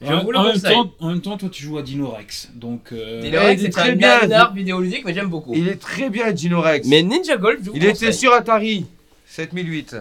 [0.00, 0.72] Je En, vous le en même conseille.
[0.74, 2.90] temps, en même temps, toi tu joues à Dinorex, donc...
[2.92, 5.52] euh, Dinorex, il est c'est très un bien, nanar vidéoludique, mais j'aime beaucoup.
[5.54, 6.88] Il est très bien, Gino Rex.
[6.88, 8.86] Mais Ninja Golf, je vous Il était sur Atari
[9.26, 9.96] 7008.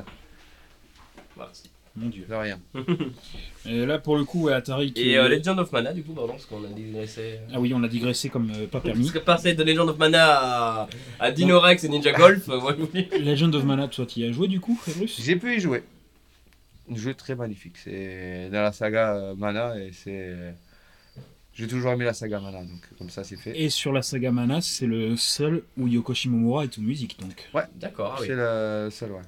[1.96, 2.26] Mon dieu.
[2.28, 2.60] De rien.
[3.66, 5.10] Et là, pour le coup, ouais, Atari qui...
[5.10, 7.40] Et euh, Legend of Mana, du coup, pardon, parce qu'on a digressé.
[7.54, 9.02] Ah oui, on a digressé comme euh, pas permis.
[9.02, 10.90] Parce que passer de Legend of Mana à,
[11.20, 13.08] à Dinorex et Ninja Golf, euh, moi je vous dis.
[13.20, 15.84] Legend of Mana, toi, tu y as joué du coup, Fabrice J'ai pu y jouer.
[16.90, 17.78] Un jeu très magnifique.
[17.78, 20.56] C'est dans la saga euh, Mana et c'est.
[21.54, 23.60] J'ai toujours aimé la saga Mana, donc comme ça c'est fait.
[23.60, 27.50] Et sur la saga Mana, c'est le seul où Yoko Shimomura est aux musiques, donc.
[27.76, 28.28] D'accord, ah oui.
[28.28, 29.22] C'est le seul, ouais.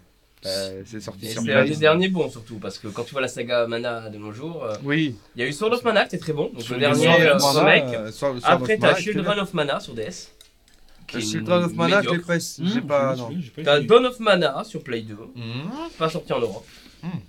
[0.46, 3.22] Euh, c'est sorti sur c'est un des derniers bons surtout, parce que quand tu vois
[3.22, 5.16] la saga Mana de nos jours, euh, Oui.
[5.36, 7.22] il y a eu Sword of Mana qui était très bon, donc le dernier Sword
[7.22, 10.32] euh, euh, Sword Après of t'as Children of Mana sur DS.
[11.20, 12.60] Children of Mana, je presse.
[12.60, 13.16] Mmh, pas.
[13.16, 13.30] Non.
[13.64, 13.80] T'as.
[13.82, 15.42] Dawn of Mana sur Play 2, Mmh.
[15.98, 16.66] pas sorti en Europe.
[17.04, 17.20] Hmm.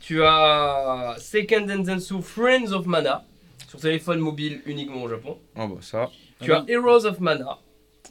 [0.00, 3.24] Tu as Second Densetsu Friends of Mana
[3.68, 5.38] sur téléphone mobile uniquement au Japon.
[5.56, 6.10] Oh bah ça.
[6.42, 7.58] Tu Ah as Heroes of Mana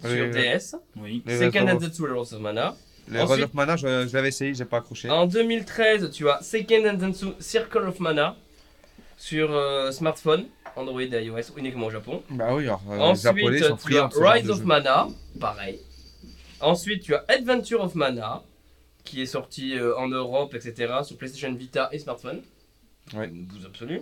[0.04, 0.32] Oui, sur oui.
[0.32, 0.76] DS.
[0.96, 1.24] Oui.
[1.28, 2.76] Of- Densetsu Heroes of Mana.
[3.12, 5.10] Ensuite- Heroes of Mana, je, je l'avais essayé, j'ai pas accroché.
[5.10, 8.36] En 2013, tu as Second Densetsu Circle of Mana
[9.18, 12.24] sur euh, smartphone, Android et iOS uniquement au Japon.
[12.30, 14.58] Bah oui, alors, euh, les Ensuite, Japonais sont tu as friands genre Rise de of
[14.60, 14.64] jeu.
[14.66, 15.08] Mana,
[15.40, 15.80] pareil.
[16.60, 18.44] Ensuite, tu as Adventure of Mana,
[19.04, 22.42] qui est sorti euh, en Europe, etc., sur PlayStation Vita et smartphone.
[23.14, 23.28] Ouais.
[23.28, 24.02] Une bouse absolue.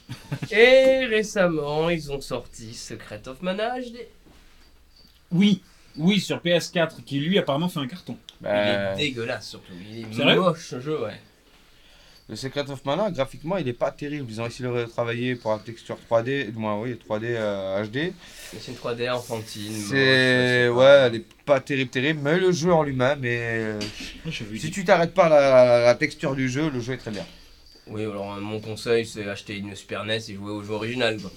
[0.50, 3.98] et récemment, ils ont sorti Secret of Mana HD.
[5.30, 5.62] Oui,
[5.98, 8.16] oui, sur PS4, qui lui apparemment fait un carton.
[8.40, 9.72] Bah, Il est dégueulasse surtout.
[9.90, 11.20] Il est Sérieux moche ce jeu, ouais.
[12.30, 14.26] Le Secret of Mana, graphiquement, il est pas terrible.
[14.30, 17.82] Ils ont essayé de le retravailler pour la texture 3D, du moins, oui, 3D euh,
[17.86, 17.94] HD.
[17.96, 18.12] Mais
[18.60, 19.72] C'est une 3D enfantine.
[19.72, 20.68] C'est.
[20.68, 23.38] Ouais, elle est pas terrible, terrible, mais le jeu en lui-même, mais.
[23.40, 23.80] euh,
[24.26, 27.12] Ah, Si tu t'arrêtes pas à la, la texture du jeu, le jeu est très
[27.12, 27.24] bien.
[27.86, 31.16] Oui, alors euh, mon conseil, c'est acheter une Super NES et jouer au jeu original.
[31.18, 31.30] Quoi.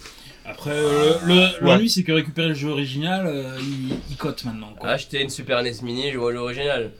[0.45, 4.73] Après, euh, le- l'ennui, c'est que récupérer le jeu original, euh, il, il cote maintenant.
[4.77, 4.89] Quoi.
[4.89, 6.91] Acheter une Super NES Mini et jouer au jeu original.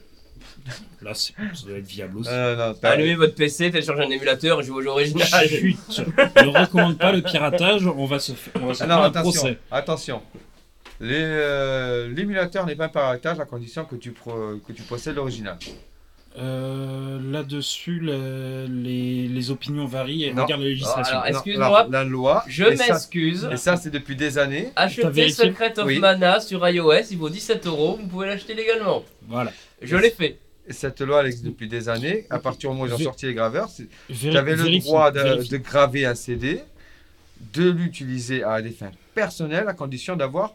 [1.01, 2.29] Là, c'est- ça doit être viable aussi.
[2.31, 5.27] Euh, non, t'as- Allumez votre PC, téléchargez un émulateur et jouez au jeu original.
[5.47, 8.95] Chut, ne recommande pas le piratage, on va se, fa- on va se Ah faire
[8.97, 9.57] non, un attention, procès.
[9.71, 10.21] attention.
[10.99, 15.15] Les, euh, L'émulateur n'est pas un piratage à condition que tu, pro- que tu possèdes
[15.15, 15.57] l'original.
[16.37, 20.43] Euh, Là-dessus, le- les, les opinions varient Non.
[20.43, 21.23] regarde la législation.
[21.25, 22.43] Excuse-moi, la, la loi.
[22.47, 23.49] Je et ça- m'excuse.
[23.51, 24.69] Et ça, c'est depuis des années.
[24.75, 25.99] Achetez Secret of Oui.
[25.99, 29.03] Mana sur iOS, il vaut 17 euros, vous pouvez l'acheter légalement.
[29.27, 29.51] Voilà.
[29.81, 30.37] Je l'ai fait.
[30.67, 32.25] Et cette loi, elle existe depuis des années.
[32.29, 34.79] À partir du moment où ils ont sorti les graveurs, c'est- Véri- tu avais le
[34.79, 36.61] droit de graver un CD,
[37.53, 40.53] de l'utiliser à des fins personnelles, à condition d'avoir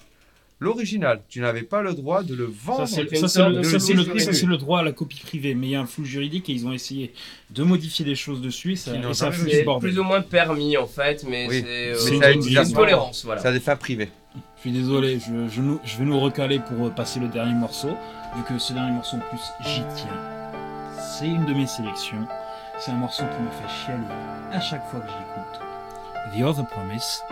[0.61, 1.21] l'original.
[1.29, 2.87] Tu n'avais pas le droit de le vendre.
[2.87, 4.21] Ça, c'est ça, c'est le, de ça, c'est flou le- juridique.
[4.27, 6.49] ça, c'est le droit à la copie privée, mais il y a un flou juridique
[6.49, 7.13] et ils ont essayé
[7.51, 11.25] de modifier des choses dessus et ça, ça a plus ou moins permis en fait,
[11.29, 11.63] mais Oui.
[11.97, 13.25] c'est euh, Mais une tolérance.
[13.25, 13.41] Voilà.
[13.41, 14.11] Ça a des fins privées.
[14.57, 17.55] Je suis désolé, je, je nous- je vais nous recaler pour euh, passer le dernier
[17.55, 17.91] morceau,
[18.37, 20.09] vu que ce dernier morceau en plus j'y tiens.
[21.19, 22.27] C'est une de mes sélections.
[22.79, 24.03] C'est un morceau qui me fait chialer
[24.53, 25.61] à chaque fois que j'écoute.
[26.37, 27.23] The Other Promise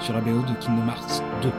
[0.00, 1.50] sur la BO de Kingdom Hearts 2.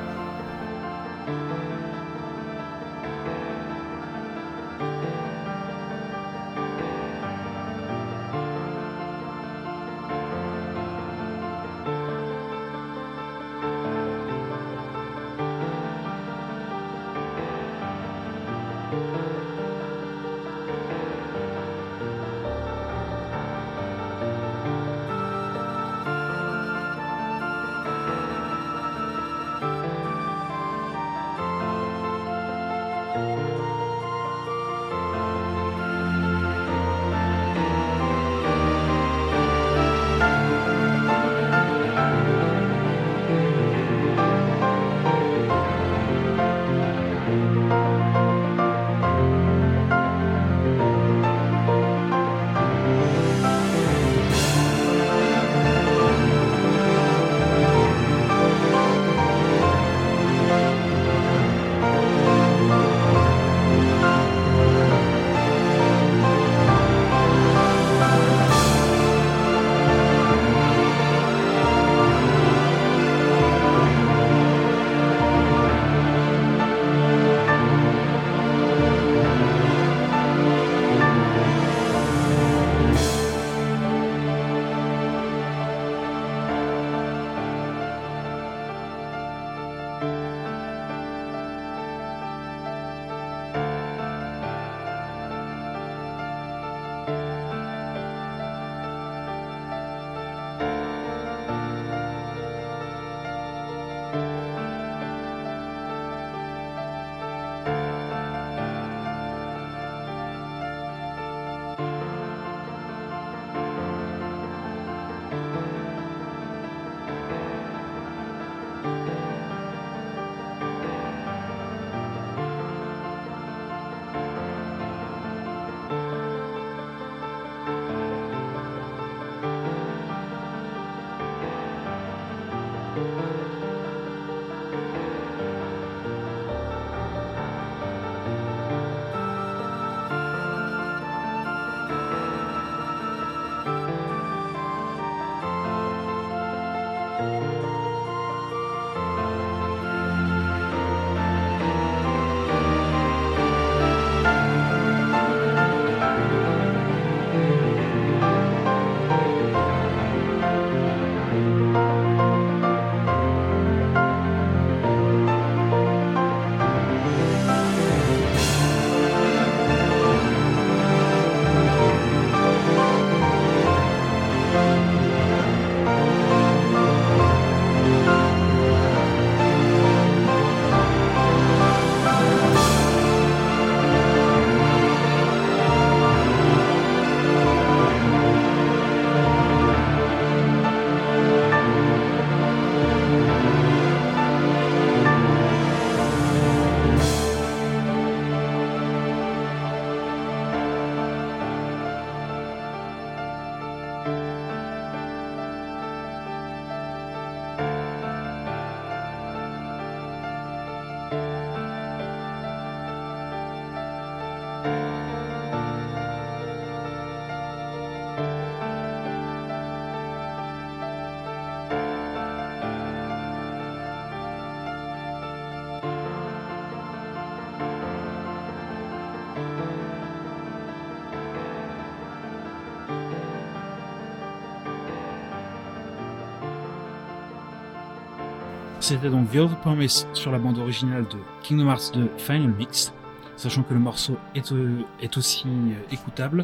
[238.90, 242.92] C'était donc The Other Promise sur la bande originale de Kingdom Hearts 2 Final Mix,
[243.38, 246.44] sachant que le morceau est, euh, est aussi euh, écoutable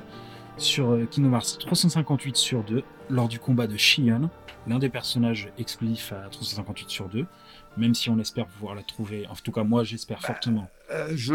[0.57, 4.29] sur euh, Kingdom Hearts 358 sur 2 lors du combat de Shion,
[4.67, 7.25] l'un des personnages exclusifs à 358 sur 2,
[7.77, 10.67] même si on espère pouvoir la trouver, en tout cas moi j'espère fortement.
[10.91, 11.33] Euh, je...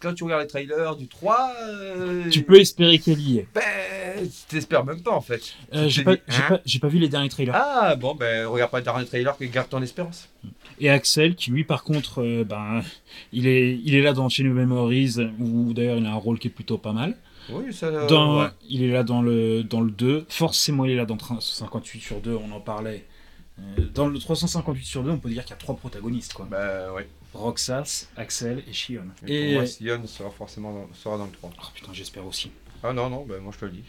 [0.00, 3.48] Quand tu regardes les trailers du 3, euh, Tu peux espérer qu'elle y est.
[3.54, 3.62] ben,
[4.48, 5.54] t'espères même pas en fait.
[5.72, 6.16] Euh, j'ai pas, hein
[6.48, 7.54] pas, j'ai pas vu les derniers trailers.
[7.54, 10.28] Ah bon, ben regarde pas le dernier trailer que garde ton espérance.
[10.80, 12.82] Et Axel, qui lui, par contre, euh, ben,
[13.32, 16.38] il est, il est là dans Chain of Memories, où d'ailleurs il a un rôle
[16.38, 17.16] qui est plutôt pas mal.
[17.50, 18.06] Oui, ça.
[18.06, 18.48] Dans, ouais.
[18.68, 20.26] Il est là dans le, dans le 2.
[20.28, 23.04] Forcément, il est là dans 358 sur 2, on en parlait.
[23.94, 26.32] Dans le 358 sur 2, on peut dire qu'il y a trois protagonistes.
[26.32, 26.46] Quoi.
[26.50, 27.06] Bah ouais.
[27.34, 29.06] Roxas, Axel et Shion.
[29.26, 31.50] Et Et, pour moi, Sion sera forcément dans, sera dans le 3.
[31.56, 32.50] Oh, putain, j'espère aussi.
[32.82, 33.84] Ah non, non, ben moi je te le dis.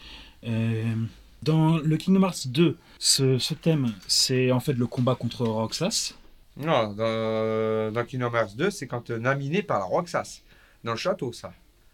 [0.46, 0.94] Euh,
[1.42, 6.14] dans le Kingdom Hearts 2, ce, ce thème, c'est en fait le combat contre Roxas.
[6.56, 10.40] Non, dans, dans Kingdom Hearts 2, c'est quand euh, Naminé par la Roxas.
[10.84, 11.52] Dans le château, ça.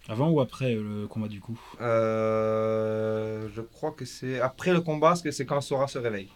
[0.08, 1.58] Avant ou après euh, le combat du coup?
[1.80, 6.28] Euh, je crois que c'est après le combat, parce que c'est quand Sora se réveille.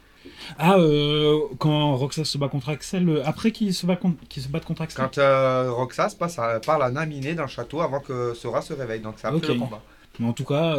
[0.58, 4.42] Ah, euh, quand Roxas se bat contre Axel, euh, après qu'il se, bat contre, qu'il
[4.42, 7.80] se batte contre Axel Quand euh, Roxas passe à, parle à Naminé dans le château
[7.80, 9.00] avant que Sora se réveille.
[9.00, 9.48] Donc c'est après Ok.
[9.48, 9.82] le combat.
[10.18, 10.76] Mais en tout cas,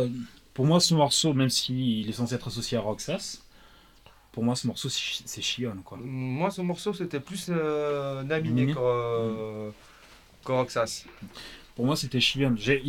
[0.54, 3.40] pour moi, ce morceau, même s'il est censé être associé à Roxas,
[4.32, 5.98] pour moi, ce morceau, c'est Shion, quoi.
[6.02, 9.72] Moi, ce morceau, c'était plus euh, Naminé que
[10.52, 11.06] Roxas.
[11.78, 12.82] Pour moi, c'était j'ai-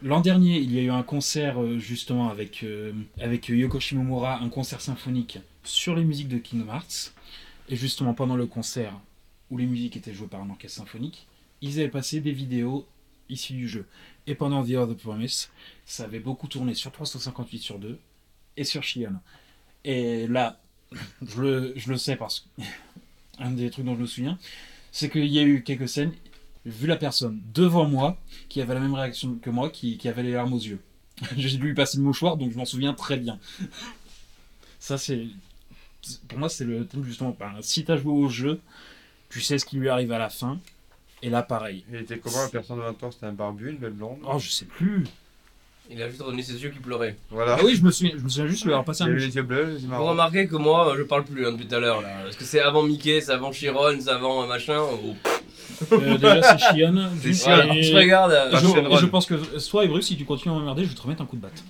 [0.00, 4.40] L'an dernier, il y a eu un concert, euh, justement, avec, euh, avec Yoko Shimomura,
[4.40, 7.12] un concert symphonique sur les musiques de Kingdom Hearts.
[7.68, 8.92] Et justement, pendant le concert,
[9.50, 11.26] où les musiques étaient jouées par un orchestre symphonique,
[11.60, 12.86] ils avaient passé des vidéos
[13.28, 13.84] issues du jeu.
[14.28, 15.50] Et pendant The Other Promise,
[15.84, 17.98] ça avait beaucoup tourné sur 358 sur 2
[18.56, 19.14] et sur Shion.
[19.84, 20.60] Et là,
[21.20, 22.62] je le, je le sais parce que
[23.40, 24.38] un des trucs dont je me souviens,
[24.92, 26.12] c'est qu'il y a eu quelques scènes,
[26.66, 28.16] vu la personne devant moi
[28.48, 30.80] qui avait la même réaction que moi, qui, qui avait les larmes aux yeux.
[31.36, 33.38] J'ai dû lui passer le mouchoir, donc je m'en souviens très bien.
[34.78, 35.26] Ça, c'est.
[36.28, 37.34] Pour moi, c'est le thème justement.
[37.38, 38.60] ben, si t'as joué au jeu,
[39.30, 40.58] tu sais ce qui lui arrive à la fin.
[41.22, 41.84] Et là, pareil.
[41.90, 43.10] Il était comment la personne devant toi?
[43.10, 44.18] C'était un barbu, une belle blonde?
[44.26, 45.04] Oh, je sais plus.
[45.90, 47.16] Il a juste retenu ses yeux qui pleuraient.
[47.30, 47.56] Voilà.
[47.58, 49.06] Ah oui, je me souviens, je me souviens juste de lui avoir passé Il un
[49.12, 49.28] avait mouchoir.
[49.30, 52.02] les yeux bleus, Vous remarquez que moi, je parle plus hein, depuis tout à l'heure
[52.02, 52.22] là.
[52.24, 54.78] Parce que c'est avant Mickey, c'est avant Chiron, c'est avant euh, machin.
[54.80, 55.14] oh.
[55.92, 57.10] Euh, déjà, c'est Chion.
[57.20, 58.32] C'est et- je regarde.
[58.32, 60.88] et euh, je, je pense que soit et Bruce, si tu continues à m'emmerder, je
[60.90, 61.62] vais te remettre un coup de batte.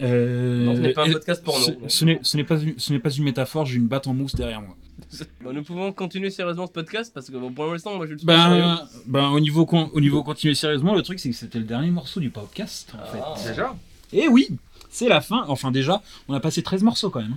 [0.00, 1.64] Euh, Non, ce n'est pas un et- podcast porno.
[1.64, 4.06] Ce, ce n'est ce n'est pas, une- ce n'est pas une métaphore, j'ai une batte
[4.06, 4.74] en mousse derrière moi.
[5.44, 8.18] Bon, nous pouvons continuer sérieusement ce podcast parce que bon, pour l'instant, moi je le
[8.18, 8.62] suis pas sérieux.
[8.62, 11.64] Ben, ben au, niveau con- au niveau continuer sérieusement, le truc c'est que c'était le
[11.64, 13.18] dernier morceau du podcast en fait.
[13.22, 13.34] Ah.
[13.48, 13.74] Déjà?
[14.12, 14.48] Et oui,
[14.90, 15.44] c'est la fin.
[15.48, 17.36] Enfin déjà, on a passé 13 morceaux quand même.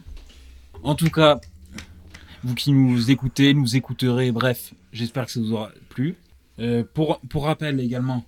[0.84, 1.40] En tout cas,
[2.46, 6.16] vous qui nous écoutez, nous écouterez, bref, j'espère que ça vous aura plu.
[6.60, 8.24] Euh, pour, pour rappel également,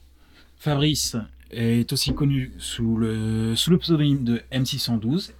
[0.57, 1.15] Fabrice
[1.51, 5.33] est aussi connu sous le, sous le pseudonyme de M612.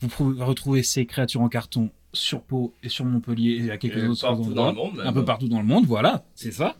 [0.00, 3.98] Vous pouvez retrouver ses créatures en carton sur Pau et sur Montpellier et à quelques
[4.02, 4.54] Et autres partout endroits.
[4.54, 4.96] dans le monde.
[4.96, 5.06] même.
[5.06, 6.76] Un peu partout dans le monde, voilà, c'est ça.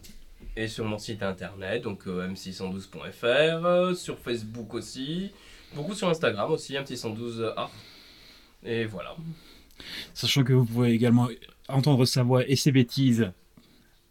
[0.57, 5.31] Et sur mon site internet, donc euh, m612.fr, euh, sur Facebook aussi,
[5.75, 7.71] beaucoup sur Instagram aussi, m612art.
[8.65, 9.15] Et voilà.
[10.15, 11.29] Sachant que vous pouvez également
[11.69, 13.31] entendre sa voix et ses bêtises,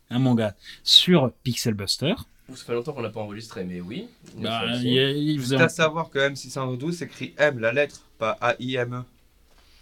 [0.09, 2.13] un manga, sur Pixel Buster.
[2.53, 4.07] Ça fait longtemps qu'on n'a pas enregistré, mais oui.
[4.35, 7.71] Bah, il y a- il Juste faisait un- à savoir que M612 s'écrit M, la
[7.71, 9.03] lettre, pas A-I-M-E.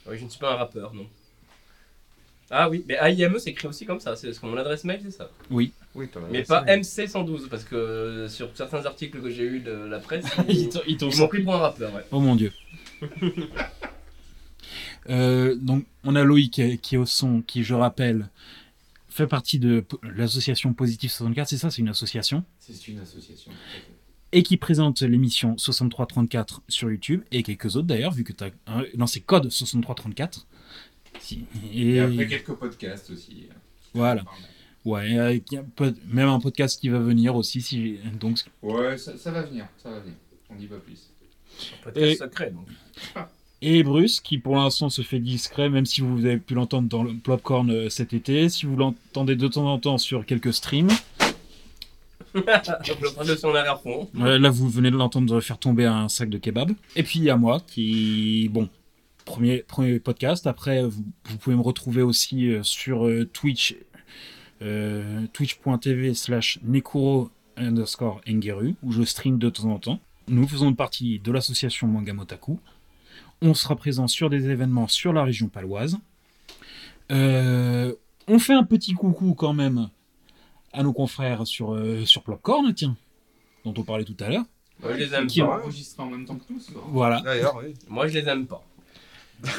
[0.08, 1.08] Oui, je ne suis pas un rappeur, non.
[2.52, 5.30] Ah oui, mais AIME s'écrit aussi comme ça, c'est que mon adresse mail c'est ça.
[5.52, 5.72] Oui,
[6.12, 9.72] toi, Mais pas c'est- MC112, parce que euh, sur certains articles que j'ai eu de
[9.72, 12.04] la presse, Ils ils, t'ont- ils t'ont ils m'ont pris pour un rappeur, ouais.
[12.12, 12.52] Oh mon dieu.
[15.10, 18.30] Euh, donc, on a Loïc qui est au son, qui, je rappelle,
[19.10, 19.84] fait partie de
[20.16, 23.52] l'association Positif 64, c'est ça, c'est une association, C'est une association.
[24.32, 28.52] et qui présente l'émission 6334 sur YouTube, et quelques autres d'ailleurs, vu que tu as.
[28.98, 30.46] Non, c'est Code 6334.
[31.20, 33.48] Si- Et, Et, après quelques podcasts aussi.
[33.94, 34.24] Voilà.
[34.86, 35.40] Ouais, un
[36.08, 37.62] même un podcast qui va venir aussi.
[37.62, 40.16] Si, donc, Ouais, ça, ça va venir, ça va venir.
[40.50, 41.10] On dit pas plus.
[41.74, 42.68] Un podcast Et- secret, donc.
[43.62, 47.04] Et Bruce, qui pour l'instant se fait discret, même si vous avez pu l'entendre dans
[47.04, 50.90] le Popcorn euh, cet été, si vous l'entendez de temps en temps sur quelques streams,
[52.34, 52.46] Donc
[53.02, 54.10] le train de son arrière-fond.
[54.22, 56.72] euh, là vous venez de l'entendre faire tomber un sac de kebab.
[56.96, 58.70] Et puis il y a moi qui, bon,
[59.26, 60.48] premier, premier podcast.
[60.48, 63.76] Après, vous, vous pouvez me retrouver aussi euh, sur euh, Twitch,
[64.62, 70.00] euh, twitch.tv slash nekuro underscore engeru, où je stream de temps en temps.
[70.28, 72.60] Nous faisons partie de l'association Mangamotaku.
[73.42, 75.98] On sera présent sur des événements sur la région paloise.
[77.12, 77.94] Euh,
[78.28, 79.90] on fait un petit coucou quand même
[80.74, 82.96] à nos confrères sur, euh, sur Popcorn, tiens,
[83.66, 84.44] dont on parlait tout à l'heure.
[84.82, 85.60] Moi je les aime Qui Qui ont pas.
[85.62, 86.60] enregistré en même temps que nous.
[86.88, 87.22] Voilà.
[87.22, 87.74] D'ailleurs, oui.
[87.88, 88.64] Moi je les aime pas.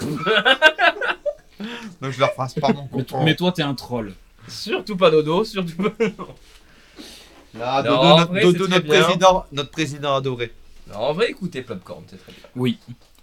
[2.01, 3.24] Donc je leur fasse pas mon Mais, compte.
[3.24, 4.15] mais toi, t'es un troll.
[4.48, 5.93] Surtout pas Dodo, surtout pas.
[7.55, 9.02] Là, Non, Dodo, en notre, vrai, Dodo, c'est très notre bien.
[9.02, 10.52] président, notre président adoré.
[10.89, 12.43] Non, en vrai, écoutez Popcorn, c'est très bien.
[12.57, 12.78] Oui.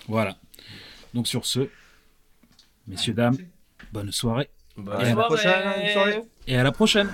[0.07, 0.35] Voilà.
[1.13, 1.67] Donc sur ce,
[2.87, 3.37] messieurs, dames,
[3.91, 6.21] bonne soirée Bonne Et à la prochaine soirée.
[6.47, 7.09] et à la prochaine.